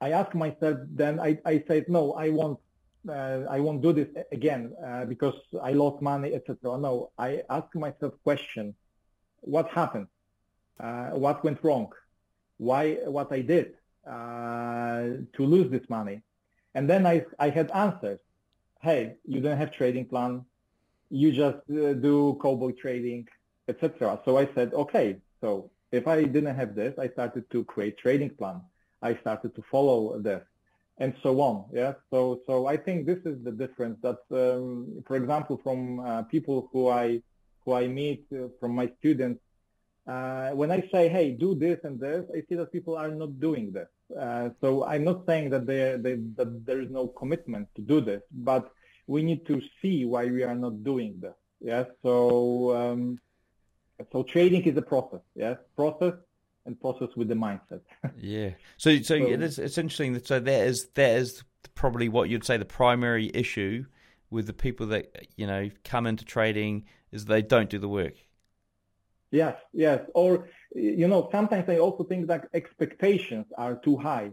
I 0.02 0.12
asked 0.12 0.36
myself 0.36 0.78
then, 0.92 1.20
I, 1.20 1.40
I 1.46 1.64
said, 1.68 1.88
no, 1.88 2.14
I 2.14 2.30
want 2.30 2.60
uh, 2.60 2.65
I 3.10 3.60
won't 3.60 3.82
do 3.82 3.94
this 3.94 4.08
again 4.32 4.74
uh, 4.86 5.06
because 5.06 5.36
I 5.62 5.72
lost 5.74 6.02
money, 6.02 6.34
etc. 6.34 6.78
No, 6.78 7.12
I 7.18 7.44
ask 7.50 7.74
myself 7.76 8.14
question: 8.24 8.76
What 9.42 9.70
happened? 9.70 10.08
Uh, 10.80 11.10
what 11.12 11.44
went 11.44 11.64
wrong? 11.64 11.92
Why? 12.58 12.96
What 13.06 13.32
I 13.32 13.42
did 13.42 13.74
uh, 14.08 15.26
to 15.34 15.46
lose 15.46 15.72
this 15.72 15.88
money? 15.90 16.22
And 16.74 16.90
then 16.90 17.06
I 17.06 17.26
I 17.40 17.50
had 17.50 17.72
answers. 17.72 18.20
Hey, 18.82 19.16
you 19.26 19.40
don't 19.42 19.58
have 19.58 19.72
trading 19.72 20.06
plan. 20.06 20.46
You 21.10 21.32
just 21.32 21.58
uh, 21.70 21.94
do 21.94 22.38
cowboy 22.42 22.72
trading, 22.72 23.28
etc. 23.68 24.20
So 24.26 24.38
I 24.38 24.48
said, 24.54 24.74
okay. 24.74 25.18
So 25.42 25.72
if 25.92 26.08
I 26.08 26.24
didn't 26.24 26.56
have 26.56 26.76
this, 26.76 26.94
I 27.00 27.08
started 27.10 27.50
to 27.52 27.64
create 27.64 27.98
trading 27.98 28.32
plan. 28.32 28.62
I 29.02 29.16
started 29.16 29.56
to 29.56 29.62
follow 29.72 30.20
this 30.20 30.44
and 30.98 31.14
so 31.22 31.42
on. 31.42 31.66
Yeah. 31.74 31.94
So 32.12 32.42
so 32.48 32.68
I 32.68 32.78
think 32.78 33.06
this 33.06 33.20
is 33.26 33.44
the 33.44 33.52
difference. 33.52 33.98
That, 34.02 34.20
um, 34.32 35.04
for 35.08 35.16
example, 35.16 35.60
from 35.64 36.00
uh, 36.00 36.24
people 36.24 36.70
who 36.72 36.90
I 36.90 37.22
who 37.64 37.74
I 37.74 37.88
meet 37.88 38.26
uh, 38.34 38.48
from 38.60 38.76
my 38.76 38.92
students, 39.00 39.42
uh, 40.08 40.52
when 40.52 40.72
I 40.72 40.88
say, 40.92 41.10
"Hey, 41.10 41.32
do 41.32 41.56
this 41.56 41.80
and 41.84 42.00
this," 42.00 42.24
I 42.34 42.44
see 42.48 42.56
that 42.56 42.72
people 42.72 42.96
are 42.96 43.10
not 43.10 43.40
doing 43.40 43.72
this. 43.72 43.90
Uh, 44.18 44.50
so 44.62 44.86
I'm 44.86 45.04
not 45.04 45.26
saying 45.26 45.50
that 45.50 45.66
they, 45.66 45.98
they 46.00 46.16
that 46.38 46.66
there 46.66 46.82
is 46.82 46.90
no 46.90 47.08
commitment 47.08 47.68
to 47.76 47.82
do 47.82 48.02
this, 48.02 48.22
but 48.32 48.72
we 49.08 49.22
need 49.24 49.46
to 49.48 49.62
see 49.82 50.06
why 50.06 50.26
we 50.28 50.44
are 50.44 50.56
not 50.56 50.84
doing 50.84 51.16
this. 51.20 51.36
Yes. 51.60 51.88
So 52.04 52.76
um, 52.76 53.20
so 54.12 54.24
trading 54.24 54.64
is 54.64 54.78
a 54.78 54.82
process. 54.82 55.22
Yes, 55.36 55.58
process 55.76 56.14
and 56.66 56.80
process 56.80 57.10
with 57.16 57.28
the 57.28 57.36
mindset. 57.36 57.82
yeah. 58.20 58.52
So, 58.78 58.96
so, 58.98 59.04
so 59.04 59.16
it 59.16 59.42
is, 59.42 59.60
it's 59.60 59.78
interesting. 59.78 60.14
That, 60.14 60.28
so 60.28 60.40
that 60.40 60.68
is 60.68 60.88
that 60.96 61.18
is 61.18 61.44
probably 61.74 62.10
what 62.10 62.30
you'd 62.30 62.46
say 62.46 62.58
the 62.58 62.66
primary 62.66 63.32
issue 63.34 63.86
with 64.30 64.48
the 64.48 64.54
people 64.54 64.88
that 64.88 65.28
you 65.36 65.48
know 65.48 65.70
come 65.84 66.08
into 66.08 66.26
trading 66.26 66.86
is 67.12 67.26
they 67.26 67.42
don't 67.42 67.70
do 67.70 67.80
the 67.80 67.90
work. 67.90 68.16
Yes, 69.32 69.58
yes. 69.74 70.02
Or 70.14 70.48
you 70.74 71.08
know, 71.08 71.30
sometimes 71.32 71.70
I 71.70 71.78
also 71.78 72.04
think 72.04 72.28
that 72.28 72.50
expectations 72.54 73.46
are 73.58 73.76
too 73.76 73.98
high 73.98 74.32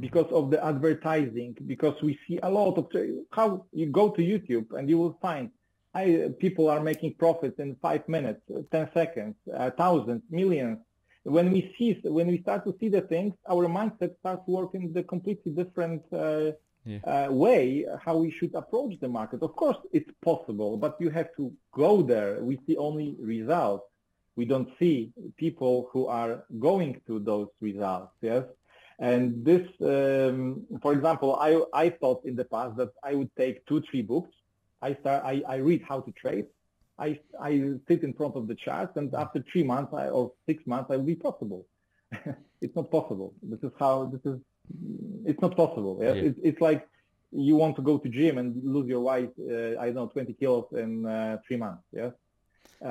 because 0.00 0.30
of 0.32 0.50
the 0.50 0.64
advertising. 0.64 1.56
Because 1.66 2.00
we 2.02 2.18
see 2.26 2.38
a 2.42 2.50
lot 2.50 2.78
of 2.78 2.86
how 3.30 3.66
you 3.72 3.86
go 3.86 4.10
to 4.10 4.22
YouTube 4.22 4.72
and 4.72 4.88
you 4.88 4.98
will 4.98 5.18
find 5.20 5.50
I, 5.94 6.30
people 6.38 6.70
are 6.70 6.80
making 6.80 7.14
profits 7.18 7.58
in 7.58 7.76
five 7.82 8.08
minutes, 8.08 8.40
ten 8.70 8.88
seconds, 8.94 9.36
uh, 9.54 9.70
thousands, 9.76 10.22
millions 10.30 10.78
when 11.24 11.52
we 11.52 11.74
see 11.78 12.00
when 12.04 12.26
we 12.26 12.40
start 12.40 12.64
to 12.64 12.74
see 12.80 12.88
the 12.88 13.02
things, 13.02 13.34
our 13.48 13.66
mindset 13.66 14.18
starts 14.18 14.42
working 14.46 14.82
in 14.82 14.92
the 14.92 15.02
completely 15.02 15.52
different 15.52 16.02
uh, 16.12 16.52
yeah. 16.84 16.98
uh, 17.04 17.32
way 17.32 17.86
how 18.04 18.16
we 18.16 18.30
should 18.30 18.54
approach 18.54 18.94
the 19.00 19.08
market. 19.08 19.42
Of 19.42 19.54
course, 19.54 19.76
it's 19.92 20.10
possible, 20.24 20.76
but 20.76 20.96
you 21.00 21.10
have 21.10 21.28
to 21.36 21.52
go 21.72 22.02
there. 22.02 22.42
We 22.42 22.58
see 22.66 22.76
only 22.76 23.16
results. 23.20 23.84
We 24.34 24.46
don't 24.46 24.70
see 24.78 25.12
people 25.36 25.88
who 25.92 26.06
are 26.06 26.44
going 26.58 27.00
to 27.06 27.18
those 27.18 27.48
results. 27.60 28.12
Yes. 28.20 28.44
And 28.98 29.44
this, 29.44 29.66
um, 29.80 30.64
for 30.80 30.92
example, 30.92 31.36
I, 31.36 31.62
I 31.74 31.90
thought 31.90 32.24
in 32.24 32.36
the 32.36 32.44
past 32.44 32.76
that 32.76 32.90
I 33.02 33.14
would 33.14 33.30
take 33.36 33.66
two, 33.66 33.82
three 33.82 34.02
books. 34.02 34.30
I 34.80 34.94
start, 34.94 35.22
I, 35.24 35.42
I 35.46 35.56
read 35.56 35.82
how 35.88 36.00
to 36.00 36.12
trade 36.12 36.46
I, 37.06 37.08
I 37.50 37.52
sit 37.88 38.00
in 38.08 38.12
front 38.20 38.34
of 38.40 38.44
the 38.50 38.56
chart 38.64 38.90
and 38.98 39.08
after 39.24 39.38
three 39.50 39.64
months 39.72 39.92
I, 40.02 40.04
or 40.16 40.24
six 40.48 40.58
months 40.72 40.88
I 40.92 40.96
will 40.98 41.10
be 41.14 41.20
possible. 41.28 41.62
it's 42.64 42.76
not 42.80 42.86
possible. 42.98 43.28
This 43.52 43.62
is 43.68 43.72
how, 43.82 43.94
this 44.14 44.24
is, 44.32 44.38
it's 45.30 45.42
not 45.46 45.52
possible. 45.64 45.94
Yeah? 46.04 46.14
yeah. 46.14 46.28
It, 46.28 46.34
it's 46.48 46.60
like 46.68 46.82
you 47.48 47.54
want 47.62 47.74
to 47.76 47.82
go 47.90 47.94
to 48.02 48.08
gym 48.18 48.34
and 48.40 48.48
lose 48.74 48.88
your 48.94 49.02
weight, 49.10 49.32
uh, 49.40 49.80
I 49.82 49.86
don't 49.86 49.94
know, 50.00 50.06
20 50.06 50.34
kilos 50.40 50.66
in 50.84 50.90
uh, 51.06 51.38
three 51.46 51.56
months. 51.64 51.84
Yeah. 52.00 52.10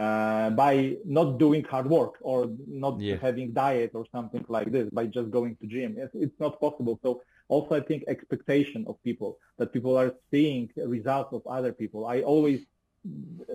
uh, 0.03 0.49
by 0.51 0.95
not 1.05 1.37
doing 1.37 1.63
hard 1.73 1.87
work 1.97 2.15
or 2.21 2.39
not 2.67 2.95
Yeah. 2.99 3.17
having 3.27 3.47
diet 3.65 3.91
or 3.93 4.05
something 4.15 4.45
like 4.47 4.69
this, 4.75 4.87
by 4.99 5.05
just 5.17 5.29
going 5.37 5.53
to 5.59 5.65
gym. 5.67 5.91
It's, 6.03 6.15
it's 6.25 6.39
not 6.39 6.53
possible. 6.65 6.95
So 7.03 7.09
also 7.53 7.75
I 7.75 7.81
think 7.81 7.99
expectation 8.07 8.85
of 8.89 8.95
people 9.03 9.37
that 9.57 9.73
people 9.73 9.97
are 10.01 10.11
seeing 10.31 10.69
results 10.97 11.31
of 11.37 11.41
other 11.57 11.73
people. 11.81 12.01
I 12.05 12.17
always 12.33 12.61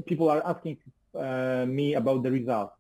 people 0.07 0.29
are 0.29 0.43
asking 0.47 0.79
uh, 1.19 1.65
me 1.67 1.95
about 1.95 2.23
the 2.23 2.31
results. 2.31 2.75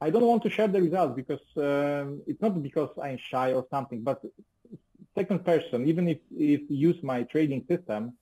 I 0.00 0.10
don't 0.10 0.26
want 0.26 0.42
to 0.42 0.50
share 0.50 0.68
the 0.68 0.82
results 0.82 1.14
because 1.14 1.44
um, 1.56 2.22
it's 2.26 2.40
not 2.40 2.60
because 2.62 2.90
I'm 3.00 3.18
shy 3.30 3.52
or 3.52 3.66
something, 3.70 4.02
but 4.02 4.20
second 5.14 5.44
person, 5.44 5.86
even 5.86 6.08
if 6.08 6.18
if 6.36 6.60
you 6.68 6.76
use 6.90 7.02
my 7.02 7.22
trading 7.24 7.64
system, 7.68 8.14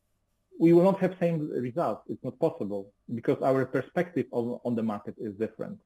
we 0.59 0.73
will 0.75 0.85
not 0.85 1.01
have 1.01 1.15
same 1.19 1.49
results. 1.49 2.03
It's 2.11 2.23
not 2.23 2.39
possible 2.39 2.93
because 3.15 3.39
our 3.43 3.65
perspective 3.65 4.27
on, 4.31 4.61
on 4.67 4.75
the 4.75 4.83
market 4.83 5.15
is 5.19 5.35
different. 5.35 5.79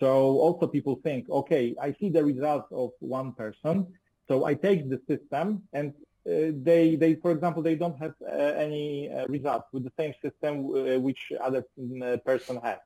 So 0.00 0.08
also 0.46 0.66
people 0.66 0.96
think, 1.02 1.30
okay, 1.30 1.74
I 1.80 1.94
see 1.98 2.10
the 2.10 2.24
results 2.24 2.68
of 2.72 2.90
one 2.98 3.32
person, 3.32 3.86
so 4.28 4.44
I 4.44 4.54
take 4.54 4.90
the 4.90 5.00
system 5.08 5.62
and 5.72 5.94
they, 6.26 6.96
they, 6.96 7.14
for 7.14 7.30
example, 7.30 7.62
they 7.62 7.76
don't 7.76 7.98
have 7.98 8.14
uh, 8.22 8.34
any 8.66 9.10
uh, 9.10 9.26
results 9.28 9.68
with 9.72 9.84
the 9.84 9.92
same 9.98 10.12
system 10.22 10.52
uh, 10.66 10.98
which 10.98 11.32
other 11.40 11.64
uh, 12.02 12.16
person 12.18 12.60
has, 12.62 12.78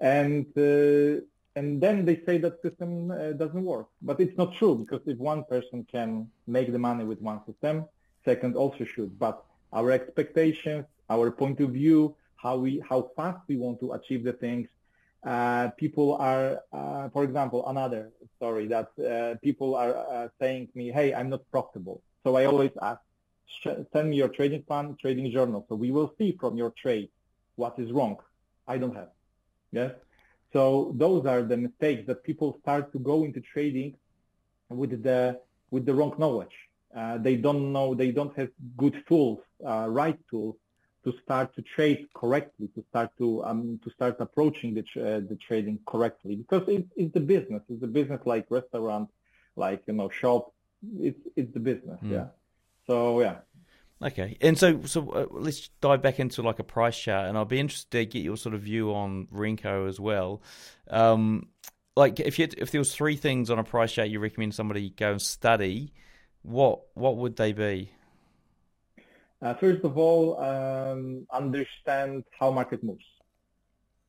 and 0.00 0.46
uh, 0.58 1.22
and 1.56 1.80
then 1.80 2.04
they 2.04 2.20
say 2.26 2.36
that 2.38 2.60
system 2.60 3.10
uh, 3.10 3.32
doesn't 3.32 3.64
work. 3.64 3.88
But 4.02 4.20
it's 4.20 4.36
not 4.36 4.54
true 4.54 4.74
because 4.76 5.00
if 5.06 5.16
one 5.16 5.44
person 5.44 5.86
can 5.90 6.30
make 6.46 6.70
the 6.70 6.78
money 6.78 7.04
with 7.04 7.20
one 7.22 7.40
system, 7.46 7.86
second 8.24 8.56
also 8.56 8.84
should. 8.84 9.18
But 9.18 9.42
our 9.72 9.90
expectations, 9.90 10.84
our 11.08 11.30
point 11.30 11.60
of 11.60 11.70
view, 11.70 12.14
how 12.36 12.58
we, 12.58 12.82
how 12.86 13.10
fast 13.16 13.38
we 13.48 13.56
want 13.56 13.80
to 13.80 13.92
achieve 13.92 14.22
the 14.22 14.34
things. 14.34 14.68
Uh, 15.24 15.70
people 15.78 16.16
are, 16.16 16.60
uh, 16.72 17.08
for 17.08 17.24
example, 17.24 17.66
another 17.68 18.10
story 18.36 18.66
that 18.68 18.88
uh, 19.00 19.34
people 19.42 19.74
are 19.74 19.96
uh, 19.96 20.28
saying 20.38 20.68
to 20.68 20.78
me, 20.78 20.90
"Hey, 20.90 21.14
I'm 21.14 21.30
not 21.30 21.42
profitable." 21.50 22.02
So 22.26 22.34
I 22.34 22.44
always 22.46 22.72
ask, 22.82 23.00
"Send 23.92 24.10
me 24.10 24.16
your 24.16 24.30
trading 24.38 24.64
plan, 24.64 24.96
trading 25.00 25.30
journal, 25.30 25.64
so 25.68 25.76
we 25.76 25.92
will 25.92 26.10
see 26.18 26.30
from 26.40 26.56
your 26.56 26.72
trade 26.82 27.08
what 27.54 27.78
is 27.78 27.92
wrong." 27.92 28.16
I 28.66 28.78
don't 28.78 28.96
have. 28.96 29.10
Yes. 29.70 29.92
So 30.52 30.92
those 30.96 31.24
are 31.32 31.42
the 31.44 31.56
mistakes 31.56 32.02
that 32.08 32.24
people 32.24 32.58
start 32.62 32.90
to 32.94 32.98
go 32.98 33.22
into 33.22 33.40
trading 33.52 33.94
with 34.68 35.04
the 35.04 35.40
with 35.70 35.86
the 35.86 35.94
wrong 35.94 36.14
knowledge. 36.18 36.56
Uh, 37.00 37.18
they 37.18 37.36
don't 37.36 37.72
know, 37.72 37.94
they 37.94 38.10
don't 38.10 38.34
have 38.40 38.50
good 38.76 38.96
tools, 39.06 39.38
uh, 39.64 39.86
right 39.88 40.18
tools 40.28 40.56
to 41.04 41.14
start 41.22 41.54
to 41.54 41.62
trade 41.62 42.08
correctly, 42.20 42.66
to 42.74 42.82
start 42.90 43.10
to 43.18 43.44
um, 43.44 43.78
to 43.84 43.90
start 43.90 44.16
approaching 44.18 44.74
the 44.74 44.84
uh, 45.00 45.20
the 45.30 45.38
trading 45.46 45.78
correctly 45.86 46.34
because 46.34 46.64
it, 46.76 46.86
it's 46.96 47.14
the 47.14 47.26
business. 47.34 47.62
It's 47.68 47.84
a 47.84 47.92
business 48.00 48.22
like 48.24 48.46
restaurant, 48.50 49.10
like 49.54 49.84
you 49.86 49.94
know 49.94 50.08
shop. 50.08 50.52
It's 50.98 51.20
it's 51.36 51.52
the 51.52 51.60
business. 51.60 51.98
Mm. 52.02 52.10
Yeah. 52.10 52.26
So 52.86 53.20
yeah. 53.20 53.36
Okay, 54.02 54.36
and 54.42 54.58
so 54.58 54.82
so 54.82 55.10
uh, 55.10 55.26
let's 55.30 55.68
dive 55.80 56.02
back 56.02 56.20
into 56.20 56.42
like 56.42 56.58
a 56.58 56.64
price 56.64 56.98
chart, 56.98 57.28
and 57.28 57.38
I'll 57.38 57.46
be 57.46 57.58
interested 57.58 57.90
to 57.92 58.04
get 58.04 58.22
your 58.22 58.36
sort 58.36 58.54
of 58.54 58.60
view 58.60 58.92
on 58.92 59.26
Renko 59.32 59.88
as 59.88 59.98
well. 59.98 60.42
Um, 60.90 61.48
like 61.96 62.20
if 62.20 62.38
you 62.38 62.48
if 62.58 62.70
there 62.70 62.80
was 62.80 62.94
three 62.94 63.16
things 63.16 63.50
on 63.50 63.58
a 63.58 63.64
price 63.64 63.92
chart 63.92 64.08
you 64.08 64.20
recommend 64.20 64.54
somebody 64.54 64.90
go 64.90 65.12
and 65.12 65.22
study, 65.22 65.94
what 66.42 66.82
what 66.92 67.16
would 67.16 67.36
they 67.36 67.52
be? 67.52 67.90
Uh, 69.40 69.54
first 69.54 69.84
of 69.84 69.96
all, 69.96 70.40
um, 70.42 71.26
understand 71.32 72.24
how 72.38 72.50
market 72.50 72.82
moves. 72.84 73.04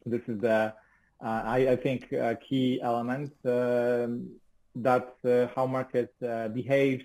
This 0.06 0.22
is 0.28 0.40
the 0.40 0.74
uh, 1.22 1.42
I, 1.46 1.70
I, 1.70 1.76
think 1.76 2.12
a 2.12 2.36
key 2.36 2.80
element 2.82 3.34
um, 3.44 4.30
that 4.82 5.16
uh, 5.26 5.48
how 5.56 5.66
market 5.66 6.14
uh, 6.28 6.48
behaves 6.50 7.04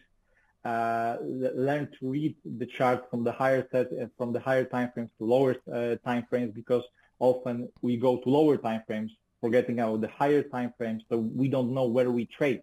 uh, 0.64 1.16
learn 1.22 1.88
to 1.98 2.08
read 2.08 2.36
the 2.58 2.66
chart 2.66 3.10
from 3.10 3.24
the 3.24 3.32
higher 3.32 3.66
set 3.72 3.88
from 4.16 4.32
the 4.32 4.40
higher 4.40 4.64
time 4.64 4.90
frames 4.94 5.10
to 5.18 5.24
lower 5.24 5.56
uh, 5.72 5.96
time 6.04 6.24
frames 6.30 6.52
because 6.54 6.84
often 7.18 7.68
we 7.82 7.96
go 7.96 8.16
to 8.18 8.28
lower 8.28 8.56
time 8.56 8.82
frames 8.86 9.12
forgetting 9.40 9.80
about 9.80 10.00
the 10.00 10.08
higher 10.08 10.42
time 10.42 10.72
frames 10.78 11.02
so 11.08 11.18
we 11.18 11.48
don't 11.48 11.74
know 11.74 11.86
where 11.86 12.10
we 12.10 12.24
trade. 12.26 12.62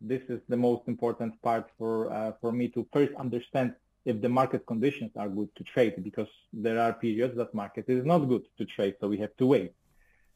This 0.00 0.22
is 0.28 0.40
the 0.48 0.56
most 0.56 0.82
important 0.88 1.40
part 1.42 1.66
for 1.78 2.12
uh, 2.12 2.32
for 2.40 2.50
me 2.52 2.68
to 2.68 2.86
first 2.92 3.12
understand 3.24 3.74
if 4.04 4.20
the 4.20 4.28
market 4.28 4.66
conditions 4.66 5.12
are 5.16 5.28
good 5.28 5.50
to 5.56 5.64
trade 5.64 5.94
because 6.02 6.28
there 6.52 6.78
are 6.80 6.92
periods 6.92 7.36
that 7.36 7.54
market 7.54 7.84
is 7.88 8.04
not 8.04 8.20
good 8.32 8.44
to 8.58 8.64
trade 8.64 8.94
so 9.00 9.08
we 9.08 9.18
have 9.18 9.34
to 9.36 9.46
wait. 9.46 9.72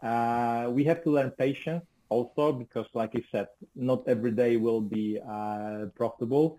Uh, 0.03 0.69
we 0.71 0.85
have 0.85 1.03
to 1.05 1.11
learn 1.11 1.31
patience 1.47 1.85
also 2.09 2.53
because 2.53 2.87
like 2.95 3.13
I 3.15 3.23
said 3.31 3.49
not 3.75 4.03
every 4.07 4.33
day 4.33 4.57
will 4.57 4.81
be 4.81 5.19
uh, 5.21 5.87
profitable 5.97 6.59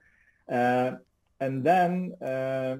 uh, 0.51 0.91
and 1.39 1.63
then 1.63 2.13
uh, 2.21 2.77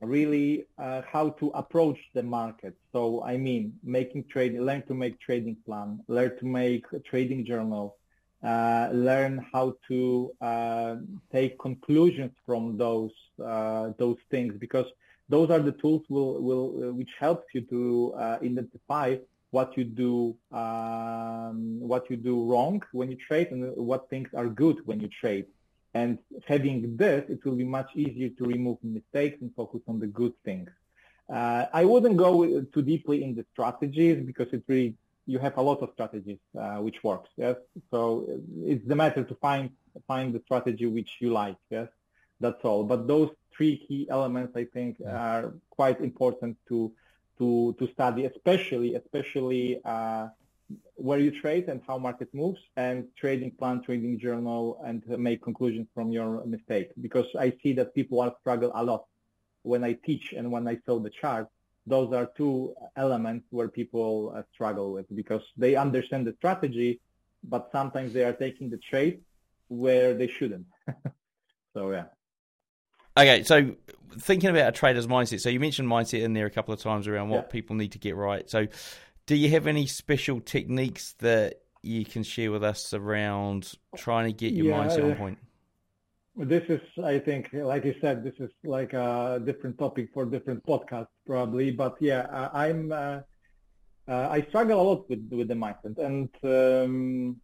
really 0.00 0.66
uh, 0.78 1.02
how 1.10 1.30
to 1.30 1.48
approach 1.54 1.98
the 2.14 2.22
market. 2.22 2.74
So 2.92 3.22
I 3.24 3.36
mean, 3.36 3.74
making 3.82 4.24
trade, 4.30 4.58
learn 4.58 4.82
to 4.86 4.94
make 4.94 5.18
trading 5.20 5.56
plan, 5.64 6.00
learn 6.08 6.38
to 6.38 6.46
make 6.46 6.84
trading 7.04 7.44
journal, 7.46 7.96
uh, 8.44 8.88
learn 8.92 9.44
how 9.52 9.74
to 9.88 10.32
uh, 10.40 10.96
take 11.30 11.58
conclusions 11.58 12.32
from 12.44 12.76
those 12.76 13.12
those 13.98 14.18
things 14.30 14.54
because 14.58 14.86
those 15.28 15.50
are 15.50 15.60
the 15.60 15.72
tools 15.72 16.02
will 16.08 16.40
will 16.42 16.92
which 16.92 17.10
helps 17.18 17.46
you 17.54 17.62
to 17.62 18.14
identify 18.18 19.16
what 19.52 19.76
you 19.76 19.84
do 19.84 20.34
um, 20.50 21.78
what 21.92 22.10
you 22.10 22.16
do 22.16 22.34
wrong 22.50 22.82
when 22.92 23.10
you 23.12 23.18
trade 23.28 23.48
and 23.52 23.60
what 23.76 24.08
things 24.10 24.28
are 24.34 24.48
good 24.48 24.78
when 24.88 24.98
you 24.98 25.08
trade. 25.22 25.46
And 25.94 26.18
having 26.46 26.96
this, 26.96 27.22
it 27.28 27.44
will 27.44 27.58
be 27.64 27.68
much 27.78 27.90
easier 27.94 28.30
to 28.38 28.44
remove 28.44 28.78
mistakes 28.82 29.36
and 29.42 29.50
focus 29.54 29.82
on 29.86 30.00
the 30.00 30.06
good 30.06 30.32
things. 30.42 30.70
Uh, 31.30 31.66
I 31.72 31.84
wouldn't 31.84 32.16
go 32.16 32.32
too 32.72 32.82
deeply 32.82 33.22
in 33.22 33.34
the 33.34 33.44
strategies 33.52 34.18
because 34.24 34.48
it 34.52 34.62
really 34.66 34.94
you 35.26 35.38
have 35.38 35.56
a 35.58 35.62
lot 35.62 35.80
of 35.82 35.90
strategies 35.92 36.42
uh, 36.58 36.78
which 36.86 36.98
works. 37.04 37.30
Yes, 37.36 37.56
so 37.90 38.26
it's 38.72 38.86
the 38.88 38.96
matter 38.96 39.22
to 39.22 39.34
find 39.46 39.70
find 40.06 40.26
the 40.34 40.42
strategy 40.46 40.86
which 40.86 41.12
you 41.20 41.30
like. 41.30 41.60
Yes, 41.70 41.88
that's 42.40 42.62
all. 42.64 42.84
But 42.84 43.06
those 43.06 43.30
three 43.54 43.76
key 43.86 44.08
elements 44.10 44.52
I 44.56 44.64
think 44.64 44.96
yeah. 44.98 45.10
are 45.26 45.54
quite 45.70 46.00
important 46.00 46.56
to 46.68 46.92
to 47.42 47.74
to 47.78 47.84
study, 47.96 48.22
especially 48.32 48.94
especially 49.02 49.64
uh, 49.84 50.24
where 51.06 51.20
you 51.26 51.32
trade 51.42 51.64
and 51.72 51.80
how 51.88 51.96
market 52.08 52.30
moves 52.32 52.60
and 52.76 52.96
trading 53.22 53.50
plan, 53.58 53.82
trading 53.88 54.14
journal, 54.26 54.62
and 54.86 54.98
make 55.28 55.42
conclusions 55.42 55.88
from 55.96 56.06
your 56.18 56.30
mistake. 56.46 56.88
Because 57.06 57.28
I 57.46 57.48
see 57.60 57.72
that 57.78 57.94
people 57.98 58.20
are 58.24 58.32
struggle 58.40 58.70
a 58.74 58.82
lot 58.90 59.04
when 59.62 59.82
I 59.90 59.92
teach 60.08 60.26
and 60.36 60.44
when 60.54 60.64
I 60.72 60.74
show 60.86 60.98
the 60.98 61.14
chart. 61.20 61.48
Those 61.94 62.10
are 62.18 62.26
two 62.40 62.74
elements 62.96 63.44
where 63.50 63.68
people 63.80 64.32
uh, 64.36 64.42
struggle 64.54 64.92
with 64.92 65.06
because 65.20 65.44
they 65.56 65.74
understand 65.74 66.22
the 66.28 66.34
strategy, 66.40 67.00
but 67.42 67.62
sometimes 67.72 68.12
they 68.12 68.24
are 68.28 68.36
taking 68.44 68.70
the 68.70 68.80
trade 68.90 69.16
where 69.66 70.14
they 70.14 70.28
shouldn't. 70.28 70.66
so 71.74 71.90
yeah. 71.90 72.06
Okay, 73.16 73.42
so 73.42 73.74
thinking 74.18 74.50
about 74.50 74.68
a 74.68 74.72
trader's 74.72 75.06
mindset. 75.06 75.40
So 75.40 75.48
you 75.50 75.60
mentioned 75.60 75.88
mindset 75.88 76.22
in 76.22 76.32
there 76.32 76.46
a 76.46 76.50
couple 76.50 76.72
of 76.72 76.80
times 76.80 77.06
around 77.06 77.28
what 77.28 77.44
Yeah. 77.46 77.50
people 77.50 77.76
need 77.76 77.92
to 77.92 77.98
get 77.98 78.16
right. 78.16 78.48
So 78.48 78.66
do 79.26 79.36
you 79.36 79.50
have 79.50 79.66
any 79.66 79.86
special 79.86 80.40
techniques 80.40 81.12
that 81.18 81.62
you 81.82 82.04
can 82.04 82.22
share 82.22 82.50
with 82.50 82.64
us 82.64 82.94
around 82.94 83.74
trying 83.96 84.26
to 84.26 84.32
get 84.32 84.54
your 84.54 84.66
Yeah, 84.66 84.86
mindset 84.86 85.04
on 85.04 85.16
point? 85.16 85.38
This 86.36 86.62
is, 86.70 86.80
I 87.04 87.18
think, 87.18 87.52
like 87.52 87.84
you 87.84 87.94
said, 88.00 88.24
this 88.24 88.34
is 88.38 88.50
like 88.64 88.94
a 88.94 89.40
different 89.44 89.78
topic 89.78 90.08
for 90.14 90.24
different 90.24 90.64
podcasts 90.64 91.08
probably. 91.26 91.70
But 91.70 91.96
yeah, 92.00 92.26
I- 92.30 92.68
I'm, 92.68 92.90
uh, 92.90 93.20
uh, 94.08 94.28
I 94.30 94.42
struggle 94.48 94.80
a 94.80 94.82
lot 94.82 95.08
with 95.10 95.28
with 95.30 95.48
the 95.48 95.54
mindset, 95.54 95.98
and 95.98 96.28
um, 96.44 97.40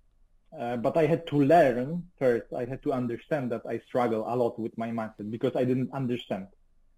uh, 0.57 0.77
but 0.77 0.97
I 0.97 1.07
had 1.07 1.27
to 1.29 1.37
learn 1.43 2.05
first. 2.19 2.53
I 2.53 2.65
had 2.65 2.83
to 2.85 2.93
understand 2.93 3.51
that 3.53 3.63
I 3.69 3.81
struggle 3.87 4.25
a 4.27 4.35
lot 4.35 4.59
with 4.59 4.77
my 4.79 4.91
mindset 4.91 5.31
because 5.31 5.57
I 5.57 5.65
didn't 5.65 5.93
understand. 5.93 6.47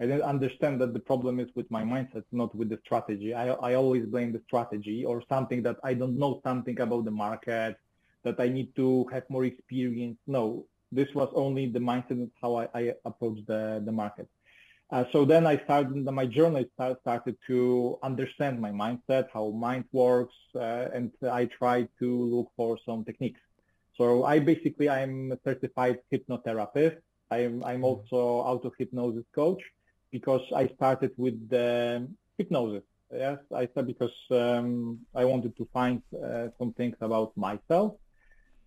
I 0.00 0.06
didn't 0.06 0.22
understand 0.22 0.80
that 0.80 0.94
the 0.94 1.00
problem 1.00 1.40
is 1.40 1.48
with 1.54 1.70
my 1.70 1.82
mindset, 1.82 2.24
not 2.32 2.54
with 2.54 2.68
the 2.70 2.78
strategy. 2.84 3.34
I 3.34 3.48
I 3.48 3.74
always 3.74 4.06
blame 4.06 4.32
the 4.32 4.42
strategy 4.46 5.04
or 5.04 5.22
something 5.28 5.62
that 5.64 5.76
I 5.84 5.94
don't 5.94 6.18
know 6.18 6.40
something 6.42 6.80
about 6.80 7.04
the 7.04 7.10
market, 7.10 7.76
that 8.24 8.40
I 8.40 8.48
need 8.48 8.74
to 8.76 9.06
have 9.12 9.24
more 9.28 9.44
experience. 9.44 10.18
No, 10.26 10.66
this 10.92 11.08
was 11.14 11.30
only 11.34 11.66
the 11.66 11.78
mindset 11.78 12.30
how 12.40 12.56
I, 12.56 12.68
I 12.74 12.94
approach 13.04 13.38
the, 13.46 13.82
the 13.84 13.92
market. 13.92 14.28
Uh, 14.92 15.04
so 15.12 15.24
then 15.24 15.46
I 15.46 15.56
started, 15.64 16.04
my 16.04 16.26
journey 16.26 16.66
start, 16.74 17.00
started 17.02 17.36
to 17.46 17.98
understand 18.02 18.60
my 18.60 18.72
mindset, 18.72 19.28
how 19.32 19.50
mind 19.50 19.84
works, 19.92 20.34
uh, 20.56 20.88
and 20.92 21.12
I 21.30 21.44
tried 21.44 21.88
to 22.00 22.08
look 22.24 22.50
for 22.56 22.76
some 22.84 23.04
techniques. 23.04 23.40
So 23.96 24.24
I 24.24 24.40
basically, 24.40 24.88
I'm 24.88 25.30
a 25.30 25.38
certified 25.44 25.98
hypnotherapist. 26.12 26.96
I'm, 27.30 27.62
I'm 27.64 27.84
also 27.84 28.16
auto-hypnosis 28.16 29.26
coach 29.32 29.62
because 30.10 30.42
I 30.54 30.66
started 30.68 31.12
with 31.16 31.48
the 31.48 32.08
hypnosis. 32.36 32.82
Yes, 33.12 33.38
I 33.54 33.66
started 33.66 33.86
because 33.86 34.16
um, 34.30 35.00
I 35.14 35.24
wanted 35.24 35.56
to 35.56 35.68
find 35.72 36.02
uh, 36.14 36.48
some 36.58 36.72
things 36.72 36.96
about 37.00 37.36
myself. 37.36 37.94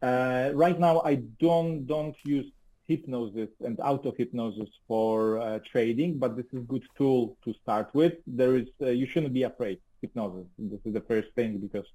Uh, 0.01 0.51
right 0.53 0.79
now, 0.79 1.01
I 1.03 1.15
don't 1.39 1.85
don't 1.85 2.15
use 2.25 2.51
hypnosis 2.93 3.51
and 3.65 3.75
auto 3.89 4.11
hypnosis 4.21 4.71
for 4.87 5.13
uh, 5.39 5.59
trading, 5.71 6.11
but 6.23 6.31
this 6.37 6.47
is 6.53 6.59
a 6.65 6.67
good 6.73 6.85
tool 6.97 7.21
to 7.43 7.49
start 7.61 7.87
with. 7.99 8.13
There 8.41 8.55
is 8.61 8.67
uh, 8.81 8.85
you 8.99 9.07
shouldn't 9.11 9.35
be 9.41 9.45
afraid 9.51 9.77
hypnosis. 10.03 10.47
This 10.73 10.81
is 10.87 10.93
the 10.99 11.05
first 11.11 11.29
thing 11.37 11.51
because 11.65 11.87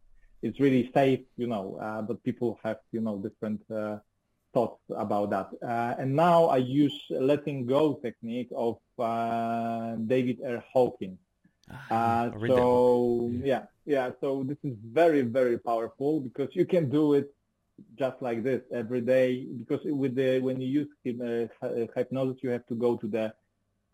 it's 0.46 0.58
really 0.66 0.84
safe, 0.98 1.22
you 1.42 1.48
know. 1.52 1.66
Uh, 1.86 2.02
but 2.08 2.16
people 2.28 2.50
have 2.64 2.80
you 2.96 3.02
know 3.06 3.16
different 3.26 3.60
uh, 3.70 3.96
thoughts 4.54 4.82
about 5.06 5.28
that. 5.34 5.48
Uh, 5.72 6.00
and 6.00 6.10
now 6.28 6.38
I 6.56 6.58
use 6.84 6.98
letting 7.32 7.58
go 7.76 7.82
technique 8.08 8.52
of 8.66 8.76
uh, 8.98 9.96
David 10.12 10.36
R. 10.54 10.60
Hawkins. 10.72 11.20
Ah, 11.90 12.30
so 12.46 13.30
yeah, 13.50 13.64
yeah. 13.94 14.06
So 14.22 14.28
this 14.50 14.60
is 14.68 14.74
very 15.02 15.22
very 15.38 15.58
powerful 15.70 16.12
because 16.28 16.50
you 16.58 16.66
can 16.74 16.84
do 16.98 17.04
it 17.20 17.28
just 17.98 18.16
like 18.20 18.42
this 18.42 18.62
every 18.72 19.00
day 19.00 19.46
because 19.56 19.80
with 19.84 20.14
the 20.14 20.40
when 20.40 20.60
you 20.60 20.68
use 20.80 20.88
uh, 21.06 21.68
hypnosis 21.94 22.42
you 22.42 22.50
have 22.50 22.66
to 22.66 22.74
go 22.74 22.96
to 22.96 23.06
the 23.06 23.32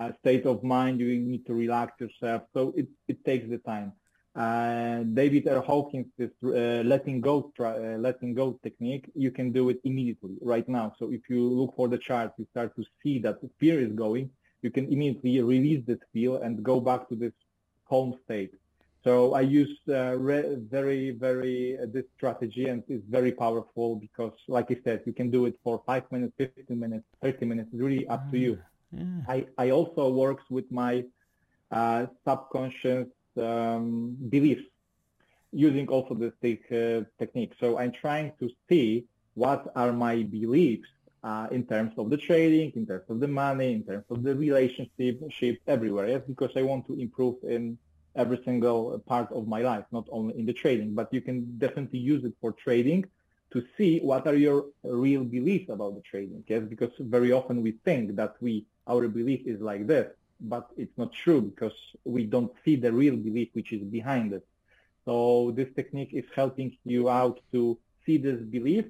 uh, 0.01 0.11
state 0.21 0.47
of 0.47 0.63
mind 0.63 1.01
you 1.01 1.19
need 1.19 1.47
to 1.47 1.55
relax 1.55 2.01
yourself. 2.01 2.43
So 2.53 2.75
it, 2.77 2.89
it 3.09 3.25
takes 3.25 3.49
the 3.49 3.59
time. 3.59 3.93
Uh, 4.35 5.05
David 5.21 5.47
R. 5.47 5.63
Hawkins 5.63 6.09
is 6.19 6.31
uh, 6.43 6.83
letting 6.85 7.21
go 7.21 7.53
uh, 7.61 7.99
letting 7.99 8.35
go 8.35 8.59
technique 8.65 9.09
you 9.15 9.31
can 9.31 9.53
do 9.53 9.69
it 9.69 9.79
immediately 9.85 10.37
right 10.43 10.69
now. 10.69 10.93
So 10.99 11.13
if 11.13 11.23
you 11.29 11.41
look 11.49 11.77
for 11.77 11.89
the 11.89 11.99
chart 11.99 12.33
you 12.39 12.47
start 12.51 12.75
to 12.77 12.85
see 13.03 13.19
that 13.21 13.39
fear 13.61 13.81
is 13.81 13.93
going 13.93 14.31
you 14.63 14.71
can 14.71 14.91
immediately 14.93 15.41
release 15.43 15.85
this 15.87 15.99
fear 16.13 16.43
and 16.43 16.63
go 16.63 16.81
back 16.81 17.09
to 17.11 17.15
this 17.15 17.33
calm 17.89 18.15
state 18.25 18.55
so 19.05 19.35
I 19.35 19.43
use 19.43 19.79
uh, 19.89 20.17
re- 20.17 20.57
very, 20.57 21.11
very 21.11 21.79
uh, 21.79 21.85
this 21.93 22.07
strategy, 22.17 22.69
and 22.69 22.83
it's 22.89 23.05
very 23.09 23.33
powerful 23.33 23.97
because, 23.97 24.33
like 24.49 24.71
I 24.71 24.79
said, 24.83 25.03
you 25.05 25.13
can 25.13 25.31
do 25.31 25.45
it 25.45 25.57
for 25.63 25.83
five 25.85 26.11
minutes, 26.11 26.33
15 26.39 26.81
minutes, 26.81 27.05
30 27.23 27.45
minutes. 27.45 27.69
It's 27.73 27.83
really 27.83 28.09
up 28.09 28.31
to 28.31 28.39
you. 28.39 28.59
Yeah. 28.93 29.05
I, 29.29 29.47
I 29.59 29.71
also 29.71 30.09
works 30.09 30.45
with 30.49 30.71
my 30.73 31.05
uh, 31.71 32.07
subconscious 32.27 33.09
um, 33.37 34.17
beliefs 34.31 34.65
using 35.53 35.87
also 35.89 36.15
this 36.15 36.33
uh, 36.43 37.05
technique. 37.19 37.53
So 37.61 37.79
I'm 37.79 37.93
trying 37.93 38.33
to 38.41 38.49
see 38.69 39.05
what 39.35 39.71
are 39.77 39.93
my 39.93 40.23
beliefs 40.23 40.89
uh, 41.23 41.49
in 41.51 41.65
terms 41.67 41.93
of 41.99 42.09
the 42.09 42.17
trading, 42.17 42.73
in 42.75 42.87
terms 42.87 43.05
of 43.11 43.21
the 43.21 43.29
money, 43.29 43.73
in 43.73 43.85
terms 43.85 44.05
of 44.11 44.23
the 44.23 44.35
relationship, 44.35 45.21
everywhere. 45.67 46.09
Yes, 46.09 46.23
because 46.27 46.53
I 46.57 46.63
want 46.63 46.87
to 46.87 46.95
improve 46.95 47.37
in 47.45 47.77
every 48.17 48.41
single 48.45 48.99
part 49.07 49.31
of 49.33 49.47
my 49.47 49.63
life, 49.63 49.85
not 49.93 50.07
only 50.11 50.39
in 50.39 50.47
the 50.47 50.53
trading, 50.53 50.95
but 50.95 51.13
you 51.13 51.21
can 51.21 51.59
definitely 51.59 51.99
use 51.99 52.25
it 52.25 52.35
for 52.41 52.53
trading 52.53 53.05
to 53.53 53.63
see 53.77 54.01
what 54.01 54.27
are 54.27 54.37
your 54.37 54.67
real 54.83 55.25
beliefs 55.25 55.69
about 55.71 55.95
the 55.95 56.03
trading. 56.03 56.43
Yes, 56.49 56.63
because 56.69 56.91
very 56.99 57.33
often 57.33 57.63
we 57.63 57.73
think 57.85 58.17
that 58.17 58.35
we 58.41 58.67
our 58.87 59.09
belief 59.09 59.41
is 59.47 59.61
like 59.61 59.87
this, 59.87 60.09
but 60.41 60.69
it's 60.77 60.97
not 60.99 61.11
true 61.25 61.41
because 61.43 61.79
we 62.05 62.25
don't 62.25 62.53
see 62.65 62.77
the 62.77 62.93
real 62.93 63.17
belief 63.17 63.49
which 63.55 63.73
is 63.73 63.83
behind 63.85 64.33
it. 64.33 64.45
So 65.05 65.53
this 65.57 65.69
technique 65.75 66.11
is 66.13 66.25
helping 66.35 66.77
you 66.85 67.09
out 67.09 67.41
to 67.53 67.79
see 68.05 68.19
this 68.19 68.41
belief 68.43 68.85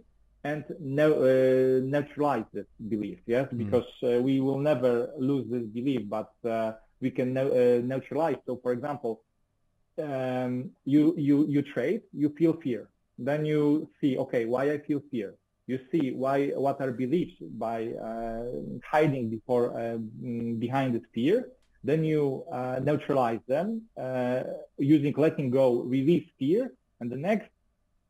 and 0.45 0.65
ne- 0.81 1.03
uh, 1.05 1.81
neutralize 1.85 2.45
this 2.53 2.67
belief. 2.89 3.19
Yes, 3.27 3.49
mm 3.53 3.59
because 3.59 3.89
uh, 4.03 4.21
we 4.23 4.41
will 4.41 4.59
never 4.59 5.11
lose 5.19 5.47
this 5.51 5.65
belief, 5.79 6.03
but 6.09 6.33
uh, 6.49 6.73
we 7.01 7.11
can 7.11 7.37
uh, 7.37 7.81
neutralize. 7.83 8.37
So, 8.47 8.59
for 8.63 8.73
example, 8.73 9.23
um, 10.03 10.71
you 10.85 11.15
you 11.17 11.47
you 11.49 11.63
trade, 11.63 12.03
you 12.13 12.29
feel 12.31 12.55
fear. 12.55 12.89
Then 13.19 13.45
you 13.45 13.89
see, 14.01 14.19
okay, 14.19 14.45
why 14.45 14.73
I 14.73 14.79
feel 14.79 15.01
fear. 15.11 15.35
You 15.67 15.79
see 15.91 16.13
why 16.13 16.49
what 16.49 16.81
are 16.81 16.91
beliefs 16.91 17.37
by 17.41 17.89
uh, 17.93 18.45
hiding 18.85 19.31
before 19.31 19.79
uh, 19.79 19.99
behind 20.59 20.95
this 20.95 21.07
fear. 21.15 21.49
Then 21.85 22.03
you 22.03 22.45
uh, 22.51 22.81
neutralize 22.83 23.41
them 23.47 23.83
uh, 24.01 24.43
using 24.79 25.15
letting 25.17 25.51
go, 25.51 25.83
release 25.83 26.27
fear, 26.39 26.73
and 27.01 27.11
the 27.11 27.17
next 27.17 27.49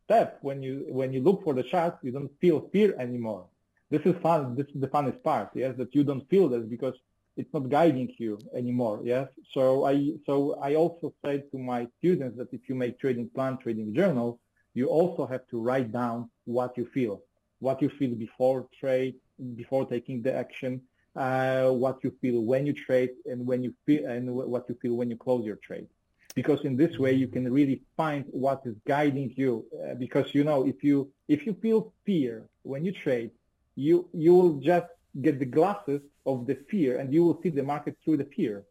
step 0.05 0.39
when 0.43 0.63
you 0.63 0.87
when 0.89 1.13
you 1.13 1.21
look 1.23 1.43
for 1.45 1.55
the 1.55 1.63
chart, 1.63 1.99
you 2.03 2.13
don't 2.13 2.31
feel 2.41 2.69
fear 2.73 2.95
anymore. 2.99 3.47
This 3.91 4.03
is 4.05 4.15
fun. 4.23 4.57
This 4.57 4.67
is 4.75 4.81
the 4.81 4.89
funnest 4.89 5.23
part. 5.23 5.51
Yes, 5.55 5.75
that 5.79 5.95
you 5.95 6.03
don't 6.03 6.29
feel 6.29 6.49
this 6.49 6.65
because 6.65 6.95
it's 7.37 7.53
not 7.53 7.69
guiding 7.69 8.13
you 8.19 8.39
anymore. 8.55 9.01
Yes. 9.05 9.29
So 9.53 9.85
I 9.85 10.13
so 10.27 10.59
I 10.63 10.75
also 10.75 11.13
said 11.25 11.51
to 11.53 11.59
my 11.59 11.87
students 11.99 12.39
that 12.39 12.53
if 12.53 12.69
you 12.69 12.75
make 12.75 12.99
trading 12.99 13.29
plan, 13.35 13.59
trading 13.59 13.95
journal, 13.95 14.39
you 14.75 14.87
also 14.87 15.27
have 15.27 15.47
to 15.49 15.61
write 15.61 15.93
down 15.93 16.31
what 16.45 16.77
you 16.77 16.87
feel, 16.95 17.23
what 17.61 17.83
you 17.83 17.89
feel 17.89 18.15
before 18.15 18.69
trade, 18.79 19.17
before 19.57 19.87
taking 19.87 20.23
the 20.23 20.33
action, 20.35 20.81
uh, 21.17 21.69
what 21.71 21.99
you 22.05 22.13
feel 22.21 22.41
when 22.41 22.67
you 22.67 22.73
trade, 22.73 23.11
and 23.27 23.47
when 23.47 23.63
you 23.63 23.75
feel 23.87 24.07
and 24.07 24.33
what 24.33 24.65
you 24.69 24.77
feel 24.81 24.95
when 24.95 25.11
you 25.11 25.17
close 25.17 25.45
your 25.45 25.57
trade. 25.57 25.87
Because 26.35 26.65
in 26.65 26.77
this 26.77 26.99
way 26.99 27.13
you 27.13 27.29
can 27.29 27.53
really 27.53 27.83
find 27.97 28.25
what 28.31 28.63
is 28.65 28.75
guiding 28.87 29.33
you. 29.37 29.65
Uh, 29.73 29.95
because 29.95 30.35
you 30.35 30.45
know 30.45 30.67
if 30.67 30.83
you 30.83 31.11
if 31.29 31.47
you 31.47 31.55
feel 31.55 31.93
fear 32.05 32.49
when 32.63 32.85
you 32.85 32.93
trade, 32.93 33.31
you 33.77 34.09
you 34.13 34.35
will 34.35 34.55
just 34.61 34.87
get 35.21 35.39
the 35.39 35.45
glasses 35.45 36.01
of 36.27 36.47
the 36.47 36.57
fear 36.71 36.99
and 36.99 37.13
you 37.13 37.25
will 37.25 37.41
see 37.43 37.51
the 37.51 37.63
market 37.63 37.97
through 38.05 38.17
the 38.17 38.29
fear. 38.37 38.65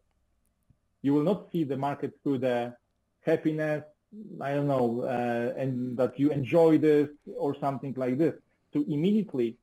You 1.02 1.12
will 1.14 1.22
not 1.22 1.50
see 1.52 1.64
the 1.64 1.76
market 1.76 2.12
through 2.22 2.38
the 2.38 2.74
happiness, 3.22 3.84
I 4.40 4.54
don't 4.54 4.68
know, 4.68 5.02
uh, 5.02 5.60
and 5.60 5.96
that 5.96 6.18
you 6.18 6.30
enjoy 6.30 6.78
this 6.78 7.08
or 7.36 7.56
something 7.58 7.94
like 7.96 8.18
this. 8.18 8.34
So 8.72 8.84
immediately, 8.88 9.56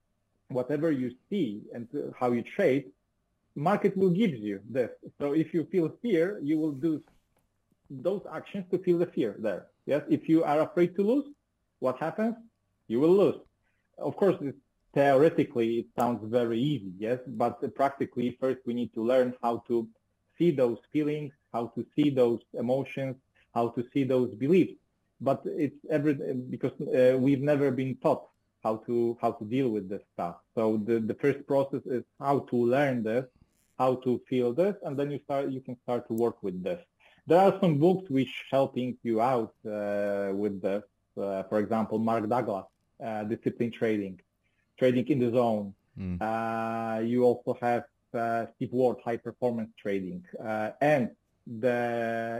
whatever 0.50 0.92
you 0.92 1.12
see 1.30 1.62
and 1.74 1.88
how 2.20 2.32
you 2.32 2.44
trade, 2.44 2.92
market 3.56 3.96
will 3.98 4.10
give 4.10 4.34
you 4.34 4.60
this. 4.70 4.90
So 5.20 5.34
if 5.34 5.54
you 5.54 5.68
feel 5.72 5.92
fear, 6.02 6.40
you 6.42 6.58
will 6.58 6.72
do 6.72 7.02
those 7.90 8.22
actions 8.34 8.66
to 8.72 8.78
feel 8.80 8.98
the 8.98 9.06
fear 9.08 9.36
there. 9.40 9.68
Yes. 9.86 10.04
If 10.10 10.30
you 10.30 10.44
are 10.44 10.62
afraid 10.62 10.96
to 10.96 11.02
lose, 11.04 11.26
what 11.80 11.98
happens? 11.98 12.36
You 12.88 13.00
will 13.00 13.16
lose. 13.16 13.40
Of 13.98 14.16
course, 14.16 14.36
it's 14.42 14.58
theoretically 14.94 15.80
it 15.80 15.88
sounds 15.98 16.22
very 16.30 16.60
easy, 16.60 16.92
yes, 16.98 17.20
but 17.28 17.56
practically 17.76 18.38
first 18.40 18.60
we 18.66 18.74
need 18.74 18.94
to 18.94 19.04
learn 19.04 19.34
how 19.42 19.64
to 19.68 19.88
see 20.38 20.52
those 20.52 20.80
feelings, 20.92 21.32
how 21.54 21.68
to 21.76 21.86
see 21.96 22.10
those 22.10 22.42
emotions, 22.54 23.16
how 23.54 23.70
to 23.70 23.86
see 23.94 24.04
those 24.04 24.34
beliefs. 24.36 24.74
But 25.20 25.42
it's 25.46 25.82
every 25.90 26.14
because 26.50 26.76
uh, 26.82 27.18
we've 27.18 27.42
never 27.42 27.70
been 27.72 27.96
taught 27.98 28.24
how 28.64 28.78
to 28.88 29.18
how 29.22 29.32
to 29.34 29.46
deal 29.46 29.70
with 29.70 29.88
this 29.88 30.02
stuff. 30.14 30.36
So 30.56 30.82
the 30.88 31.00
the 31.00 31.14
first 31.16 31.46
process 31.48 31.84
is 31.86 32.04
how 32.20 32.40
to 32.50 32.56
learn 32.56 33.04
this, 33.04 33.26
how 33.78 33.96
to 34.06 34.20
feel 34.30 34.54
this, 34.54 34.76
and 34.84 34.98
then 34.98 35.12
you 35.12 35.20
start 35.26 35.52
you 35.52 35.62
can 35.62 35.78
start 35.84 36.08
to 36.08 36.14
work 36.14 36.42
with 36.42 36.64
this. 36.64 36.82
There 37.28 37.40
are 37.40 37.56
some 37.62 37.78
books 37.78 38.10
which 38.10 38.34
helping 38.50 38.98
you 39.04 39.22
out 39.22 39.54
uh, 39.66 40.32
with 40.34 40.60
this. 40.62 40.84
Uh, 41.16 41.44
for 41.44 41.60
example, 41.60 42.00
Mark 42.00 42.28
Douglas, 42.28 42.66
uh, 43.06 43.24
Discipline 43.26 43.72
Trading 43.72 44.20
trading 44.82 45.08
in 45.14 45.20
the 45.24 45.32
zone. 45.40 45.68
Mm. 46.04 46.16
Uh, 46.30 47.00
you 47.12 47.20
also 47.30 47.52
have 47.68 47.84
uh, 48.24 48.46
Steve 48.54 48.74
Ward, 48.78 48.98
high 49.08 49.22
performance 49.30 49.72
trading, 49.84 50.22
uh, 50.50 50.70
and 50.94 51.04
the 51.66 51.78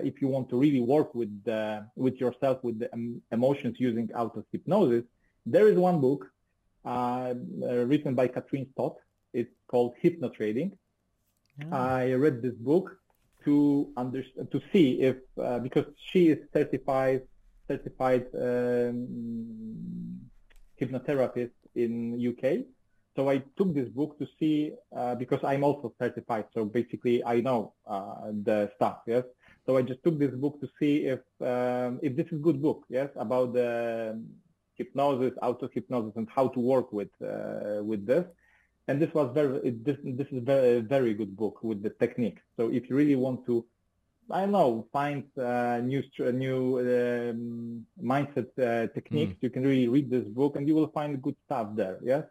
if 0.10 0.16
you 0.22 0.28
want 0.36 0.46
to 0.52 0.56
really 0.66 0.84
work 0.96 1.10
with 1.20 1.32
the, 1.50 1.64
with 2.06 2.16
yourself 2.24 2.58
with 2.68 2.78
the 2.82 2.88
um, 2.96 3.22
emotions 3.38 3.76
using 3.88 4.06
auto 4.22 4.44
hypnosis, 4.52 5.06
there 5.54 5.68
is 5.72 5.78
one 5.90 5.98
book 6.08 6.22
uh, 6.94 7.34
written 7.92 8.14
by 8.20 8.26
Katrin 8.36 8.66
Stott. 8.74 8.96
It's 9.40 9.56
called 9.72 9.92
Hypno 10.02 10.30
Trading. 10.40 10.70
Mm. 11.60 11.74
I 11.74 12.14
read 12.26 12.42
this 12.42 12.58
book 12.72 12.86
to 13.46 13.56
understand 14.04 14.48
to 14.56 14.60
see 14.72 14.88
if 15.10 15.18
uh, 15.48 15.60
because 15.68 15.88
she 16.10 16.22
is 16.34 16.40
certified 16.58 17.22
certified 17.72 18.26
um, 18.36 19.02
hypnotherapist 20.80 21.61
in 21.76 22.20
UK. 22.30 22.66
So 23.16 23.30
I 23.30 23.40
took 23.58 23.74
this 23.74 23.90
book 23.90 24.18
to 24.20 24.28
see 24.40 24.72
uh, 24.96 25.16
because 25.16 25.44
I'm 25.44 25.64
also 25.64 25.94
certified. 26.00 26.46
So 26.54 26.64
basically, 26.64 27.24
I 27.26 27.42
know 27.42 27.74
uh, 27.86 28.32
the 28.44 28.72
stuff. 28.76 29.00
Yes. 29.06 29.24
So 29.66 29.78
I 29.78 29.82
just 29.82 30.02
took 30.04 30.18
this 30.18 30.32
book 30.32 30.60
to 30.62 30.70
see 30.80 31.06
if 31.06 31.20
um, 31.42 32.00
if 32.02 32.16
this 32.16 32.28
is 32.32 32.42
good 32.42 32.62
book. 32.62 32.86
Yes, 32.90 33.10
about 33.16 33.54
the 33.54 34.22
hypnosis, 34.76 35.38
auto 35.42 35.68
hypnosis, 35.74 36.14
and 36.16 36.28
how 36.34 36.48
to 36.50 36.60
work 36.60 36.94
with 36.94 37.10
uh, 37.22 37.84
with 37.84 38.06
this. 38.06 38.26
And 38.88 39.02
this 39.02 39.14
was 39.14 39.32
very 39.34 39.72
this 39.88 39.98
this 40.04 40.28
is 40.32 40.44
very 40.44 40.80
very 40.80 41.14
good 41.14 41.36
book 41.36 41.64
with 41.64 41.84
the 41.84 41.92
techniques. 41.92 42.42
So 42.58 42.70
if 42.70 42.90
you 42.90 42.96
really 42.96 43.16
want 43.16 43.46
to 43.46 43.66
I 44.34 44.42
don't 44.42 44.52
know, 44.52 44.88
find 44.92 45.24
uh, 45.38 45.80
new 45.84 46.02
new 46.46 46.80
um, 46.80 47.86
mindset 48.02 48.50
uh, 48.58 48.88
techniques. 48.94 49.34
Mm. 49.34 49.44
You 49.44 49.50
can 49.50 49.64
really 49.64 49.88
read 49.88 50.10
this 50.10 50.26
book, 50.26 50.56
and 50.56 50.68
you 50.68 50.76
will 50.76 50.92
find 51.00 51.22
good 51.22 51.36
stuff 51.46 51.68
there. 51.76 52.00
Yes. 52.04 52.24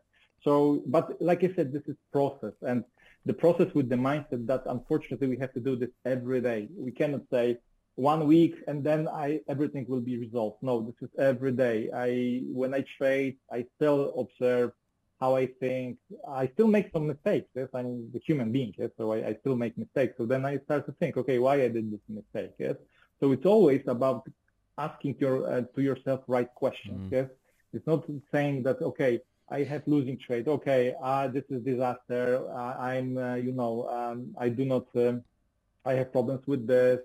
So, 0.43 0.83
but 0.87 1.21
like 1.21 1.45
I 1.45 1.53
said, 1.55 1.73
this 1.73 1.83
is 1.87 1.97
process, 2.13 2.55
and 2.63 2.85
the 3.27 3.35
process 3.35 3.69
with 3.75 3.89
the 3.89 3.97
mindset 3.97 4.47
that 4.47 4.63
unfortunately 4.67 5.29
we 5.29 5.37
have 5.39 5.53
to 5.53 5.61
do 5.61 5.77
this 5.77 5.91
every 6.05 6.41
day. 6.41 6.69
We 6.77 6.93
cannot 6.93 7.23
say 7.31 7.59
one 7.97 8.27
week 8.27 8.55
and 8.67 8.83
then 8.83 9.09
I 9.09 9.41
everything 9.49 9.85
will 9.89 10.01
be 10.01 10.17
resolved. 10.19 10.59
No, 10.63 10.81
this 10.81 10.95
is 11.03 11.11
every 11.19 11.53
day. 11.53 11.91
I 11.95 12.43
when 12.53 12.73
I 12.73 12.85
trade, 12.97 13.37
I 13.53 13.67
still 13.77 14.01
observe 14.19 14.73
how 15.21 15.37
I 15.37 15.47
think. 15.47 15.99
I 16.29 16.49
still 16.55 16.69
make 16.69 16.91
some 16.93 17.07
mistakes. 17.07 17.49
Yes, 17.55 17.69
I'm 17.75 18.11
a 18.15 18.19
human 18.19 18.51
being. 18.53 18.73
Yes, 18.79 18.91
so 18.97 19.13
I, 19.13 19.19
I 19.31 19.37
still 19.41 19.57
make 19.57 19.77
mistakes. 19.77 20.15
So 20.17 20.25
then 20.27 20.45
I 20.45 20.59
start 20.59 20.87
to 20.87 20.93
think, 20.93 21.17
okay, 21.17 21.39
why 21.39 21.57
I 21.63 21.69
did 21.69 21.93
this 21.93 22.01
mistake? 22.09 22.53
Yes. 22.59 22.77
So 23.21 23.33
it's 23.33 23.47
always 23.47 23.83
about 23.87 24.29
asking 24.79 25.17
your 25.19 25.37
uh, 25.51 25.63
to 25.75 25.83
yourself 25.83 26.21
right 26.27 26.53
questions. 26.55 27.01
Mm. 27.09 27.13
Yes. 27.13 27.29
It's 27.73 27.87
not 27.87 28.05
saying 28.33 28.65
that 28.65 28.81
okay, 28.81 29.21
I 29.51 29.65
have 29.65 29.83
losing 29.87 30.17
trade. 30.17 30.47
Okay, 30.47 30.95
uh, 31.03 31.27
this 31.29 31.45
is 31.51 31.63
disaster. 31.63 32.49
Uh, 32.53 32.75
I'm, 32.79 33.19
uh, 33.19 33.35
you 33.35 33.53
know, 33.53 33.89
um, 33.89 34.35
I 34.39 34.49
do 34.49 34.65
not, 34.65 34.87
um, 34.95 35.25
I 35.85 35.95
have 35.95 36.13
problems 36.13 36.47
with 36.47 36.67
this. 36.69 37.01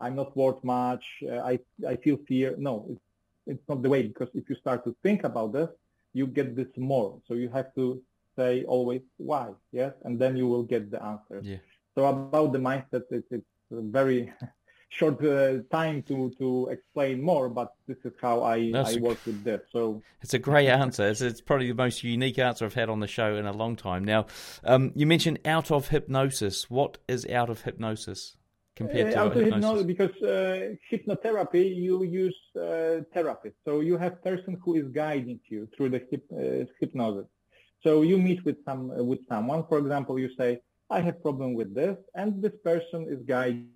I'm 0.00 0.14
not 0.14 0.36
worth 0.36 0.62
much. 0.62 1.04
Uh, 1.28 1.38
I, 1.38 1.58
I 1.86 1.96
feel 1.96 2.18
fear. 2.28 2.54
No, 2.56 2.86
it's, 2.90 3.00
it's 3.48 3.68
not 3.68 3.82
the 3.82 3.88
way 3.88 4.02
because 4.02 4.28
if 4.34 4.48
you 4.48 4.54
start 4.54 4.84
to 4.84 4.94
think 5.02 5.24
about 5.24 5.52
this, 5.52 5.68
you 6.12 6.26
get 6.26 6.56
this 6.56 6.68
more. 6.76 7.20
So 7.26 7.34
you 7.34 7.48
have 7.50 7.74
to 7.74 8.02
say 8.36 8.64
always 8.64 9.02
why, 9.16 9.50
yes, 9.72 9.92
and 10.04 10.18
then 10.18 10.36
you 10.36 10.46
will 10.46 10.62
get 10.62 10.90
the 10.90 11.02
answer. 11.02 11.40
Yeah. 11.42 11.56
So 11.94 12.06
about 12.06 12.52
the 12.52 12.58
mindset, 12.58 13.02
it's, 13.10 13.26
it's 13.30 13.44
very 13.70 14.32
short 14.88 15.22
uh, 15.24 15.58
time 15.70 16.02
to 16.04 16.30
to 16.38 16.68
explain 16.70 17.22
more, 17.22 17.48
but 17.48 17.74
this 17.86 17.98
is 18.04 18.12
how 18.20 18.42
I 18.42 18.72
I 18.74 18.96
work 19.00 19.18
with 19.26 19.44
this. 19.44 19.60
So 19.70 20.02
it's 20.22 20.34
a 20.34 20.38
great 20.38 20.68
answer. 20.68 21.08
It's, 21.08 21.20
it's, 21.20 21.40
probably 21.40 21.68
the 21.68 21.74
most 21.74 22.02
unique 22.02 22.38
answer 22.38 22.64
I've 22.64 22.74
had 22.74 22.88
on 22.88 23.00
the 23.00 23.06
show 23.06 23.36
in 23.36 23.46
a 23.46 23.52
long 23.52 23.76
time. 23.76 24.04
Now, 24.04 24.26
um, 24.64 24.92
you 24.94 25.06
mentioned 25.06 25.40
out 25.44 25.70
of 25.70 25.88
hypnosis. 25.88 26.70
What 26.70 26.98
is 27.06 27.26
out 27.26 27.50
of 27.50 27.62
hypnosis? 27.62 28.37
Compared 28.78 29.12
to 29.12 29.20
uh, 29.20 29.30
hypnosis? 29.30 29.54
hypnosis, 29.54 29.84
because 29.92 30.14
uh, 30.22 30.74
hypnotherapy, 30.90 31.64
you 31.86 31.96
use 32.04 32.38
uh, 32.56 33.00
therapist. 33.12 33.56
So 33.66 33.72
you 33.80 33.96
have 34.04 34.12
person 34.22 34.52
who 34.62 34.76
is 34.80 34.86
guiding 35.02 35.40
you 35.52 35.68
through 35.74 35.90
the 35.94 36.02
hip, 36.10 36.24
uh, 36.32 36.64
hypnosis. 36.80 37.26
So 37.84 37.90
you 38.10 38.16
meet 38.28 38.40
with 38.46 38.58
some 38.64 38.82
with 39.10 39.22
someone. 39.28 39.60
For 39.70 39.78
example, 39.82 40.14
you 40.24 40.30
say, 40.40 40.50
"I 40.96 40.98
have 41.06 41.16
problem 41.26 41.50
with 41.60 41.70
this," 41.80 41.96
and 42.20 42.28
this 42.44 42.56
person 42.70 43.00
is 43.14 43.20
guiding 43.34 43.68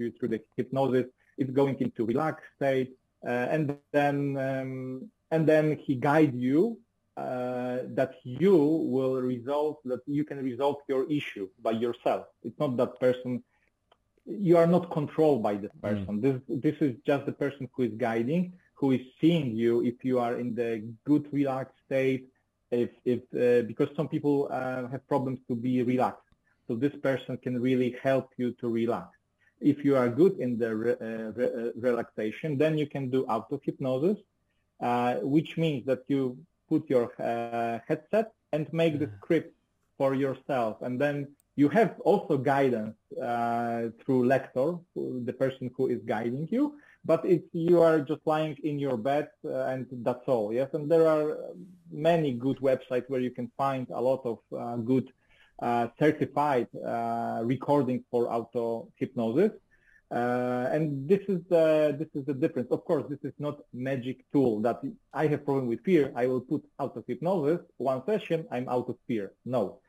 you 0.00 0.08
through 0.16 0.30
the 0.34 0.40
hypnosis. 0.56 1.06
It's 1.40 1.52
going 1.60 1.76
into 1.84 2.00
relaxed 2.12 2.48
state, 2.56 2.90
uh, 3.26 3.54
and 3.54 3.62
then 3.98 4.16
um, 4.48 5.10
and 5.32 5.42
then 5.52 5.64
he 5.84 5.92
guides 6.10 6.36
you 6.50 6.78
uh, 7.16 7.78
that 7.98 8.12
you 8.22 8.56
will 8.94 9.16
resolve 9.34 9.76
that 9.90 10.02
you 10.06 10.24
can 10.24 10.38
resolve 10.52 10.76
your 10.92 11.04
issue 11.10 11.46
by 11.66 11.72
yourself. 11.72 12.22
It's 12.46 12.58
not 12.64 12.76
that 12.80 12.92
person. 13.00 13.42
You 14.28 14.56
are 14.58 14.66
not 14.66 14.90
controlled 14.90 15.42
by 15.42 15.54
this 15.54 15.72
mm. 15.76 15.82
person. 15.82 16.12
Mm. 16.18 16.22
This 16.22 16.38
this 16.66 16.76
is 16.80 16.96
just 17.06 17.26
the 17.26 17.32
person 17.32 17.68
who 17.72 17.82
is 17.84 17.92
guiding, 17.96 18.52
who 18.74 18.92
is 18.92 19.00
seeing 19.20 19.56
you 19.56 19.82
if 19.82 20.04
you 20.04 20.18
are 20.18 20.38
in 20.38 20.54
the 20.54 20.84
good 21.04 21.26
relaxed 21.32 21.78
state. 21.86 22.28
If 22.70 22.90
if 23.04 23.20
uh, 23.34 23.66
because 23.66 23.88
some 23.96 24.08
people 24.08 24.48
uh, 24.50 24.88
have 24.88 25.06
problems 25.08 25.40
to 25.48 25.54
be 25.54 25.82
relaxed, 25.82 26.28
so 26.66 26.76
this 26.76 26.94
person 27.02 27.38
can 27.38 27.60
really 27.60 27.96
help 28.02 28.28
you 28.36 28.52
to 28.60 28.68
relax. 28.68 29.08
If 29.60 29.84
you 29.84 29.96
are 29.96 30.08
good 30.08 30.38
in 30.38 30.58
the 30.58 30.76
re, 30.76 30.92
uh, 30.92 31.32
re, 31.38 31.46
uh, 31.46 31.70
relaxation, 31.74 32.58
then 32.58 32.78
you 32.78 32.86
can 32.86 33.10
do 33.10 33.24
auto-hypnosis, 33.24 34.18
uh, 34.80 35.14
which 35.22 35.56
means 35.56 35.84
that 35.86 36.02
you 36.06 36.38
put 36.68 36.88
your 36.88 37.10
uh, 37.18 37.78
headset 37.88 38.32
and 38.52 38.70
make 38.72 38.98
the 38.98 39.06
mm. 39.06 39.16
script 39.16 39.54
for 39.96 40.14
yourself. 40.14 40.76
And 40.82 41.00
then 41.00 41.16
you 41.60 41.68
have 41.78 41.90
also 42.10 42.34
guidance 42.38 42.96
uh, 43.30 43.88
through 44.00 44.22
lector, 44.34 44.68
the 45.28 45.34
person 45.42 45.64
who 45.76 45.84
is 45.94 46.00
guiding 46.14 46.46
you, 46.52 46.64
but 47.04 47.20
it's, 47.24 47.48
you 47.52 47.82
are 47.82 48.00
just 48.00 48.22
lying 48.26 48.56
in 48.62 48.78
your 48.78 48.96
bed 48.96 49.26
uh, 49.44 49.72
and 49.72 49.86
that's 50.06 50.26
all. 50.28 50.52
Yes, 50.52 50.68
and 50.74 50.84
there 50.92 51.06
are 51.08 51.26
many 51.90 52.30
good 52.32 52.58
websites 52.70 53.06
where 53.08 53.20
you 53.20 53.32
can 53.38 53.50
find 53.56 53.84
a 53.90 54.00
lot 54.00 54.22
of 54.24 54.38
good 54.84 55.06
uh, 55.60 55.88
certified 55.98 56.68
uh, 56.86 57.40
recording 57.42 58.04
for 58.10 58.32
auto 58.32 58.88
hypnosis. 58.94 59.50
Uh, 60.10 60.68
and 60.72 61.08
this 61.08 61.22
is 61.28 61.40
the 61.50 61.94
this 61.98 62.08
is 62.14 62.24
the 62.24 62.32
difference. 62.32 62.70
Of 62.70 62.84
course, 62.84 63.04
this 63.10 63.18
is 63.24 63.34
not 63.40 63.56
magic 63.74 64.18
tool 64.32 64.60
that 64.60 64.80
I 65.12 65.26
have 65.26 65.44
problem 65.44 65.66
with 65.66 65.80
fear. 65.84 66.12
I 66.14 66.24
will 66.28 66.40
put 66.40 66.62
auto 66.78 67.02
hypnosis 67.06 67.60
one 67.76 68.02
session. 68.06 68.46
I'm 68.52 68.68
out 68.68 68.88
of 68.88 68.96
fear. 69.08 69.32
No, 69.44 69.80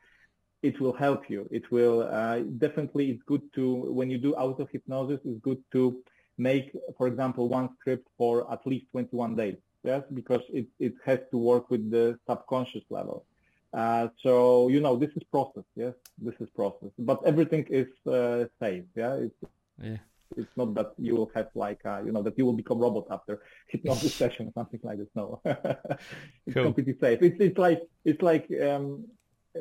it 0.62 0.80
will 0.80 0.94
help 0.94 1.30
you. 1.30 1.48
It 1.52 1.72
will 1.72 2.04
uh, 2.04 2.40
definitely. 2.58 3.12
It's 3.12 3.24
good 3.24 3.42
to 3.56 3.64
when 3.98 4.10
you 4.10 4.18
do 4.18 4.34
auto 4.34 4.68
hypnosis. 4.72 5.20
It's 5.26 5.40
good 5.42 5.62
to 5.72 6.02
make, 6.38 6.72
for 6.98 7.08
example, 7.08 7.48
one 7.50 7.70
script 7.80 8.08
for 8.18 8.52
at 8.52 8.66
least 8.66 8.86
21 8.92 9.36
days. 9.36 9.58
Yes, 9.84 10.04
because 10.14 10.42
it 10.50 10.68
it 10.80 10.94
has 11.06 11.20
to 11.32 11.38
work 11.38 11.70
with 11.70 11.90
the 11.90 12.20
subconscious 12.28 12.84
level. 12.90 13.26
Uh, 13.72 14.08
so 14.24 14.68
you 14.68 14.82
know 14.82 14.96
this 14.98 15.12
is 15.16 15.24
process, 15.32 15.64
yes, 15.76 15.94
this 16.18 16.34
is 16.40 16.50
process, 16.50 16.90
but 16.98 17.20
everything 17.24 17.66
is 17.70 17.88
uh, 18.08 18.46
safe, 18.60 18.84
yeah. 18.96 19.14
It's, 19.14 19.36
yeah. 19.82 19.98
It's 20.38 20.56
not 20.56 20.76
that 20.76 20.94
you 20.98 21.16
will 21.16 21.32
have 21.34 21.50
like 21.56 21.82
uh, 21.86 22.02
you 22.06 22.12
know 22.12 22.22
that 22.24 22.38
you 22.38 22.46
will 22.46 22.54
become 22.54 22.78
robot 22.78 23.08
after 23.10 23.42
hypnosis 23.68 24.14
session 24.14 24.48
or 24.48 24.54
something 24.54 24.80
like 24.84 24.98
this. 24.98 25.08
No, 25.16 25.42
it's 25.46 26.54
cool. 26.54 26.66
completely 26.66 26.98
safe. 27.00 27.22
It's 27.22 27.40
it's 27.40 27.58
like 27.58 27.82
it's 28.06 28.22
like 28.22 28.48
um, 28.62 29.06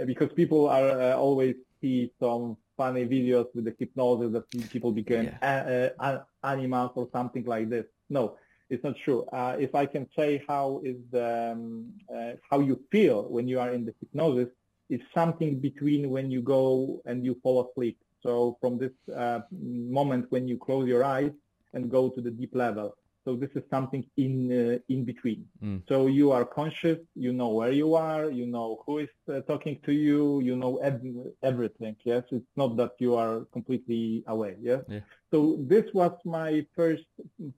because 0.06 0.32
people 0.32 0.68
are 0.68 0.90
uh, 1.00 1.16
always 1.16 1.56
see 1.80 2.12
some 2.20 2.56
funny 2.76 3.04
videos 3.04 3.46
with 3.54 3.64
the 3.64 3.74
hypnosis 3.78 4.32
that 4.32 4.70
people 4.70 4.92
become 4.92 5.24
yeah. 5.24 5.90
Uh, 6.00 6.18
animals 6.44 6.92
or 6.94 7.08
something 7.12 7.44
like 7.44 7.68
this. 7.68 7.84
No, 8.08 8.36
it's 8.70 8.84
not 8.84 8.94
true. 9.04 9.24
Uh, 9.32 9.56
if 9.58 9.74
I 9.74 9.86
can 9.86 10.08
say 10.16 10.42
how 10.48 10.80
is 10.84 10.96
the, 11.10 11.52
um, 11.52 11.92
uh, 12.14 12.32
how 12.48 12.60
you 12.60 12.80
feel 12.90 13.24
when 13.24 13.48
you 13.48 13.58
are 13.60 13.70
in 13.70 13.84
the 13.84 13.94
hypnosis, 14.00 14.48
it's 14.88 15.04
something 15.12 15.58
between 15.58 16.10
when 16.10 16.30
you 16.30 16.40
go 16.40 17.02
and 17.04 17.24
you 17.24 17.38
fall 17.42 17.68
asleep. 17.68 17.98
So 18.22 18.56
from 18.60 18.78
this 18.78 18.92
uh, 19.14 19.40
moment 19.52 20.26
when 20.30 20.48
you 20.48 20.56
close 20.56 20.88
your 20.88 21.04
eyes 21.04 21.32
and 21.74 21.90
go 21.90 22.08
to 22.08 22.20
the 22.20 22.30
deep 22.30 22.54
level. 22.54 22.96
So 23.28 23.36
this 23.36 23.50
is 23.56 23.64
something 23.68 24.04
in 24.16 24.34
uh, 24.50 24.78
in 24.88 25.04
between. 25.04 25.44
Mm. 25.62 25.82
So 25.86 26.06
you 26.06 26.32
are 26.32 26.46
conscious, 26.46 26.98
you 27.14 27.34
know 27.34 27.50
where 27.50 27.72
you 27.72 27.94
are, 27.94 28.30
you 28.30 28.46
know 28.46 28.82
who 28.86 29.00
is 29.00 29.14
uh, 29.30 29.40
talking 29.42 29.78
to 29.84 29.92
you, 29.92 30.40
you 30.40 30.56
know 30.56 30.78
ev- 30.78 31.28
everything. 31.42 31.94
Yes, 32.04 32.24
it's 32.30 32.54
not 32.56 32.78
that 32.78 32.92
you 32.98 33.16
are 33.16 33.44
completely 33.52 34.24
away. 34.28 34.56
Yes. 34.62 34.80
Yeah. 34.88 35.00
So 35.30 35.58
this 35.60 35.84
was 35.92 36.12
my 36.24 36.64
first 36.74 37.04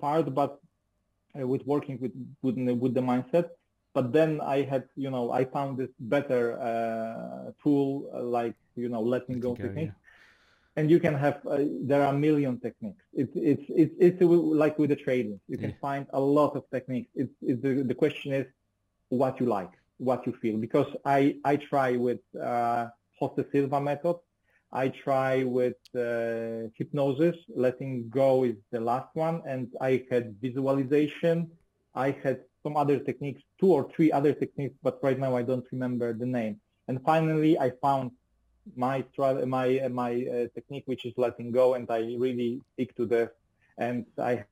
part, 0.00 0.34
but 0.34 0.58
uh, 1.40 1.46
with 1.46 1.64
working 1.66 2.00
with, 2.00 2.14
with 2.42 2.56
with 2.82 2.94
the 2.94 3.04
mindset. 3.12 3.50
But 3.94 4.12
then 4.12 4.40
I 4.40 4.62
had, 4.62 4.84
you 4.96 5.10
know, 5.10 5.30
I 5.30 5.44
found 5.44 5.78
this 5.78 5.90
better 6.00 6.42
uh, 6.60 7.52
tool 7.62 8.10
uh, 8.14 8.22
like, 8.24 8.56
you 8.74 8.88
know, 8.88 9.02
letting 9.02 9.38
go, 9.38 9.54
go. 9.54 9.70
Yeah. 9.76 9.90
And 10.76 10.90
you 10.90 11.00
can 11.00 11.14
have, 11.14 11.40
uh, 11.46 11.58
there 11.82 12.02
are 12.02 12.14
a 12.14 12.18
million 12.18 12.60
techniques. 12.60 13.02
It's, 13.12 13.32
it's, 13.34 13.62
it's, 13.68 13.94
it's 13.98 14.22
like 14.22 14.78
with 14.78 14.90
the 14.90 14.96
trading. 14.96 15.40
You 15.48 15.58
can 15.58 15.70
yeah. 15.70 15.76
find 15.80 16.06
a 16.12 16.20
lot 16.20 16.56
of 16.56 16.62
techniques. 16.70 17.10
It's, 17.14 17.32
it's 17.42 17.60
the, 17.62 17.82
the 17.82 17.94
question 17.94 18.32
is 18.32 18.46
what 19.08 19.40
you 19.40 19.46
like, 19.46 19.72
what 19.98 20.26
you 20.26 20.32
feel. 20.40 20.56
Because 20.56 20.86
I, 21.04 21.36
I 21.44 21.56
try 21.56 21.96
with 21.96 22.20
uh, 22.40 22.86
Jose 23.18 23.44
Silva 23.52 23.80
method 23.80 24.16
I 24.72 24.88
try 24.88 25.42
with 25.42 25.76
uh, 25.96 26.70
hypnosis, 26.76 27.36
letting 27.54 28.08
go 28.08 28.44
is 28.44 28.54
the 28.70 28.80
last 28.80 29.08
one, 29.14 29.42
and 29.44 29.68
I 29.80 30.04
had 30.10 30.36
visualization. 30.40 31.50
I 31.94 32.12
had 32.22 32.40
some 32.62 32.76
other 32.76 32.98
techniques, 33.00 33.42
two 33.58 33.72
or 33.72 33.90
three 33.90 34.12
other 34.12 34.32
techniques, 34.32 34.76
but 34.82 35.02
right 35.02 35.18
now 35.18 35.36
I 35.36 35.42
don't 35.42 35.66
remember 35.72 36.12
the 36.12 36.26
name. 36.26 36.60
And 36.86 37.02
finally, 37.04 37.58
I 37.58 37.72
found 37.82 38.12
my 38.76 39.04
my 39.46 39.88
my 39.88 40.12
uh, 40.26 40.46
technique, 40.54 40.84
which 40.86 41.04
is 41.04 41.14
letting 41.16 41.50
go, 41.50 41.74
and 41.74 41.90
I 41.90 42.16
really 42.18 42.60
stick 42.74 42.96
to 42.96 43.06
this, 43.06 43.30
and 43.78 44.06
I 44.18 44.44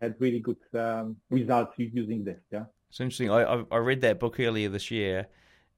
had 0.00 0.14
really 0.18 0.40
good 0.40 0.58
um, 0.74 1.16
results 1.30 1.74
using 1.76 2.24
this. 2.24 2.40
Yeah. 2.50 2.64
It's 2.90 3.00
interesting. 3.00 3.30
I 3.30 3.64
I 3.70 3.76
read 3.76 4.00
that 4.02 4.18
book 4.20 4.40
earlier 4.40 4.68
this 4.68 4.90
year, 4.90 5.28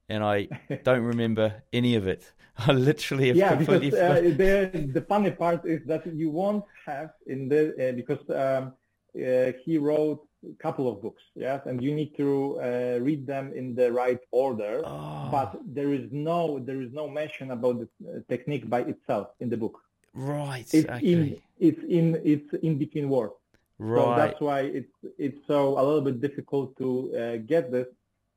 and 0.09 0.23
I 0.23 0.47
don't 0.83 1.03
remember 1.03 1.63
any 1.73 1.95
of 1.95 2.07
it. 2.07 2.31
I 2.57 2.73
literally 2.73 3.29
have 3.29 3.37
yeah, 3.37 3.55
completely 3.55 3.91
because 3.91 4.17
uh, 4.17 4.21
the 4.21 4.89
the 4.93 5.01
funny 5.01 5.31
part 5.31 5.65
is 5.65 5.81
that 5.85 6.05
you 6.13 6.29
won't 6.29 6.65
have 6.85 7.11
in 7.27 7.49
the 7.49 7.89
uh, 7.89 7.91
because 7.93 8.23
um, 8.29 8.73
uh, 9.15 9.51
he 9.63 9.77
wrote 9.77 10.27
couple 10.59 10.87
of 10.91 11.01
books, 11.01 11.23
yes, 11.35 11.61
and 11.65 11.81
you 11.81 11.93
need 11.93 12.15
to 12.17 12.59
uh, 12.59 12.99
read 13.01 13.25
them 13.27 13.53
in 13.53 13.75
the 13.75 13.91
right 13.91 14.19
order. 14.31 14.81
Oh. 14.83 15.29
But 15.31 15.59
there 15.65 15.93
is 15.93 16.07
no 16.11 16.59
there 16.59 16.81
is 16.81 16.91
no 16.91 17.07
mention 17.07 17.51
about 17.51 17.75
the 17.81 17.87
uh, 18.07 18.19
technique 18.29 18.69
by 18.69 18.81
itself 18.81 19.27
in 19.39 19.49
the 19.49 19.57
book. 19.57 19.77
Right. 20.13 20.65
It's 20.73 20.89
okay. 20.89 21.11
in 21.11 21.41
it's 21.59 21.83
in 21.87 22.21
it's 22.23 22.53
in 22.63 22.77
between 22.77 23.09
words. 23.09 23.33
Right. 23.77 24.03
So 24.03 24.15
that's 24.15 24.41
why 24.41 24.59
it's 24.61 24.97
it's 25.17 25.41
so 25.47 25.79
a 25.79 25.83
little 25.87 26.01
bit 26.01 26.21
difficult 26.21 26.77
to 26.77 26.89
uh, 27.15 27.37
get 27.37 27.71
this. 27.71 27.87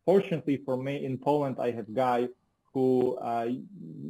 Fortunately 0.04 0.58
for 0.64 0.76
me, 0.76 1.04
in 1.04 1.18
Poland, 1.18 1.56
I 1.58 1.70
have 1.70 1.92
guys 1.94 2.28
who 2.74 3.16
uh, 3.16 3.48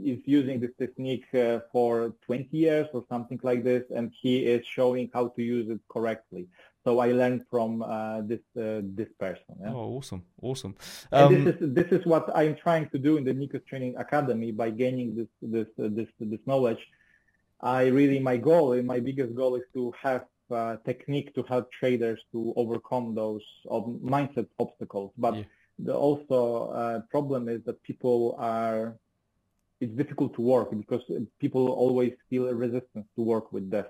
is 0.03 0.21
using 0.25 0.59
this 0.59 0.71
technique 0.79 1.27
uh, 1.35 1.59
for 1.71 2.15
20 2.25 2.49
years 2.57 2.89
or 2.95 3.05
something 3.11 3.39
like 3.43 3.63
this, 3.63 3.85
and 3.95 4.11
he 4.21 4.39
is 4.39 4.67
showing 4.67 5.11
how 5.13 5.29
to 5.29 5.43
use 5.43 5.69
it 5.69 5.81
correctly. 5.91 6.49
So 6.85 6.99
I 6.99 7.13
learned 7.13 7.47
from 7.51 7.83
uh, 7.83 8.21
this 8.21 8.45
uh, 8.57 8.81
this 8.83 9.09
person. 9.19 9.57
Yeah? 9.61 9.73
Oh, 9.73 9.97
awesome, 9.97 10.23
awesome. 10.43 10.77
Um, 11.13 11.35
and 11.35 11.47
this 11.47 11.57
is 11.57 11.75
this 11.75 11.91
is 11.99 12.05
what 12.05 12.31
I'm 12.35 12.57
trying 12.57 12.91
to 12.91 12.99
do 12.99 13.17
in 13.17 13.25
the 13.25 13.33
Nikos 13.33 13.65
Trading 13.67 13.97
Academy 13.97 14.53
by 14.53 14.69
gaining 14.71 15.17
this 15.17 15.31
this 15.41 15.69
uh, 15.83 15.89
this 15.99 16.09
this 16.21 16.41
knowledge. 16.47 16.83
I 17.61 17.87
really 17.87 18.19
my 18.19 18.37
goal, 18.37 18.81
my 18.83 19.01
biggest 19.01 19.35
goal, 19.35 19.57
is 19.57 19.65
to 19.73 19.95
have 20.03 20.27
uh, 20.51 20.77
technique 20.85 21.35
to 21.35 21.43
help 21.45 21.73
traders 21.73 22.21
to 22.33 22.53
overcome 22.57 23.15
those 23.15 23.43
mindset 23.67 24.49
obstacles. 24.59 25.11
But 25.17 25.37
yeah. 25.37 25.45
the 25.79 25.95
also 25.95 26.69
uh, 26.69 27.01
problem 27.11 27.49
is 27.49 27.61
that 27.65 27.83
people 27.83 28.37
are 28.39 28.97
it's 29.81 29.95
difficult 29.97 30.35
to 30.35 30.43
work 30.43 30.69
because 30.77 31.03
people 31.41 31.69
always 31.69 32.13
feel 32.29 32.49
a 32.49 32.55
resistance 32.55 33.07
to 33.17 33.23
work 33.23 33.53
with 33.53 33.71
this. 33.71 33.87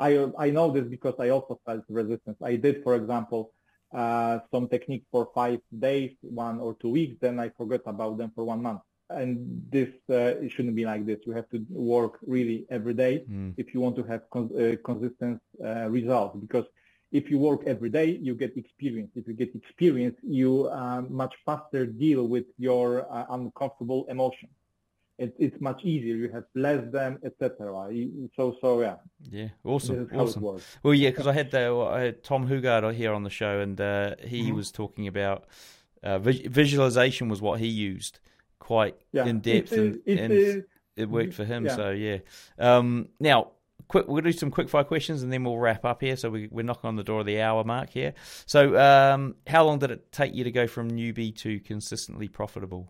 I 0.00 0.26
I 0.38 0.50
know 0.50 0.70
this 0.72 0.86
because 0.96 1.14
I 1.18 1.28
also 1.28 1.60
felt 1.66 1.84
resistance. 1.88 2.38
I 2.42 2.56
did, 2.56 2.82
for 2.82 2.94
example, 2.96 3.52
uh, 3.94 4.38
some 4.52 4.68
technique 4.68 5.04
for 5.10 5.28
five 5.34 5.60
days, 5.78 6.12
one 6.22 6.58
or 6.60 6.74
two 6.80 6.90
weeks, 6.90 7.16
then 7.20 7.38
I 7.38 7.50
forgot 7.50 7.82
about 7.86 8.18
them 8.18 8.32
for 8.34 8.44
one 8.44 8.62
month. 8.62 8.80
And 9.10 9.62
this 9.70 9.88
uh, 10.08 10.44
it 10.44 10.50
shouldn't 10.52 10.76
be 10.76 10.84
like 10.84 11.04
this. 11.04 11.18
You 11.26 11.32
have 11.32 11.48
to 11.50 11.58
work 11.68 12.18
really 12.22 12.66
every 12.70 12.94
day 12.94 13.24
mm. 13.28 13.54
if 13.56 13.74
you 13.74 13.80
want 13.80 13.96
to 13.96 14.04
have 14.04 14.22
con- 14.30 14.52
uh, 14.56 14.76
consistent 14.84 15.40
uh, 15.64 15.88
results. 15.88 16.38
Because 16.40 16.66
if 17.10 17.28
you 17.28 17.38
work 17.38 17.62
every 17.66 17.90
day, 17.90 18.18
you 18.22 18.34
get 18.36 18.56
experience. 18.56 19.10
If 19.16 19.26
you 19.26 19.34
get 19.34 19.52
experience, 19.54 20.16
you 20.22 20.68
uh, 20.68 21.02
much 21.22 21.34
faster 21.44 21.84
deal 21.84 22.28
with 22.28 22.46
your 22.56 23.12
uh, 23.12 23.26
uncomfortable 23.30 24.06
emotions 24.08 24.52
it, 25.20 25.36
it's 25.38 25.60
much 25.60 25.84
easier. 25.84 26.16
You 26.16 26.30
have 26.32 26.44
less 26.54 26.82
them, 26.90 27.18
etc. 27.24 27.90
So 28.34 28.56
so 28.60 28.80
yeah. 28.80 28.96
Yeah, 29.30 29.48
awesome, 29.64 30.08
awesome. 30.14 30.60
Well, 30.82 30.94
yeah, 30.94 31.10
because 31.10 31.26
I 31.26 31.34
had 31.34 31.50
the 31.50 31.76
I 31.76 32.00
had 32.00 32.24
Tom 32.24 32.46
Hougaard 32.46 32.94
here 32.94 33.12
on 33.12 33.22
the 33.22 33.30
show, 33.30 33.60
and 33.60 33.78
uh, 33.80 34.16
he 34.24 34.44
mm-hmm. 34.44 34.56
was 34.56 34.72
talking 34.72 35.06
about 35.06 35.44
uh, 36.02 36.18
visualization 36.18 37.28
was 37.28 37.42
what 37.42 37.60
he 37.60 37.66
used 37.66 38.18
quite 38.58 38.96
yeah. 39.12 39.26
in 39.26 39.40
depth, 39.40 39.72
and, 39.72 40.00
and 40.06 40.64
it 40.96 41.08
worked 41.10 41.34
for 41.34 41.44
him. 41.44 41.66
Yeah. 41.66 41.76
So 41.76 41.90
yeah. 41.90 42.18
Um, 42.58 43.08
now. 43.20 43.52
Quick, 43.88 44.06
gonna 44.06 44.22
do 44.22 44.30
some 44.30 44.52
quick 44.52 44.68
fire 44.68 44.84
questions 44.84 45.24
and 45.24 45.32
then 45.32 45.42
we'll 45.42 45.58
wrap 45.58 45.84
up 45.84 46.00
here. 46.00 46.14
So 46.14 46.30
we, 46.30 46.46
we're 46.52 46.62
knocking 46.62 46.86
on 46.86 46.94
the 46.94 47.02
door 47.02 47.20
of 47.20 47.26
the 47.26 47.40
hour 47.40 47.64
mark 47.64 47.90
here. 47.90 48.14
So, 48.46 48.78
um, 48.78 49.34
how 49.48 49.64
long 49.64 49.80
did 49.80 49.90
it 49.90 50.12
take 50.12 50.32
you 50.32 50.44
to 50.44 50.52
go 50.52 50.68
from 50.68 50.92
newbie 50.92 51.34
to 51.38 51.58
consistently 51.58 52.28
profitable? 52.28 52.88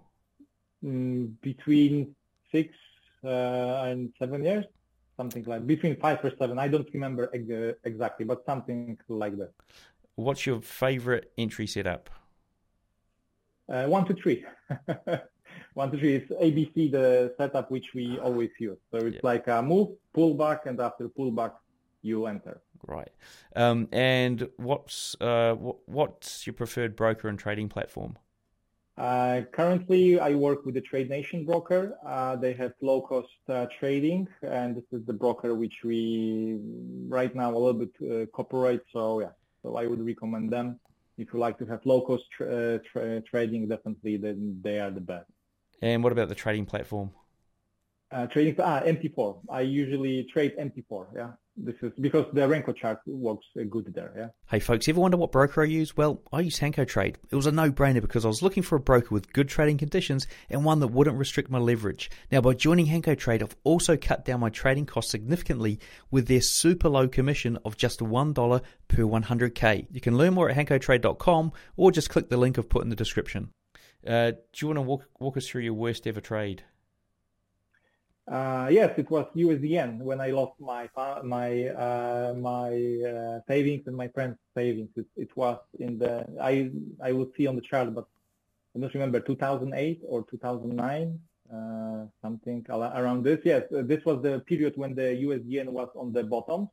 Mm, 0.85 1.35
between 1.41 2.15
six 2.53 2.75
uh, 3.25 3.89
and 3.89 4.13
seven 4.19 4.45
years, 4.45 4.65
something 5.17 5.45
like 5.45 5.67
between 5.67 5.97
five 5.97 6.19
or 6.25 6.33
seven. 6.39 6.59
I 6.59 6.69
don't 6.69 6.89
remember 6.93 7.31
ex- 7.35 7.79
exactly, 7.85 8.25
but 8.25 8.45
something 8.47 8.99
like 9.09 9.37
that. 9.39 9.53
What's 10.17 10.47
your 10.47 10.61
favorite 10.61 11.33
entry 11.39 11.67
setup? 11.67 12.11
Uh, 13.69 13.87
to 14.05 14.15
three 14.15 14.45
It's 15.77 16.31
ABC, 16.33 16.91
the 16.91 17.35
setup 17.39 17.71
which 17.71 17.87
we 17.95 18.19
always 18.19 18.51
use. 18.59 18.79
So 18.91 18.99
it's 18.99 19.15
yeah. 19.17 19.21
like 19.23 19.47
a 19.47 19.63
move, 19.63 19.89
pull 20.13 20.35
back, 20.35 20.67
and 20.67 20.81
after 20.81 21.09
pull 21.09 21.31
back, 21.31 21.53
you 22.03 22.27
enter. 22.27 22.61
Right. 22.87 23.11
Um, 23.55 23.89
and 23.93 24.49
what's 24.57 25.17
uh, 25.21 25.55
what's 25.87 26.47
your 26.47 26.55
preferred 26.55 26.97
broker 26.97 27.29
and 27.29 27.39
trading 27.39 27.69
platform? 27.69 28.19
Uh, 29.01 29.41
currently, 29.53 30.21
I 30.21 30.35
work 30.35 30.67
with 30.67 30.75
the 30.75 30.83
Trade 30.83 31.09
Nation 31.09 31.47
broker. 31.47 31.97
Uh, 32.07 32.37
they 32.37 32.53
have 32.53 32.73
low-cost 32.83 33.29
uh, 33.49 33.65
trading, 33.79 34.29
and 34.43 34.77
this 34.77 34.85
is 34.93 35.07
the 35.07 35.15
broker 35.15 35.55
which 35.55 35.77
we 35.83 36.59
right 37.09 37.35
now 37.35 37.51
a 37.51 37.59
little 37.59 37.81
bit 37.85 37.95
uh, 38.03 38.27
cooperate. 38.27 38.83
So 38.93 39.21
yeah, 39.21 39.31
so 39.63 39.77
I 39.77 39.87
would 39.87 40.05
recommend 40.05 40.53
them. 40.53 40.79
If 41.17 41.33
you 41.33 41.41
like 41.41 41.57
to 41.61 41.65
have 41.65 41.81
low-cost 41.87 42.25
tra- 42.31 42.75
uh, 42.75 42.79
tra- 42.93 43.23
trading, 43.23 43.69
definitely 43.69 44.19
then 44.19 44.61
they 44.63 44.79
are 44.81 44.91
the 44.91 45.01
best. 45.01 45.31
And 45.81 46.05
what 46.05 46.13
about 46.13 46.29
the 46.29 46.35
trading 46.35 46.67
platform? 46.67 47.11
Uh, 48.13 48.27
trading 48.27 48.55
ah 48.59 48.83
MT4. 48.83 49.41
I 49.49 49.63
usually 49.63 50.25
trade 50.25 50.53
MT4. 50.59 51.07
Yeah 51.17 51.31
this 51.65 51.77
is 51.83 51.93
because 52.01 52.27
the 52.33 52.41
Renko 52.41 52.77
chart 52.77 52.99
works 53.07 53.47
good 53.69 53.93
there. 53.95 54.13
Yeah. 54.17 54.29
Hey 54.49 54.61
folks, 54.61 54.89
ever 54.89 55.01
wonder 55.01 55.17
what 55.17 55.33
broker 55.33 55.63
I 55.63 55.67
use? 55.67 55.97
Well, 55.97 56.23
I 56.33 56.41
use 56.41 56.59
Hanko 56.59 56.87
Trade. 56.87 57.19
It 57.31 57.37
was 57.37 57.47
a 57.47 57.53
no-brainer 57.53 58.01
because 58.01 58.25
I 58.25 58.29
was 58.29 58.43
looking 58.43 58.63
for 58.63 58.77
a 58.77 58.81
broker 58.81 59.09
with 59.11 59.33
good 59.33 59.49
trading 59.49 59.79
conditions 59.79 60.27
and 60.49 60.65
one 60.65 60.81
that 60.81 60.89
wouldn't 60.89 61.19
restrict 61.19 61.51
my 61.51 61.59
leverage. 61.59 62.11
Now, 62.31 62.41
by 62.41 62.55
joining 62.55 62.87
Hanko 62.87 63.17
Trade, 63.17 63.43
I've 63.43 63.57
also 63.65 63.97
cut 63.97 64.25
down 64.25 64.41
my 64.41 64.51
trading 64.51 64.87
costs 64.87 65.11
significantly 65.11 65.79
with 66.11 66.27
their 66.27 66.41
super 66.41 66.89
low 66.89 67.09
commission 67.09 67.59
of 67.65 67.77
just 67.77 68.03
one 68.03 68.33
dollar 68.33 68.63
per 68.89 69.03
100k. 69.03 69.87
You 69.91 70.01
can 70.01 70.17
learn 70.17 70.35
more 70.35 70.51
at 70.51 70.57
hankotrade.com 70.57 71.53
or 71.77 71.93
just 71.93 72.11
click 72.11 72.29
the 72.29 72.37
link 72.37 72.59
I've 72.59 72.69
put 72.69 72.83
in 72.83 72.91
the 72.91 72.97
description. 72.97 73.51
Uh, 74.07 74.31
do 74.31 74.39
you 74.57 74.69
want 74.69 74.79
to 74.79 74.83
walk 74.83 75.05
walk 75.19 75.37
us 75.37 75.47
through 75.47 75.63
your 75.63 75.75
worst 75.75 76.07
ever 76.07 76.21
trade? 76.21 76.63
Uh, 78.29 78.69
yes, 78.71 78.97
it 78.97 79.11
was 79.11 79.27
USDN 79.35 79.99
when 79.99 80.21
I 80.21 80.31
lost 80.31 80.53
my 80.61 80.89
my 81.25 81.69
uh, 81.69 82.35
my 82.37 82.71
uh, 83.03 83.41
savings 83.49 83.87
and 83.87 83.97
my 83.97 84.09
friend's 84.09 84.39
savings. 84.57 84.91
It, 84.97 85.07
it, 85.17 85.37
was 85.37 85.59
in 85.79 85.99
the 85.99 86.27
I 86.41 86.71
I 87.03 87.13
will 87.13 87.31
see 87.37 87.47
on 87.49 87.57
the 87.57 87.63
chart, 87.63 87.93
but 87.95 88.07
I 88.77 88.79
don't 88.79 88.95
remember 88.95 89.19
2008 89.19 90.03
or 90.07 90.25
2009, 90.31 91.19
uh, 91.53 92.07
something 92.23 92.65
around 92.71 93.25
this. 93.25 93.41
Yes, 93.45 93.65
uh, 93.77 93.83
this 93.83 94.05
was 94.05 94.23
the 94.23 94.41
period 94.41 94.75
when 94.77 94.95
the 94.95 95.19
USDN 95.27 95.69
was 95.71 95.89
on 95.97 96.13
the 96.13 96.23
bottom 96.23 96.69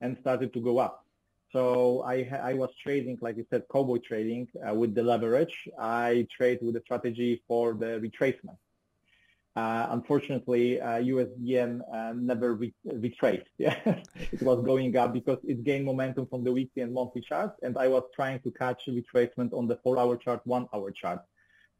and 0.00 0.16
started 0.20 0.52
to 0.54 0.60
go 0.60 0.78
up. 0.78 1.04
So 1.52 2.02
I 2.02 2.28
I 2.42 2.54
was 2.54 2.70
trading, 2.82 3.18
like 3.20 3.36
you 3.36 3.46
said, 3.50 3.62
cowboy 3.70 3.98
trading 3.98 4.48
uh, 4.66 4.74
with 4.74 4.94
the 4.94 5.04
leverage. 5.04 5.68
I 5.78 6.26
trade 6.36 6.58
with 6.62 6.74
the 6.74 6.80
strategy 6.80 7.42
for 7.46 7.74
the 7.74 8.00
retracement. 8.00 8.58
Uh, 9.56 9.86
unfortunately, 9.90 10.78
uh, 10.78 11.00
USDN 11.00 11.80
uh, 11.90 12.12
never 12.14 12.54
re- 12.54 12.74
retraced. 12.84 13.48
Yeah, 13.58 13.76
it 14.30 14.42
was 14.42 14.62
going 14.62 14.94
up 14.98 15.14
because 15.14 15.38
it 15.44 15.64
gained 15.64 15.86
momentum 15.86 16.26
from 16.26 16.44
the 16.44 16.52
weekly 16.52 16.82
and 16.82 16.92
monthly 16.92 17.22
charts, 17.22 17.56
and 17.62 17.76
I 17.78 17.88
was 17.88 18.02
trying 18.14 18.40
to 18.40 18.50
catch 18.50 18.82
retracement 18.86 19.54
on 19.54 19.66
the 19.66 19.76
four-hour 19.82 20.18
chart, 20.18 20.42
one-hour 20.44 20.90
chart. 20.90 21.20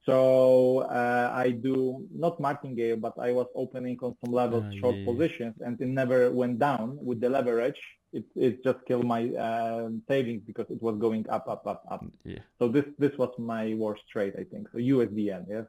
So 0.07 0.89
uh, 0.89 1.31
I 1.35 1.51
do 1.51 2.07
not 2.15 2.41
martingale, 2.41 2.97
but 2.97 3.13
I 3.19 3.33
was 3.33 3.49
opening 3.55 3.99
on 4.01 4.17
some 4.25 4.33
levels 4.33 4.65
uh, 4.65 4.79
short 4.81 4.97
yeah. 4.97 5.05
positions, 5.05 5.57
and 5.61 5.79
it 5.79 5.89
never 5.89 6.31
went 6.31 6.59
down 6.59 6.97
with 7.05 7.21
the 7.21 7.29
leverage. 7.29 7.81
It 8.13 8.25
it 8.35 8.65
just 8.65 8.85
killed 8.87 9.05
my 9.05 9.29
uh, 9.31 9.89
savings 10.09 10.43
because 10.47 10.67
it 10.71 10.81
was 10.83 10.97
going 10.99 11.29
up, 11.29 11.49
up, 11.49 11.67
up, 11.67 11.85
up. 11.91 12.05
Yeah. 12.25 12.39
So 12.59 12.69
this 12.69 12.85
this 12.99 13.17
was 13.19 13.31
my 13.39 13.75
worst 13.75 14.03
trade, 14.11 14.35
I 14.39 14.45
think. 14.45 14.69
So 14.73 14.79
USDN, 14.79 15.47
yes. 15.49 15.67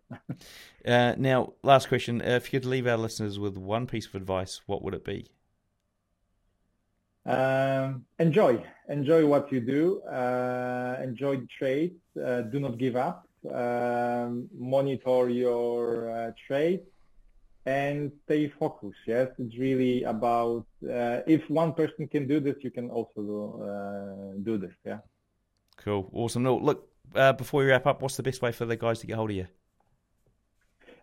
uh, 0.85 1.15
now, 1.17 1.53
last 1.63 1.87
question: 1.87 2.21
If 2.21 2.53
you 2.53 2.59
could 2.59 2.69
leave 2.69 2.87
our 2.87 2.97
listeners 2.97 3.39
with 3.39 3.57
one 3.57 3.87
piece 3.87 4.07
of 4.07 4.15
advice, 4.15 4.61
what 4.65 4.81
would 4.83 4.93
it 4.93 5.03
be? 5.03 5.27
Um, 7.25 8.05
enjoy, 8.19 8.63
enjoy 8.87 9.25
what 9.25 9.51
you 9.51 9.59
do. 9.59 10.01
Uh, 10.03 10.97
enjoy 11.03 11.37
the 11.37 11.47
trade. 11.59 11.95
Uh, 12.15 12.41
do 12.41 12.59
not 12.59 12.77
give 12.77 12.95
up 12.95 13.27
um, 13.53 14.49
monitor 14.57 15.29
your 15.29 16.11
uh, 16.11 16.31
trade 16.47 16.81
and 17.67 18.13
stay 18.23 18.47
focused. 18.47 19.03
Yes, 19.05 19.27
it's 19.37 19.57
really 19.57 20.03
about 20.03 20.65
uh, 20.89 21.19
if 21.27 21.41
one 21.49 21.73
person 21.73 22.07
can 22.07 22.25
do 22.25 22.39
this, 22.39 22.55
you 22.61 22.71
can 22.71 22.89
also 22.89 23.19
do, 23.31 23.39
uh, 23.61 24.39
do 24.41 24.57
this. 24.57 24.71
Yeah. 24.85 24.99
Cool. 25.75 26.09
Awesome. 26.13 26.43
No, 26.43 26.55
look, 26.55 26.87
uh, 27.13 27.33
before 27.33 27.59
we 27.61 27.67
wrap 27.67 27.85
up, 27.85 28.01
what's 28.01 28.15
the 28.15 28.23
best 28.23 28.41
way 28.41 28.53
for 28.53 28.65
the 28.65 28.77
guys 28.77 28.99
to 28.99 29.07
get 29.07 29.17
hold 29.17 29.31
of 29.31 29.35
you? 29.35 29.47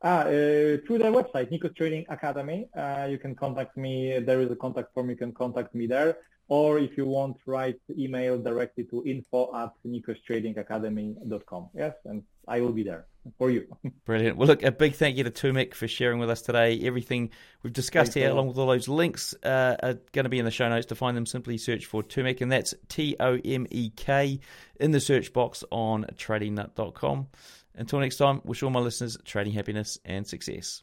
Ah, 0.03 0.21
uh, 0.21 0.81
through 0.85 0.99
their 1.03 1.12
website, 1.12 1.53
Nikos 1.53 1.77
Trading 1.77 2.05
Academy. 2.09 2.69
Uh, 2.75 3.07
you 3.11 3.19
can 3.19 3.35
contact 3.35 3.77
me. 3.77 4.19
There 4.19 4.41
is 4.41 4.51
a 4.51 4.57
contact 4.57 4.95
form. 4.95 5.11
You 5.11 5.17
can 5.17 5.33
contact 5.33 5.75
me 5.75 5.87
there. 5.87 6.17
Or 6.49 6.79
if 6.79 6.97
you 6.97 7.07
want, 7.07 7.39
write 7.47 7.81
email 7.91 8.39
directly 8.39 8.85
to 8.85 9.03
info 9.07 9.51
at 9.57 9.73
nikostradingacademy.com. 9.87 11.71
Yes, 11.75 11.95
and 12.05 12.23
I 12.47 12.61
will 12.61 12.73
be 12.73 12.83
there 12.83 13.07
for 13.39 13.51
you. 13.51 13.67
Brilliant. 14.05 14.37
Well, 14.37 14.49
look, 14.49 14.63
a 14.63 14.71
big 14.71 14.95
thank 14.95 15.17
you 15.17 15.25
to 15.25 15.31
Tomek 15.31 15.73
for 15.73 15.89
sharing 15.89 16.19
with 16.19 16.29
us 16.29 16.43
today. 16.43 16.81
Everything 16.83 17.31
we've 17.63 17.73
discussed 17.73 18.13
Thanks 18.13 18.27
here, 18.27 18.31
along 18.31 18.49
with 18.49 18.59
all 18.59 18.67
those 18.67 18.89
links, 18.89 19.35
uh, 19.43 19.77
are 19.83 19.95
going 20.13 20.25
to 20.25 20.29
be 20.29 20.39
in 20.39 20.45
the 20.45 20.51
show 20.51 20.69
notes. 20.69 20.87
To 20.87 20.95
find 20.95 21.17
them, 21.17 21.25
simply 21.25 21.57
search 21.57 21.87
for 21.87 22.03
Tomek, 22.03 22.43
and 22.43 22.53
that's 22.53 22.75
T 22.89 23.17
O 23.21 23.39
M 23.43 23.67
E 23.71 23.91
K 23.91 24.39
in 24.79 24.91
the 24.91 25.01
search 25.01 25.33
box 25.33 25.65
on 25.71 26.05
tradingnut.com. 26.15 27.29
Until 27.77 28.01
next 28.01 28.19
time, 28.19 28.41
wish 28.45 28.63
all 28.63 28.71
my 28.71 28.81
listeners 28.81 29.17
trading 29.25 29.55
happiness 29.55 29.99
and 30.05 30.27
success. 30.27 30.83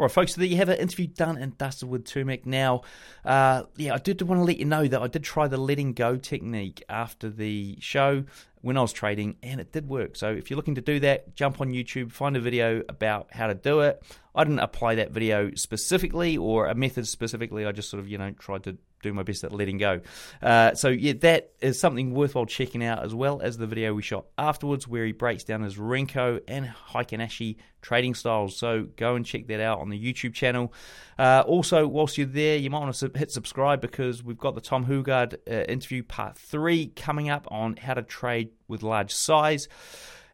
All 0.00 0.06
right, 0.06 0.12
folks, 0.12 0.32
so 0.32 0.40
there 0.40 0.48
you 0.48 0.56
have 0.56 0.70
an 0.70 0.78
interview 0.78 1.08
done 1.08 1.36
and 1.36 1.58
dusted 1.58 1.86
with 1.86 2.06
Tomek. 2.06 2.46
Now, 2.46 2.80
uh, 3.22 3.64
yeah, 3.76 3.92
I 3.92 3.98
did 3.98 4.22
want 4.22 4.40
to 4.40 4.44
let 4.44 4.56
you 4.56 4.64
know 4.64 4.88
that 4.88 5.02
I 5.02 5.08
did 5.08 5.22
try 5.22 5.46
the 5.46 5.58
letting 5.58 5.92
go 5.92 6.16
technique 6.16 6.82
after 6.88 7.28
the 7.28 7.76
show. 7.80 8.24
when 8.62 8.76
I 8.76 8.82
was 8.82 8.92
trading, 8.92 9.36
and 9.42 9.60
it 9.60 9.72
did 9.72 9.88
work. 9.88 10.16
So 10.16 10.30
if 10.30 10.50
you're 10.50 10.56
looking 10.56 10.74
to 10.74 10.80
do 10.80 11.00
that, 11.00 11.34
jump 11.34 11.60
on 11.60 11.70
YouTube, 11.70 12.12
find 12.12 12.36
a 12.36 12.40
video 12.40 12.82
about 12.88 13.28
how 13.32 13.46
to 13.46 13.54
do 13.54 13.80
it. 13.80 14.02
I 14.34 14.44
didn't 14.44 14.60
apply 14.60 14.96
that 14.96 15.10
video 15.10 15.50
specifically 15.54 16.36
or 16.36 16.66
a 16.66 16.74
method 16.74 17.06
specifically. 17.06 17.66
I 17.66 17.72
just 17.72 17.90
sort 17.90 18.00
of, 18.00 18.08
you 18.08 18.18
know, 18.18 18.30
tried 18.32 18.64
to 18.64 18.78
do 19.02 19.12
my 19.12 19.22
best 19.22 19.44
at 19.44 19.52
letting 19.52 19.78
go. 19.78 20.00
Uh, 20.42 20.74
so 20.74 20.88
yeah, 20.88 21.14
that 21.20 21.52
is 21.60 21.80
something 21.80 22.12
worthwhile 22.12 22.46
checking 22.46 22.84
out 22.84 23.02
as 23.02 23.14
well 23.14 23.40
as 23.40 23.56
the 23.56 23.66
video 23.66 23.94
we 23.94 24.02
shot 24.02 24.26
afterwards, 24.36 24.86
where 24.86 25.04
he 25.04 25.12
breaks 25.12 25.44
down 25.44 25.62
his 25.62 25.76
Renko 25.76 26.40
and 26.46 26.66
Heikin 26.66 27.20
Ashi 27.20 27.56
trading 27.82 28.14
styles. 28.14 28.56
So 28.58 28.86
go 28.96 29.14
and 29.14 29.24
check 29.24 29.46
that 29.48 29.60
out 29.60 29.80
on 29.80 29.88
the 29.88 29.98
YouTube 29.98 30.34
channel. 30.34 30.72
Uh, 31.18 31.42
also, 31.46 31.86
whilst 31.86 32.18
you're 32.18 32.26
there, 32.26 32.56
you 32.56 32.70
might 32.70 32.80
want 32.80 32.94
to 32.94 33.10
hit 33.14 33.30
subscribe 33.30 33.80
because 33.80 34.22
we've 34.22 34.38
got 34.38 34.54
the 34.54 34.60
Tom 34.60 34.84
Hougaard 34.84 35.38
uh, 35.50 35.64
interview 35.68 36.02
part 36.02 36.36
three 36.36 36.88
coming 36.88 37.30
up 37.30 37.46
on 37.50 37.76
how 37.76 37.94
to 37.94 38.02
trade 38.02 38.50
with 38.68 38.82
large 38.82 39.14
size. 39.14 39.68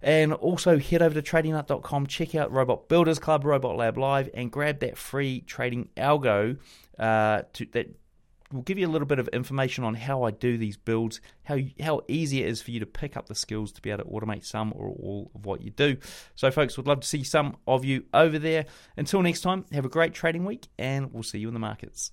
And 0.03 0.33
also 0.33 0.79
head 0.79 1.03
over 1.03 1.21
to 1.21 1.23
tradingnut.com, 1.23 2.07
check 2.07 2.35
out 2.35 2.53
Robot 2.53 2.89
Builders 2.89 3.19
Club, 3.19 3.45
Robot 3.45 3.77
Lab 3.77 3.97
Live, 3.97 4.29
and 4.35 4.51
grab 4.51 4.81
that 4.81 4.99
free 4.99 5.41
trading 5.41 5.89
algo 5.97 6.59
uh, 6.99 7.43
to, 7.55 7.67
that 7.73 7.95
will 8.53 8.63
give 8.63 8.79
you 8.79 8.87
a 8.87 8.91
little 8.91 9.07
bit 9.07 9.19
of 9.19 9.29
information 9.29 9.85
on 9.85 9.95
how 9.95 10.23
I 10.23 10.31
do 10.31 10.57
these 10.57 10.77
builds, 10.77 11.21
how 11.45 11.59
how 11.81 12.03
easy 12.09 12.43
it 12.43 12.49
is 12.49 12.63
for 12.63 12.71
you 12.71 12.81
to 12.81 12.87
pick 12.87 13.17
up 13.17 13.27
the 13.27 13.35
skills 13.35 13.73
to 13.73 13.83
be 13.83 13.91
able 13.91 14.05
to 14.05 14.11
automate 14.11 14.45
some 14.45 14.73
or 14.75 14.89
all 14.89 15.31
of 15.35 15.45
what 15.45 15.63
you 15.63 15.71
do. 15.71 15.97
So, 16.35 16.51
folks, 16.51 16.77
would 16.77 16.87
love 16.87 17.01
to 17.01 17.09
see 17.09 17.25
some 17.25 17.57
of 17.67 17.85
you 17.85 18.05
over 18.15 18.39
there. 18.39 18.67
Until 18.97 19.23
next 19.23 19.41
time, 19.41 19.65
have 19.73 19.85
a 19.85 19.91
great 19.91 20.15
trading 20.15 20.45
week, 20.45 20.69
and 20.79 21.13
we'll 21.13 21.23
see 21.23 21.39
you 21.39 21.49
in 21.49 21.55
the 21.55 21.61
markets. 21.61 22.11